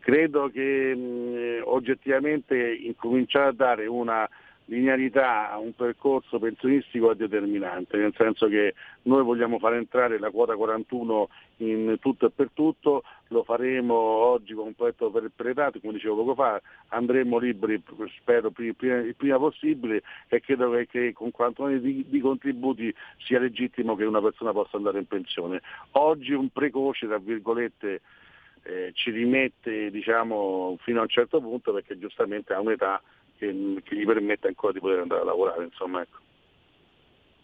Credo 0.00 0.48
che 0.48 0.94
mh, 0.94 1.62
oggettivamente 1.64 2.56
incominciare 2.56 3.48
a 3.48 3.52
dare 3.52 3.86
una 3.86 4.28
linearità 4.66 5.50
a 5.50 5.58
un 5.58 5.74
percorso 5.74 6.38
pensionistico 6.38 7.10
è 7.10 7.14
determinante, 7.14 7.96
nel 7.98 8.14
senso 8.16 8.46
che 8.46 8.74
noi 9.02 9.22
vogliamo 9.22 9.58
far 9.58 9.74
entrare 9.74 10.18
la 10.18 10.30
quota 10.30 10.56
41 10.56 11.28
in 11.58 11.96
tutto 12.00 12.26
e 12.26 12.30
per 12.30 12.50
tutto, 12.52 13.02
lo 13.28 13.42
faremo 13.42 13.94
oggi 13.94 14.54
con 14.54 14.66
un 14.66 14.74
progetto 14.74 15.12
età, 15.48 15.70
come 15.70 15.92
dicevo 15.94 16.16
poco 16.16 16.34
fa, 16.34 16.60
andremo 16.88 17.38
liberi, 17.38 17.82
spero, 18.16 18.50
il 18.56 19.14
prima 19.16 19.38
possibile 19.38 20.02
e 20.28 20.40
credo 20.40 20.70
che, 20.88 21.12
con 21.12 21.30
quanto 21.30 21.66
di, 21.66 22.04
di, 22.08 22.20
contributi 22.20 22.94
sia 23.18 23.38
legittimo 23.38 23.94
che 23.96 24.04
una 24.04 24.20
persona 24.22 24.52
possa 24.52 24.76
andare 24.76 24.98
in 24.98 25.06
pensione. 25.06 25.60
Oggi 25.92 26.32
un 26.32 26.48
precoce, 26.48 27.06
tra 27.06 27.18
virgolette, 27.18 28.00
eh, 28.62 28.92
ci 28.94 29.10
rimette 29.10 29.90
diciamo, 29.90 30.76
fino 30.80 31.00
a 31.00 31.02
un 31.02 31.08
certo 31.08 31.40
punto 31.40 31.72
perché 31.72 31.98
giustamente 31.98 32.54
ha 32.54 32.60
un'età 32.60 33.00
che, 33.36 33.80
che 33.82 33.96
gli 33.96 34.06
permette 34.06 34.48
ancora 34.48 34.72
di 34.72 34.80
poter 34.80 35.00
andare 35.00 35.20
a 35.20 35.24
lavorare. 35.24 35.64
Insomma, 35.64 36.02
ecco. 36.02 36.18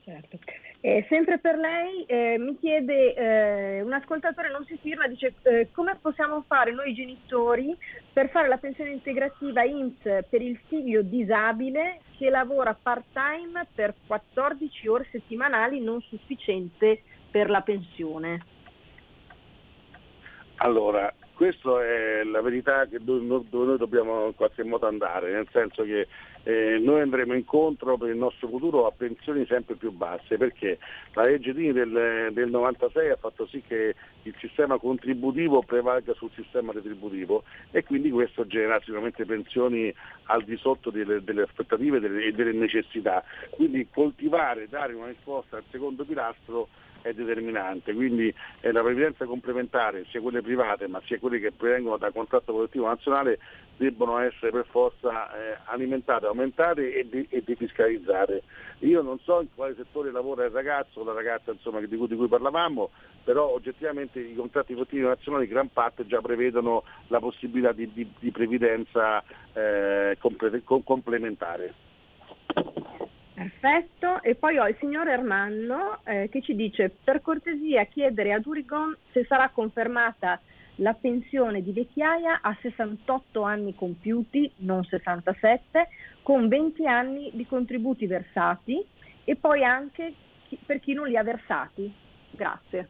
Certo. 0.04 0.38
Eh, 0.82 1.04
sempre 1.10 1.38
per 1.38 1.56
lei 1.56 2.04
eh, 2.06 2.38
mi 2.38 2.58
chiede, 2.58 3.14
eh, 3.14 3.82
un 3.82 3.92
ascoltatore 3.92 4.50
non 4.50 4.64
si 4.64 4.78
firma, 4.80 5.06
dice 5.06 5.34
eh, 5.42 5.68
come 5.72 5.98
possiamo 6.00 6.42
fare 6.46 6.72
noi 6.72 6.94
genitori 6.94 7.76
per 8.10 8.30
fare 8.30 8.48
la 8.48 8.56
pensione 8.56 8.90
integrativa 8.90 9.62
INPS 9.62 10.24
per 10.30 10.40
il 10.40 10.58
figlio 10.68 11.02
disabile 11.02 12.00
che 12.16 12.30
lavora 12.30 12.74
part 12.74 13.04
time 13.12 13.66
per 13.74 13.94
14 14.06 14.88
ore 14.88 15.06
settimanali 15.10 15.80
non 15.80 16.00
sufficiente 16.00 17.02
per 17.30 17.50
la 17.50 17.60
pensione? 17.60 18.40
Allora, 20.56 21.12
questa 21.40 21.82
è 21.82 22.22
la 22.24 22.42
verità 22.42 22.86
dove 23.00 23.24
noi 23.24 23.78
dobbiamo 23.78 24.26
in 24.26 24.34
qualche 24.34 24.62
modo 24.62 24.86
andare, 24.86 25.32
nel 25.32 25.48
senso 25.50 25.84
che 25.84 26.06
eh, 26.42 26.78
noi 26.78 27.00
andremo 27.00 27.32
incontro 27.32 27.96
per 27.96 28.10
il 28.10 28.16
nostro 28.18 28.48
futuro 28.48 28.86
a 28.86 28.92
pensioni 28.94 29.46
sempre 29.46 29.76
più 29.76 29.90
basse, 29.90 30.36
perché 30.36 30.76
la 31.14 31.24
legge 31.24 31.54
Dini 31.54 31.72
del, 31.72 32.28
del 32.32 32.50
96 32.50 33.08
ha 33.08 33.16
fatto 33.16 33.46
sì 33.46 33.62
che 33.66 33.94
il 34.24 34.34
sistema 34.38 34.76
contributivo 34.76 35.62
prevalga 35.62 36.12
sul 36.12 36.30
sistema 36.34 36.72
retributivo 36.72 37.44
e 37.70 37.84
quindi 37.84 38.10
questo 38.10 38.46
genera 38.46 38.78
sicuramente 38.80 39.24
pensioni 39.24 39.90
al 40.24 40.44
di 40.44 40.58
sotto 40.58 40.90
delle, 40.90 41.24
delle 41.24 41.44
aspettative 41.44 41.96
e 41.96 42.00
delle, 42.00 42.32
delle 42.32 42.52
necessità. 42.52 43.24
Quindi 43.48 43.88
coltivare, 43.90 44.68
dare 44.68 44.92
una 44.92 45.06
risposta 45.06 45.56
al 45.56 45.64
secondo 45.70 46.04
pilastro 46.04 46.68
è 47.02 47.12
determinante, 47.12 47.94
quindi 47.94 48.32
eh, 48.60 48.72
la 48.72 48.82
previdenza 48.82 49.24
complementare, 49.24 50.04
sia 50.10 50.20
quelle 50.20 50.42
private 50.42 50.86
ma 50.86 51.00
sia 51.04 51.18
quelle 51.18 51.38
che 51.38 51.52
provengono 51.52 51.96
dal 51.96 52.12
contratto 52.12 52.52
collettivo 52.52 52.86
nazionale, 52.86 53.38
debbono 53.76 54.18
essere 54.18 54.50
per 54.50 54.66
forza 54.68 55.34
eh, 55.34 55.56
alimentate, 55.64 56.26
aumentate 56.26 56.94
e, 56.94 57.08
di, 57.08 57.26
e 57.30 57.42
defiscalizzate. 57.42 58.42
Io 58.80 59.00
non 59.00 59.18
so 59.20 59.40
in 59.40 59.48
quale 59.54 59.74
settore 59.74 60.10
lavora 60.10 60.44
il 60.44 60.50
ragazzo 60.50 61.00
o 61.00 61.04
la 61.04 61.14
ragazza 61.14 61.50
insomma, 61.50 61.80
di, 61.80 61.96
cui, 61.96 62.06
di, 62.06 62.16
cui, 62.16 62.28
parlavamo, 62.28 62.90
però 63.24 63.48
oggettivamente 63.48 64.20
i 64.20 64.34
contratti 64.34 64.74
collettivi 64.74 65.02
nazionali 65.02 65.46
gran 65.46 65.70
parte 65.72 66.06
già 66.06 66.20
prevedono 66.20 66.84
la 67.08 67.20
possibilità 67.20 67.72
di, 67.72 67.90
di 67.92 68.30
previdenza 68.30 69.22
eh, 69.54 70.16
comple- 70.20 70.62
complementare. 70.64 71.74
Perfetto, 73.40 74.20
e 74.22 74.34
poi 74.34 74.58
ho 74.58 74.68
il 74.68 74.76
signor 74.78 75.08
Ermanno 75.08 76.00
eh, 76.04 76.28
che 76.30 76.42
ci 76.42 76.54
dice 76.54 76.94
per 77.02 77.22
cortesia 77.22 77.84
chiedere 77.84 78.34
ad 78.34 78.44
Urigon 78.44 78.94
se 79.12 79.24
sarà 79.24 79.48
confermata 79.48 80.38
la 80.74 80.92
pensione 80.92 81.62
di 81.62 81.72
vecchiaia 81.72 82.40
a 82.42 82.54
68 82.60 83.40
anni 83.40 83.74
compiuti, 83.74 84.52
non 84.56 84.84
67, 84.84 85.88
con 86.22 86.48
20 86.48 86.86
anni 86.86 87.30
di 87.32 87.46
contributi 87.46 88.06
versati 88.06 88.84
e 89.24 89.36
poi 89.36 89.64
anche 89.64 90.12
per 90.66 90.78
chi 90.80 90.92
non 90.92 91.08
li 91.08 91.16
ha 91.16 91.22
versati. 91.22 91.90
Grazie. 92.32 92.88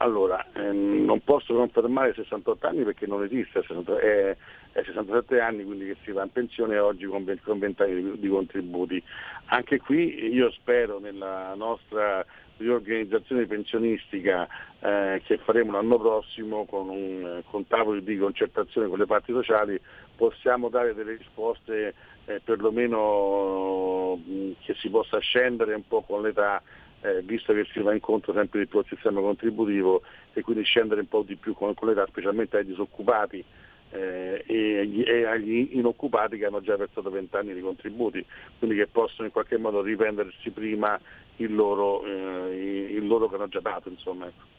Allora, 0.00 0.46
ehm, 0.52 1.06
non 1.06 1.20
posso 1.24 1.54
confermare 1.54 2.12
68 2.12 2.66
anni 2.66 2.84
perché 2.84 3.06
non 3.06 3.24
esiste, 3.24 3.60
è, 4.00 4.36
ai 4.72 4.84
67 4.84 5.40
anni, 5.40 5.64
quindi 5.64 5.86
che 5.86 5.96
si 6.04 6.12
va 6.12 6.22
in 6.22 6.32
pensione 6.32 6.78
oggi 6.78 7.06
con 7.06 7.24
20 7.24 7.82
anni 7.82 8.18
di 8.18 8.28
contributi. 8.28 9.02
Anche 9.46 9.78
qui 9.78 10.32
io 10.32 10.50
spero 10.52 10.98
nella 10.98 11.54
nostra 11.54 12.24
riorganizzazione 12.58 13.46
pensionistica 13.46 14.46
eh, 14.80 15.22
che 15.24 15.38
faremo 15.38 15.72
l'anno 15.72 15.98
prossimo 15.98 16.64
con, 16.64 16.88
un, 16.88 17.42
con 17.48 17.66
tavoli 17.66 18.02
di 18.02 18.18
concertazione 18.18 18.88
con 18.88 18.98
le 18.98 19.06
parti 19.06 19.32
sociali 19.32 19.80
possiamo 20.16 20.68
dare 20.68 20.94
delle 20.94 21.16
risposte 21.16 21.94
eh, 22.26 22.40
perlomeno 22.44 24.16
mh, 24.16 24.52
che 24.60 24.74
si 24.74 24.90
possa 24.90 25.18
scendere 25.18 25.74
un 25.74 25.86
po' 25.86 26.02
con 26.02 26.22
l'età 26.22 26.60
eh, 27.00 27.22
visto 27.22 27.52
che 27.52 27.64
si 27.72 27.80
va 27.80 27.94
incontro 27.94 28.32
sempre 28.32 28.60
di 28.60 28.66
più 28.66 28.80
al 28.80 28.86
sistema 28.86 29.20
contributivo 29.20 30.02
e 30.32 30.42
quindi 30.42 30.64
scendere 30.64 31.00
un 31.02 31.08
po' 31.08 31.22
di 31.22 31.36
più 31.36 31.54
con, 31.54 31.72
con 31.74 31.88
l'età 31.88 32.04
specialmente 32.06 32.56
ai 32.56 32.64
disoccupati 32.64 33.44
eh, 33.90 34.44
e, 34.46 34.78
agli, 34.78 35.02
e, 35.02 35.24
agli, 35.24 35.70
inoccupati 35.72 36.36
che 36.36 36.46
hanno 36.46 36.60
già 36.60 36.76
versato 36.76 37.10
20 37.10 37.36
anni 37.36 37.54
di 37.54 37.60
contributi, 37.60 38.24
quindi 38.58 38.76
che 38.76 38.86
possono 38.86 39.26
in 39.26 39.32
qualche 39.32 39.56
modo 39.56 39.82
riprendersi 39.82 40.50
prima 40.50 40.98
il 41.36 41.54
loro, 41.54 42.04
eh, 42.04 42.88
il 42.90 43.06
loro 43.06 43.28
che 43.28 43.34
hanno 43.36 43.48
già 43.48 43.60
dato. 43.60 43.88
Insomma. 43.88 44.26
Ecco. 44.26 44.56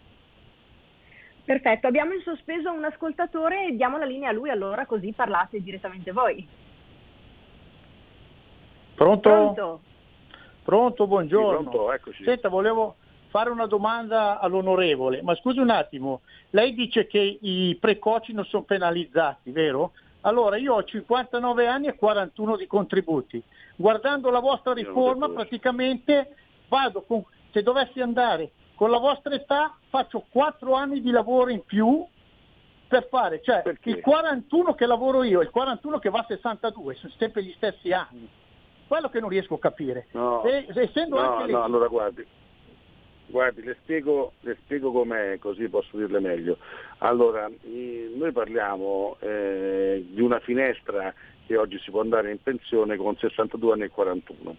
Perfetto, 1.44 1.88
abbiamo 1.88 2.14
in 2.14 2.22
sospeso 2.22 2.72
un 2.72 2.84
ascoltatore 2.84 3.68
e 3.68 3.76
diamo 3.76 3.98
la 3.98 4.06
linea 4.06 4.30
a 4.30 4.34
lui 4.34 4.52
allora 4.52 4.86
così 4.86 5.12
parlate 5.14 5.62
direttamente 5.62 6.12
voi. 6.12 6.48
Pronto? 8.94 9.30
Pronto? 9.30 9.82
Pronto, 10.64 11.08
buongiorno. 11.08 11.72
Sì, 11.72 11.76
pronto, 11.76 12.14
Senta, 12.24 12.50
volevo 12.50 12.98
fare 13.30 13.50
una 13.50 13.68
domanda 13.68 14.40
all'onorevole, 14.40 15.22
ma 15.22 15.36
scusi 15.36 15.60
un 15.60 15.70
attimo, 15.70 16.22
lei 16.52 16.74
dice 16.74 17.08
che 17.08 17.38
i 17.42 17.78
precoci 17.80 18.34
non 18.34 18.46
sono 18.46 18.64
penalizzati, 18.64 19.52
vero? 19.52 19.92
Allora 20.22 20.58
io 20.58 20.74
ho 20.74 20.84
59 20.84 21.68
anni 21.68 21.88
e 21.88 21.96
41 21.96 22.58
di 22.58 22.68
contributi. 22.68 23.42
Guardando 23.76 24.30
la 24.30 24.40
vostra 24.40 24.74
riforma 24.74 25.30
praticamente 25.30 26.36
vado 26.68 27.04
con, 27.04 27.24
se 27.52 27.64
dovessi 27.64 28.02
andare 28.02 28.52
con 28.76 28.90
la 28.90 28.98
vostra 28.98 29.34
età 29.34 29.76
faccio 29.90 30.26
4 30.30 30.74
anni 30.74 31.02
di 31.02 31.12
lavoro 31.12 31.50
in 31.50 31.64
più 31.64 32.06
per 32.88 33.08
fare, 33.10 33.42
cioè 33.44 33.62
Perché? 33.62 33.90
il 33.90 34.02
41 34.02 34.74
che 34.74 34.86
lavoro 34.86 35.24
io 35.24 35.42
e 35.42 35.44
il 35.44 35.52
41 35.52 36.00
che 36.00 36.10
va 36.10 36.20
a 36.20 36.26
62, 36.28 36.96
sono 36.96 37.14
sempre 37.18 37.44
gli 37.44 37.54
stessi 37.56 37.92
anni. 37.92 38.28
Quello 38.88 39.10
che 39.10 39.20
non 39.20 39.30
riesco 39.30 39.56
a 39.56 39.60
capire. 39.60 40.08
No, 40.14 40.44
e, 40.44 40.66
essendo 40.74 41.22
no, 41.22 41.36
anche 41.36 41.52
no 41.52 41.62
allora 41.62 41.88
guardi, 41.88 42.26
Guardi, 43.30 43.64
le 43.64 43.78
spiego, 43.82 44.34
le 44.42 44.58
spiego 44.64 44.92
com'è, 44.92 45.38
così 45.40 45.68
posso 45.70 45.98
dirle 45.98 46.20
meglio. 46.20 46.58
Allora, 47.00 47.50
noi 47.64 48.32
parliamo 48.32 49.18
eh, 49.20 50.04
di 50.10 50.22
una 50.22 50.40
finestra 50.40 51.14
che 51.46 51.56
oggi 51.56 51.80
si 51.80 51.92
può 51.92 52.02
andare 52.02 52.32
in 52.32 52.42
pensione 52.42 52.98
con 52.98 53.16
62 53.16 53.74
anni 53.74 53.84
e 53.84 53.90
41. 53.90 54.56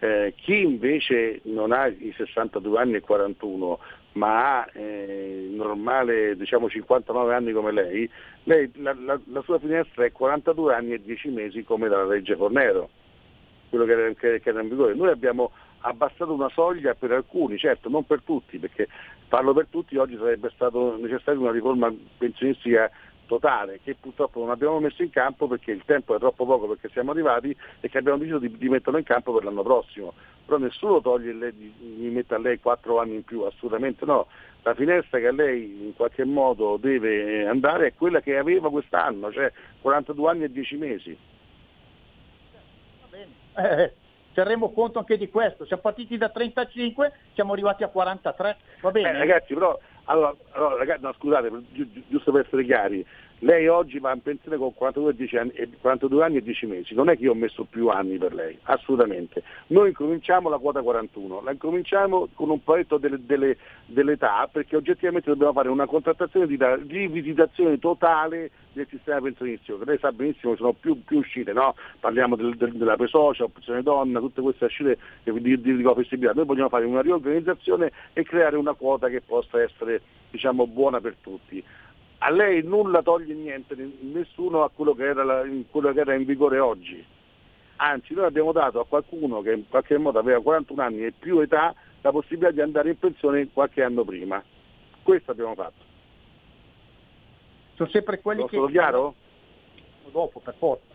Eh, 0.00 0.34
chi 0.36 0.60
invece 0.62 1.40
non 1.44 1.72
ha 1.72 1.86
i 1.86 2.12
62 2.16 2.78
anni 2.80 2.94
e 2.94 3.00
41 3.00 3.78
ma 4.12 4.58
ha 4.58 4.68
eh, 4.72 5.48
normale 5.52 6.36
diciamo 6.36 6.68
59 6.68 7.34
anni 7.34 7.52
come 7.52 7.70
lei, 7.70 8.10
lei 8.44 8.70
la, 8.76 8.92
la, 8.98 9.20
la, 9.26 9.42
sua 9.42 9.58
finestra 9.60 10.04
è 10.04 10.10
42 10.10 10.74
anni 10.74 10.94
e 10.94 11.02
10 11.02 11.28
mesi 11.28 11.62
come 11.62 11.88
dalla 11.88 12.06
legge 12.06 12.34
Fornero, 12.34 12.88
quello 13.68 13.84
che 13.84 13.92
era, 13.92 14.12
che, 14.14 14.40
era 14.42 14.62
in 14.62 14.68
vigore. 14.68 14.94
Noi 14.94 15.10
abbiamo 15.10 15.52
abbassato 15.80 16.32
una 16.32 16.50
soglia 16.50 16.94
per 16.94 17.12
alcuni, 17.12 17.58
certo 17.58 17.88
non 17.88 18.04
per 18.04 18.22
tutti, 18.22 18.58
perché 18.58 18.88
parlo 19.28 19.52
per 19.52 19.66
tutti, 19.70 19.96
oggi 19.96 20.16
sarebbe 20.16 20.50
stato 20.54 20.96
necessaria 20.96 21.40
una 21.40 21.52
riforma 21.52 21.92
pensionistica 22.18 22.90
totale 23.30 23.78
che 23.84 23.94
purtroppo 23.94 24.40
non 24.40 24.50
abbiamo 24.50 24.80
messo 24.80 25.04
in 25.04 25.10
campo 25.10 25.46
perché 25.46 25.70
il 25.70 25.84
tempo 25.84 26.16
è 26.16 26.18
troppo 26.18 26.44
poco 26.44 26.66
perché 26.66 26.88
siamo 26.88 27.12
arrivati 27.12 27.56
e 27.78 27.88
che 27.88 27.98
abbiamo 27.98 28.18
deciso 28.18 28.38
di, 28.38 28.56
di 28.56 28.68
metterlo 28.68 28.98
in 28.98 29.04
campo 29.04 29.32
per 29.32 29.44
l'anno 29.44 29.62
prossimo. 29.62 30.14
Però 30.44 30.58
nessuno 30.58 31.00
toglie 31.00 31.32
lei, 31.32 31.52
gli 31.52 32.08
mette 32.08 32.34
a 32.34 32.38
lei 32.38 32.58
quattro 32.58 32.98
anni 32.98 33.14
in 33.14 33.22
più, 33.22 33.42
assolutamente 33.42 34.04
no. 34.04 34.26
La 34.62 34.74
finestra 34.74 35.20
che 35.20 35.28
a 35.28 35.32
lei 35.32 35.84
in 35.84 35.94
qualche 35.94 36.24
modo 36.24 36.76
deve 36.76 37.46
andare 37.46 37.86
è 37.86 37.94
quella 37.94 38.20
che 38.20 38.36
aveva 38.36 38.68
quest'anno, 38.68 39.30
cioè 39.30 39.52
42 39.80 40.28
anni 40.28 40.44
e 40.44 40.50
10 40.50 40.76
mesi. 40.76 41.16
Bene. 43.08 43.28
Eh, 43.56 43.92
terremo 44.40 44.72
conto 44.72 44.98
anche 44.98 45.18
di 45.18 45.28
questo. 45.28 45.66
Siamo 45.66 45.82
partiti 45.82 46.16
da 46.16 46.30
35, 46.30 47.12
siamo 47.34 47.52
arrivati 47.52 47.84
a 47.84 47.88
43. 47.88 48.56
Va 48.80 48.90
bene? 48.90 49.10
Eh, 49.10 49.18
ragazzi, 49.18 49.52
però, 49.52 49.78
allora, 50.04 50.34
allora 50.52 50.76
ragazzi, 50.76 51.02
no, 51.02 51.12
scusate, 51.12 51.50
gi- 51.72 52.04
giusto 52.08 52.32
per 52.32 52.46
essere 52.46 52.64
chiari, 52.64 53.06
lei 53.40 53.68
oggi 53.68 53.98
va 53.98 54.12
in 54.12 54.22
pensione 54.22 54.56
con 54.56 54.74
42 54.74 55.38
anni, 55.38 55.52
42 55.80 56.24
anni, 56.24 56.36
e 56.36 56.42
10 56.42 56.66
mesi, 56.66 56.94
non 56.94 57.08
è 57.08 57.16
che 57.16 57.24
io 57.24 57.32
ho 57.32 57.34
messo 57.34 57.64
più 57.64 57.88
anni 57.88 58.18
per 58.18 58.34
lei, 58.34 58.58
assolutamente. 58.64 59.42
Noi 59.68 59.88
incominciamo 59.88 60.48
la 60.48 60.58
quota 60.58 60.82
41, 60.82 61.42
la 61.42 61.52
incominciamo 61.52 62.28
con 62.34 62.50
un 62.50 62.62
progetto 62.62 62.98
delle, 62.98 63.18
delle, 63.24 63.56
dell'età 63.86 64.48
perché 64.50 64.76
oggettivamente 64.76 65.30
dobbiamo 65.30 65.52
fare 65.52 65.68
una 65.68 65.86
contrattazione 65.86 66.46
di 66.46 66.58
rivisitazione 66.88 67.78
totale 67.78 68.50
del 68.72 68.86
sistema 68.88 69.20
pensionistico, 69.20 69.78
che 69.78 69.84
lei 69.86 69.98
sa 69.98 70.12
benissimo 70.12 70.52
che 70.52 70.58
sono 70.58 70.72
più, 70.72 71.02
più 71.02 71.18
uscite, 71.18 71.52
no? 71.52 71.74
parliamo 71.98 72.36
del, 72.36 72.56
del, 72.56 72.72
della 72.72 72.96
presocia, 72.96 73.44
opzione 73.44 73.82
donna, 73.82 74.20
tutte 74.20 74.42
queste 74.42 74.66
uscite 74.66 74.98
di, 75.22 75.40
di, 75.40 75.60
di 75.60 75.82
flessibilità. 75.82 76.34
Noi 76.34 76.44
vogliamo 76.44 76.68
fare 76.68 76.84
una 76.84 77.00
riorganizzazione 77.00 77.90
e 78.12 78.22
creare 78.22 78.56
una 78.56 78.74
quota 78.74 79.08
che 79.08 79.22
possa 79.22 79.60
essere 79.62 80.02
diciamo, 80.30 80.66
buona 80.66 81.00
per 81.00 81.16
tutti 81.20 81.64
a 82.22 82.30
lei 82.30 82.62
nulla 82.62 83.02
toglie 83.02 83.34
niente, 83.34 83.74
nessuno 84.00 84.62
a 84.62 84.70
quello 84.70 84.94
che, 84.94 85.04
era 85.04 85.24
la, 85.24 85.42
quello 85.70 85.92
che 85.92 86.00
era 86.00 86.14
in 86.14 86.24
vigore 86.24 86.58
oggi. 86.58 87.02
Anzi, 87.76 88.12
noi 88.12 88.26
abbiamo 88.26 88.52
dato 88.52 88.78
a 88.78 88.86
qualcuno 88.86 89.40
che 89.40 89.52
in 89.52 89.68
qualche 89.68 89.96
modo 89.96 90.18
aveva 90.18 90.40
41 90.40 90.82
anni 90.82 91.04
e 91.04 91.12
più 91.12 91.40
età 91.40 91.74
la 92.02 92.10
possibilità 92.10 92.50
di 92.50 92.60
andare 92.60 92.90
in 92.90 92.98
pensione 92.98 93.48
qualche 93.52 93.82
anno 93.82 94.04
prima. 94.04 94.42
Questo 95.02 95.30
abbiamo 95.30 95.54
fatto. 95.54 95.88
Sono 97.76 97.88
sempre 97.88 98.20
quelli 98.20 98.40
Sono 98.40 98.50
che... 98.50 98.56
stato 98.56 98.72
chiaro? 98.72 99.14
Dopo, 100.10 100.40
per 100.40 100.54
forza. 100.58 100.94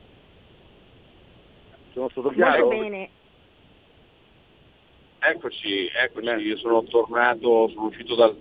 Sono 1.93 2.09
stato 2.09 2.30
chiaro? 2.30 2.67
Bene. 2.67 3.09
Eccoci, 5.17 5.88
eccoci, 5.88 6.28
io 6.28 6.57
sono 6.57 6.84
tornato, 6.84 7.67
sono 7.69 7.88
uscito 7.88 8.13
dal, 8.13 8.38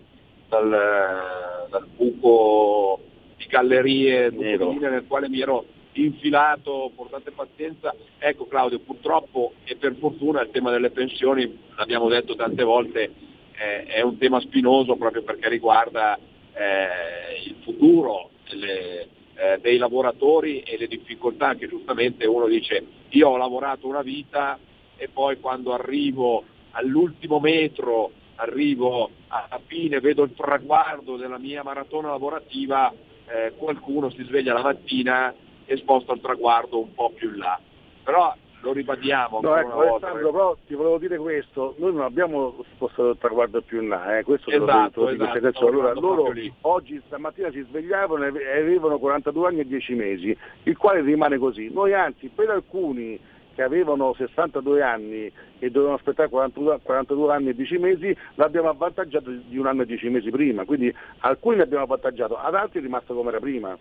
dal, 0.54 1.68
dal 1.70 1.86
buco 1.96 3.00
di 3.36 3.46
gallerie 3.46 4.30
nel 4.30 5.04
quale 5.08 5.28
mi 5.28 5.40
ero 5.40 5.64
infilato, 5.92 6.90
portate 6.94 7.32
pazienza. 7.32 7.94
Ecco 8.18 8.46
Claudio, 8.46 8.80
purtroppo 8.80 9.54
e 9.64 9.76
per 9.76 9.94
fortuna 9.96 10.42
il 10.42 10.50
tema 10.50 10.70
delle 10.70 10.90
pensioni, 10.90 11.58
l'abbiamo 11.76 12.08
detto 12.08 12.34
tante 12.36 12.62
volte, 12.62 13.12
eh, 13.56 13.84
è 13.84 14.00
un 14.00 14.16
tema 14.18 14.40
spinoso 14.40 14.96
proprio 14.96 15.22
perché 15.22 15.48
riguarda 15.48 16.16
eh, 16.16 17.46
il 17.46 17.56
futuro 17.62 18.30
delle, 18.48 19.08
eh, 19.34 19.58
dei 19.60 19.76
lavoratori 19.76 20.60
e 20.60 20.76
le 20.76 20.86
difficoltà 20.86 21.54
che 21.54 21.68
giustamente 21.68 22.26
uno 22.26 22.46
dice 22.46 22.84
io 23.10 23.28
ho 23.28 23.36
lavorato 23.36 23.86
una 23.86 24.02
vita 24.02 24.58
e 24.96 25.08
poi 25.08 25.38
quando 25.38 25.72
arrivo 25.72 26.42
all'ultimo 26.72 27.38
metro 27.38 28.10
arrivo 28.36 29.10
a 29.28 29.60
fine, 29.66 30.00
vedo 30.00 30.22
il 30.22 30.34
traguardo 30.34 31.16
della 31.16 31.38
mia 31.38 31.62
maratona 31.62 32.10
lavorativa, 32.10 32.92
eh, 33.26 33.52
qualcuno 33.56 34.10
si 34.10 34.22
sveglia 34.24 34.52
la 34.52 34.62
mattina 34.62 35.34
e 35.64 35.76
sposta 35.76 36.12
il 36.12 36.20
traguardo 36.20 36.78
un 36.78 36.94
po' 36.94 37.10
più 37.14 37.30
in 37.30 37.38
là. 37.38 37.58
Però 38.02 38.34
lo 38.64 38.72
ribadiamo 38.72 39.40
no, 39.42 39.56
ecco, 39.56 39.80
Alessandro, 39.80 40.30
però 40.30 40.56
ti 40.66 40.74
volevo 40.74 40.98
dire 40.98 41.18
questo, 41.18 41.74
noi 41.78 41.92
non 41.92 42.02
abbiamo 42.02 42.64
spostato 42.72 43.10
il 43.10 43.18
traguardo 43.18 43.60
più 43.60 43.82
in 43.82 43.88
là, 43.88 44.18
eh, 44.18 44.24
questo 44.24 44.50
esatto, 44.50 45.04
te 45.04 45.16
lo, 45.16 45.24
esatto, 45.24 45.38
adesso. 45.38 45.66
Allora, 45.66 45.92
loro 45.92 46.32
oggi 46.62 47.00
stamattina 47.06 47.50
si 47.50 47.62
svegliavano 47.68 48.24
e 48.24 48.58
avevano 48.58 48.98
42 48.98 49.48
anni 49.48 49.60
e 49.60 49.66
10 49.66 49.94
mesi, 49.94 50.36
il 50.62 50.76
quale 50.76 51.02
rimane 51.02 51.36
così. 51.36 51.70
Noi 51.70 51.92
anzi 51.92 52.28
per 52.34 52.48
alcuni 52.48 53.20
che 53.54 53.62
avevano 53.62 54.14
62 54.14 54.82
anni 54.82 55.32
e 55.58 55.70
dovevano 55.70 55.96
aspettare 55.96 56.28
42, 56.28 56.80
42 56.82 57.32
anni 57.32 57.48
e 57.48 57.54
10 57.54 57.78
mesi, 57.78 58.16
l'abbiamo 58.34 58.68
avvantaggiato 58.68 59.30
di 59.30 59.56
un 59.56 59.66
anno 59.66 59.82
e 59.82 59.86
10 59.86 60.08
mesi 60.10 60.30
prima, 60.30 60.64
quindi 60.64 60.94
alcuni 61.20 61.56
l'abbiamo 61.56 61.84
avvantaggiato, 61.84 62.36
ad 62.36 62.54
altri 62.54 62.80
è 62.80 62.82
rimasto 62.82 63.14
come 63.14 63.30
era 63.30 63.40
prima. 63.40 63.76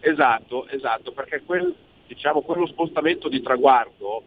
Esatto, 0.00 0.68
esatto, 0.68 1.12
perché 1.12 1.42
quel, 1.44 1.74
diciamo, 2.06 2.42
quello 2.42 2.66
spostamento 2.66 3.28
di 3.28 3.42
traguardo 3.42 4.22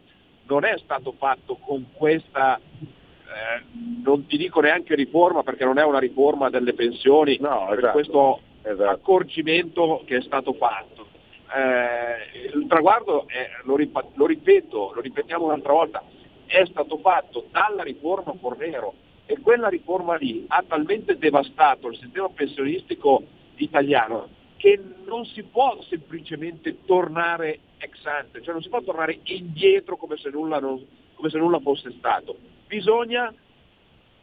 non 0.48 0.66
è 0.66 0.74
stato 0.84 1.14
fatto 1.18 1.56
con 1.56 1.86
questa, 1.94 2.60
eh, 2.60 3.64
non 4.04 4.26
ti 4.26 4.36
dico 4.36 4.60
neanche 4.60 4.96
riforma 4.96 5.44
perché 5.44 5.64
non 5.64 5.78
è 5.78 5.84
una 5.84 6.00
riforma 6.00 6.50
delle 6.50 6.74
pensioni, 6.74 7.38
no, 7.40 7.72
esatto, 7.72 7.92
questo 7.92 8.42
esatto. 8.64 8.90
accorgimento 8.90 10.02
che 10.06 10.18
è 10.18 10.22
stato 10.22 10.54
fatto 10.54 11.09
eh, 11.56 12.50
il 12.54 12.68
traguardo, 12.68 13.28
è, 13.28 13.50
lo, 13.64 13.76
rip- 13.76 14.16
lo, 14.16 14.26
ripeto, 14.26 14.92
lo 14.94 15.02
ripetiamo 15.02 15.46
un'altra 15.46 15.74
volta, 15.74 16.04
è 16.46 16.66
stato 16.66 16.98
fatto 16.98 17.48
dalla 17.52 17.84
riforma 17.84 18.34
Fornero 18.40 18.94
e 19.26 19.40
quella 19.40 19.68
riforma 19.68 20.16
lì 20.16 20.46
ha 20.48 20.64
talmente 20.68 21.18
devastato 21.18 21.88
il 21.90 21.98
sistema 21.98 22.30
pensionistico 22.30 23.24
italiano 23.56 24.30
che 24.58 24.82
non 25.06 25.26
si 25.26 25.44
può 25.44 25.78
semplicemente 25.88 26.84
tornare 26.86 27.60
ex 27.78 28.06
ante, 28.06 28.42
cioè 28.42 28.54
non 28.54 28.62
si 28.62 28.70
può 28.70 28.82
tornare 28.82 29.20
indietro 29.24 29.96
come 29.96 30.18
se 30.18 30.30
nulla, 30.30 30.60
non, 30.60 30.86
come 31.14 31.30
se 31.30 31.38
nulla 31.38 31.60
fosse 31.60 31.92
stato. 31.98 32.36
Bisogna 32.68 33.34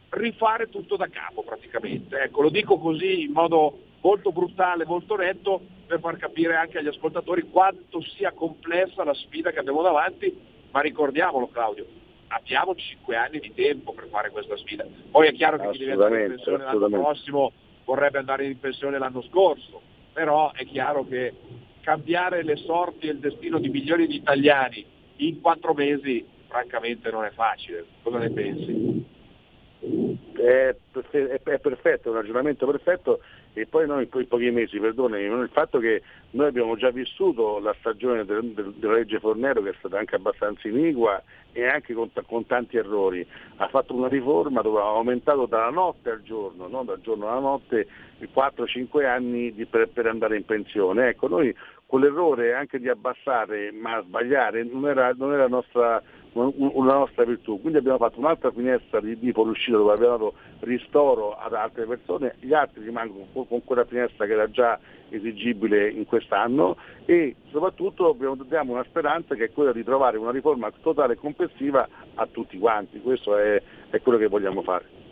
rifare 0.09 0.69
tutto 0.69 0.95
da 0.95 1.07
capo 1.07 1.43
praticamente. 1.43 2.19
Ecco, 2.19 2.41
lo 2.41 2.49
dico 2.49 2.77
così 2.77 3.23
in 3.23 3.31
modo 3.31 3.79
molto 4.01 4.31
brutale, 4.31 4.85
molto 4.85 5.15
netto, 5.15 5.61
per 5.87 5.99
far 5.99 6.17
capire 6.17 6.55
anche 6.55 6.77
agli 6.77 6.87
ascoltatori 6.87 7.49
quanto 7.49 8.01
sia 8.01 8.31
complessa 8.31 9.03
la 9.03 9.13
sfida 9.13 9.51
che 9.51 9.59
abbiamo 9.59 9.81
davanti, 9.81 10.37
ma 10.71 10.81
ricordiamolo 10.81 11.47
Claudio, 11.47 11.85
abbiamo 12.27 12.75
5 12.75 13.15
anni 13.15 13.39
di 13.39 13.53
tempo 13.53 13.93
per 13.93 14.07
fare 14.09 14.29
questa 14.29 14.57
sfida. 14.57 14.85
Poi 15.09 15.27
è 15.27 15.33
chiaro 15.33 15.57
che 15.57 15.69
chi 15.69 15.79
deve 15.79 15.91
andare 15.91 16.21
in 16.21 16.35
pensione 16.35 16.63
l'anno 16.63 16.89
prossimo 16.89 17.51
vorrebbe 17.85 18.17
andare 18.17 18.45
in 18.45 18.59
pensione 18.59 18.97
l'anno 18.99 19.21
scorso, 19.23 19.81
però 20.11 20.51
è 20.51 20.65
chiaro 20.65 21.05
che 21.07 21.33
cambiare 21.81 22.43
le 22.43 22.57
sorti 22.57 23.07
e 23.07 23.11
il 23.11 23.19
destino 23.19 23.59
di 23.59 23.69
milioni 23.69 24.07
di 24.07 24.15
italiani 24.15 24.85
in 25.17 25.39
quattro 25.39 25.73
mesi 25.73 26.25
francamente 26.47 27.09
non 27.11 27.23
è 27.23 27.31
facile. 27.31 27.85
Cosa 28.03 28.17
ne 28.17 28.29
pensi? 28.29 29.05
È, 30.33 30.75
è, 31.11 31.59
perfetto, 31.59 32.09
è 32.09 32.11
un 32.11 32.17
ragionamento 32.17 32.65
perfetto 32.65 33.21
e 33.57 33.65
poi 33.65 33.87
noi 33.87 34.03
in 34.03 34.09
quei 34.09 34.25
pochi 34.25 34.51
mesi, 34.51 34.79
perdonami, 34.79 35.23
il 35.23 35.49
fatto 35.51 35.79
che 35.79 36.03
noi 36.31 36.47
abbiamo 36.47 36.75
già 36.75 36.91
vissuto 36.91 37.57
la 37.57 37.75
stagione 37.79 38.23
del, 38.23 38.51
del, 38.53 38.73
della 38.73 38.93
legge 38.93 39.19
Fornero 39.19 39.63
che 39.63 39.71
è 39.71 39.75
stata 39.79 39.97
anche 39.97 40.13
abbastanza 40.13 40.67
inigua 40.67 41.21
e 41.53 41.65
anche 41.65 41.95
con, 41.95 42.11
con, 42.27 42.45
tanti 42.45 42.77
errori, 42.77 43.25
ha 43.55 43.67
fatto 43.67 43.95
una 43.95 44.09
riforma 44.09 44.61
dove 44.61 44.79
ha 44.79 44.85
aumentato 44.85 45.47
dalla 45.47 45.71
notte 45.71 46.11
al 46.11 46.21
giorno, 46.21 46.67
non 46.67 46.85
dal 46.85 47.01
giorno 47.01 47.27
alla 47.27 47.39
notte, 47.39 47.87
4-5 48.21 49.05
anni 49.05 49.51
di, 49.51 49.65
per, 49.65 49.89
per, 49.89 50.05
andare 50.05 50.37
in 50.37 50.45
pensione. 50.45 51.07
Ecco, 51.07 51.27
noi 51.27 51.53
quell'errore 51.87 52.53
anche 52.53 52.79
di 52.79 52.89
abbassare 52.89 53.71
ma 53.71 54.01
sbagliare 54.01 54.63
non 54.63 54.87
era, 54.87 55.11
non 55.17 55.33
era 55.33 55.47
nostra 55.47 56.03
una 56.33 56.93
nostra 56.93 57.23
virtù. 57.23 57.59
Quindi 57.59 57.79
abbiamo 57.79 57.97
fatto 57.97 58.19
un'altra 58.19 58.51
finestra 58.51 58.99
di, 58.99 59.17
di 59.17 59.31
fuoriuscita 59.31 59.77
dove 59.77 59.93
abbiamo 59.93 60.17
dato 60.17 60.33
ristoro 60.59 61.35
ad 61.35 61.53
altre 61.53 61.85
persone, 61.85 62.35
gli 62.39 62.53
altri 62.53 62.83
rimangono 62.83 63.25
con 63.31 63.63
quella 63.63 63.85
finestra 63.85 64.25
che 64.25 64.33
era 64.33 64.49
già 64.49 64.79
esigibile 65.09 65.89
in 65.89 66.05
quest'anno 66.05 66.75
e 67.05 67.35
soprattutto 67.49 68.09
abbiamo, 68.09 68.35
diamo 68.43 68.73
una 68.73 68.83
speranza 68.83 69.35
che 69.35 69.45
è 69.45 69.51
quella 69.51 69.71
di 69.71 69.83
trovare 69.83 70.17
una 70.17 70.31
riforma 70.31 70.71
totale 70.81 71.13
e 71.13 71.17
complessiva 71.17 71.87
a 72.15 72.27
tutti 72.27 72.59
quanti. 72.59 73.01
Questo 73.01 73.37
è, 73.37 73.61
è 73.89 74.01
quello 74.01 74.17
che 74.17 74.27
vogliamo 74.27 74.61
fare. 74.61 75.06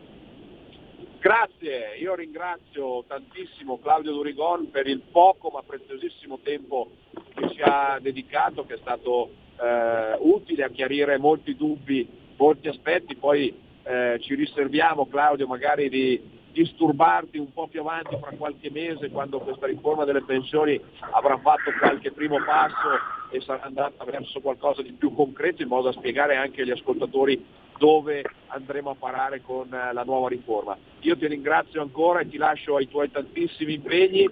Grazie, 1.26 1.95
io 1.97 2.13
ringrazio 2.13 3.03
tantissimo 3.07 3.80
Claudio 3.80 4.11
Durigon 4.11 4.69
per 4.69 4.86
il 4.86 5.01
poco 5.11 5.49
ma 5.49 5.63
preziosissimo 5.65 6.38
tempo 6.43 6.91
che 7.34 7.49
ci 7.49 7.61
ha 7.63 7.97
dedicato, 7.99 8.63
che 8.63 8.76
è 8.76 8.78
stato 8.78 9.32
eh, 9.59 10.17
utile 10.19 10.65
a 10.65 10.69
chiarire 10.69 11.17
molti 11.17 11.55
dubbi, 11.55 12.07
molti 12.38 12.67
aspetti, 12.67 13.15
poi 13.15 13.51
eh, 13.82 14.19
ci 14.21 14.36
riserviamo 14.36 15.07
Claudio 15.07 15.47
magari 15.47 15.89
di 15.89 16.21
disturbarti 16.51 17.39
un 17.39 17.51
po' 17.51 17.69
più 17.69 17.80
avanti 17.80 18.15
fra 18.21 18.36
qualche 18.38 18.69
mese 18.69 19.09
quando 19.09 19.39
questa 19.39 19.65
riforma 19.65 20.05
delle 20.05 20.21
pensioni 20.21 20.80
avrà 21.09 21.39
fatto 21.39 21.71
qualche 21.80 22.11
primo 22.11 22.38
passo 22.45 22.99
e 23.32 23.41
sarà 23.41 23.63
andata 23.63 24.03
verso 24.05 24.41
qualcosa 24.41 24.84
di 24.84 24.91
più 24.91 25.11
concreto 25.11 25.63
in 25.63 25.69
modo 25.69 25.89
da 25.89 25.97
spiegare 25.97 26.36
anche 26.36 26.61
agli 26.61 26.69
ascoltatori 26.69 27.63
dove 27.78 28.23
andremo 28.47 28.91
a 28.91 28.95
parare 28.95 29.41
con 29.41 29.73
eh, 29.73 29.93
la 29.93 30.03
nuova 30.03 30.30
riforma. 30.30 30.78
Io 31.01 31.17
ti 31.17 31.28
ringrazio 31.28 31.82
ancora 31.82 32.21
e 32.21 32.30
ti 32.30 32.38
lascio 32.38 32.76
ai 32.76 32.88
tuoi 32.88 33.11
tantissimi 33.11 33.73
impegni. 33.73 34.30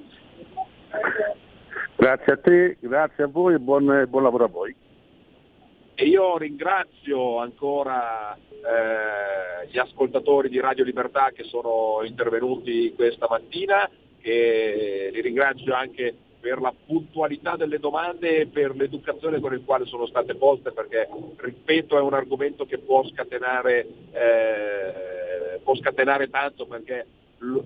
Grazie 1.95 2.33
a 2.33 2.37
te, 2.37 2.77
grazie 2.79 3.23
a 3.23 3.27
voi 3.27 3.55
e 3.55 3.59
buon, 3.59 4.05
buon 4.07 4.23
lavoro 4.23 4.45
a 4.45 4.49
voi. 4.49 4.75
E 5.95 6.05
io 6.05 6.37
ringrazio 6.37 7.37
ancora 7.37 8.35
eh, 8.35 9.67
gli 9.69 9.77
ascoltatori 9.77 10.49
di 10.49 10.59
Radio 10.59 10.83
Libertà 10.83 11.31
che 11.33 11.43
sono 11.43 12.01
intervenuti 12.03 12.93
questa 12.95 13.27
mattina 13.29 13.87
e 14.19 15.09
li 15.13 15.21
ringrazio 15.21 15.73
anche 15.75 16.15
per 16.43 16.59
la 16.59 16.73
puntualità 16.85 17.55
delle 17.55 17.79
domande 17.79 18.39
e 18.39 18.47
per 18.47 18.75
l'educazione 18.75 19.39
con 19.39 19.53
il 19.53 19.63
quale 19.63 19.85
sono 19.85 20.05
state 20.07 20.35
poste 20.35 20.73
perché, 20.73 21.07
ripeto, 21.37 21.97
è 21.97 22.01
un 22.01 22.13
argomento 22.13 22.65
che 22.65 22.79
può 22.79 23.01
scatenare, 23.07 23.87
eh, 24.11 25.59
può 25.63 25.73
scatenare 25.77 26.29
tanto 26.29 26.65
perché 26.65 27.05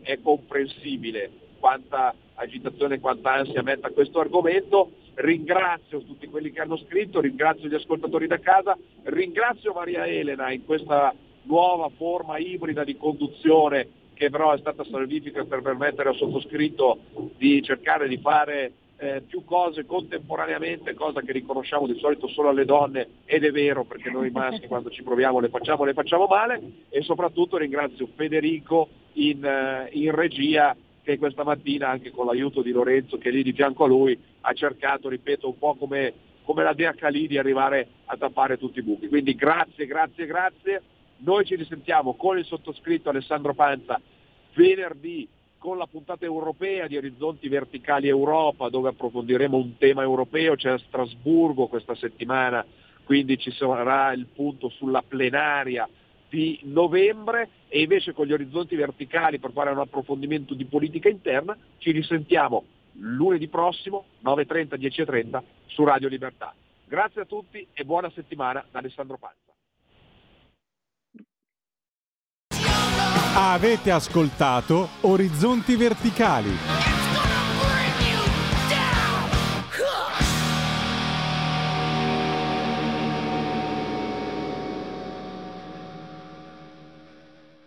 è 0.04 0.20
comprensibile 0.22 1.32
quanta 1.60 2.14
agitazione 2.36 2.96
e 2.96 3.00
quanta 3.00 3.34
ansia 3.34 3.64
metta 3.64 3.90
questo 3.90 4.20
argomento. 4.20 4.92
Ringrazio 5.16 6.02
tutti 6.02 6.28
quelli 6.28 6.52
che 6.52 6.62
hanno 6.62 6.78
scritto, 6.78 7.20
ringrazio 7.20 7.68
gli 7.68 7.74
ascoltatori 7.74 8.28
da 8.28 8.38
casa, 8.38 8.78
ringrazio 9.06 9.74
Maria 9.74 10.06
Elena 10.06 10.52
in 10.52 10.64
questa 10.66 11.12
nuova 11.46 11.90
forma 11.98 12.38
ibrida 12.38 12.84
di 12.84 12.96
conduzione 12.96 14.06
che 14.18 14.30
però 14.30 14.52
è 14.52 14.58
stata 14.58 14.84
salvifica 14.84 15.46
per 15.46 15.62
permettere 15.62 16.10
al 16.10 16.16
sottoscritto 16.16 17.00
di 17.38 17.62
cercare 17.62 18.08
di 18.08 18.18
fare 18.18 18.72
eh, 18.98 19.22
più 19.22 19.46
cose 19.46 19.86
contemporaneamente, 19.86 20.96
cosa 20.96 21.22
che 21.22 21.32
riconosciamo 21.32 21.86
di 21.86 21.98
solito 22.00 22.28
solo 22.28 22.50
alle 22.50 22.66
donne 22.66 23.08
ed 23.26 23.44
è 23.44 23.52
vero 23.52 23.84
perché 23.84 24.10
noi 24.10 24.32
maschi 24.32 24.66
quando 24.68 24.90
ci 24.90 25.04
proviamo 25.04 25.40
le 25.40 25.50
facciamo, 25.50 25.84
le 25.84 25.94
facciamo 25.94 26.26
male 26.26 26.60
e 26.90 27.04
soprattutto 27.04 27.58
ringrazio 27.58 28.10
Federico 28.16 28.90
in, 29.14 29.46
eh, 29.46 29.90
in 29.92 30.12
regia 30.12 30.76
che 31.04 31.20
questa 31.20 31.44
mattina 31.44 31.90
anche 31.90 32.10
con 32.10 32.26
l'aiuto 32.26 32.62
di 32.62 32.72
Lorenzo 32.72 33.18
che 33.18 33.30
è 33.30 33.32
lì 33.32 33.44
di 33.44 33.54
fianco 33.54 33.84
a 33.84 33.88
lui 33.88 34.20
ha 34.42 34.54
cercato, 34.54 35.10
ripeto, 35.10 35.48
un 35.48 35.58
po' 35.60 35.76
come, 35.76 36.14
come 36.44 36.64
la 36.64 36.74
Dea 36.74 36.94
Calì 36.94 37.28
di 37.28 37.38
arrivare 37.38 37.88
a 38.06 38.18
tappare 38.18 38.58
tutti 38.58 38.80
i 38.80 38.84
buchi. 38.84 39.08
Quindi 39.08 39.36
grazie, 39.36 39.86
grazie, 39.86 40.26
grazie. 40.26 40.82
Noi 41.20 41.46
ci 41.46 41.56
risentiamo 41.56 42.14
con 42.14 42.38
il 42.38 42.46
sottoscritto 42.46 43.10
Alessandro 43.10 43.54
Panza 43.54 44.00
venerdì 44.54 45.28
con 45.58 45.78
la 45.78 45.88
puntata 45.88 46.26
europea 46.26 46.88
di 46.88 46.98
Orizzonti 46.98 47.48
Verticali 47.50 48.08
Europa 48.08 48.70
dove 48.70 48.90
approfondiremo 48.90 49.58
un 49.58 49.78
tema 49.78 50.04
europeo, 50.04 50.56
c'è 50.56 50.70
a 50.70 50.78
Strasburgo 50.78 51.68
questa 51.68 51.96
settimana, 51.96 52.66
quindi 53.04 53.38
ci 53.38 53.52
sarà 53.52 54.12
il 54.14 54.28
punto 54.28 54.70
sulla 54.70 55.02
plenaria 55.02 55.88
di 56.30 56.60
novembre 56.64 57.50
e 57.68 57.82
invece 57.82 58.14
con 58.14 58.28
gli 58.28 58.34
orizzonti 58.34 58.76
verticali 58.76 59.40
per 59.40 59.52
fare 59.52 59.72
un 59.72 59.80
approfondimento 59.80 60.54
di 60.54 60.66
politica 60.66 61.10
interna 61.10 61.58
ci 61.78 61.92
risentiamo 61.92 62.64
lunedì 63.00 63.48
prossimo 63.48 64.06
9.30, 64.24 64.80
10.30 64.80 65.42
su 65.68 65.84
Radio 65.84 66.08
Libertà. 66.08 66.54
Grazie 66.86 67.22
a 67.22 67.26
tutti 67.26 67.66
e 67.74 67.84
buona 67.84 68.10
settimana 68.12 68.66
da 68.72 68.80
Alessandro 68.80 69.18
Panza. 69.18 69.47
Avete 73.40 73.92
ascoltato 73.92 74.90
Orizzonti 75.02 75.76
Verticali. 75.76 76.97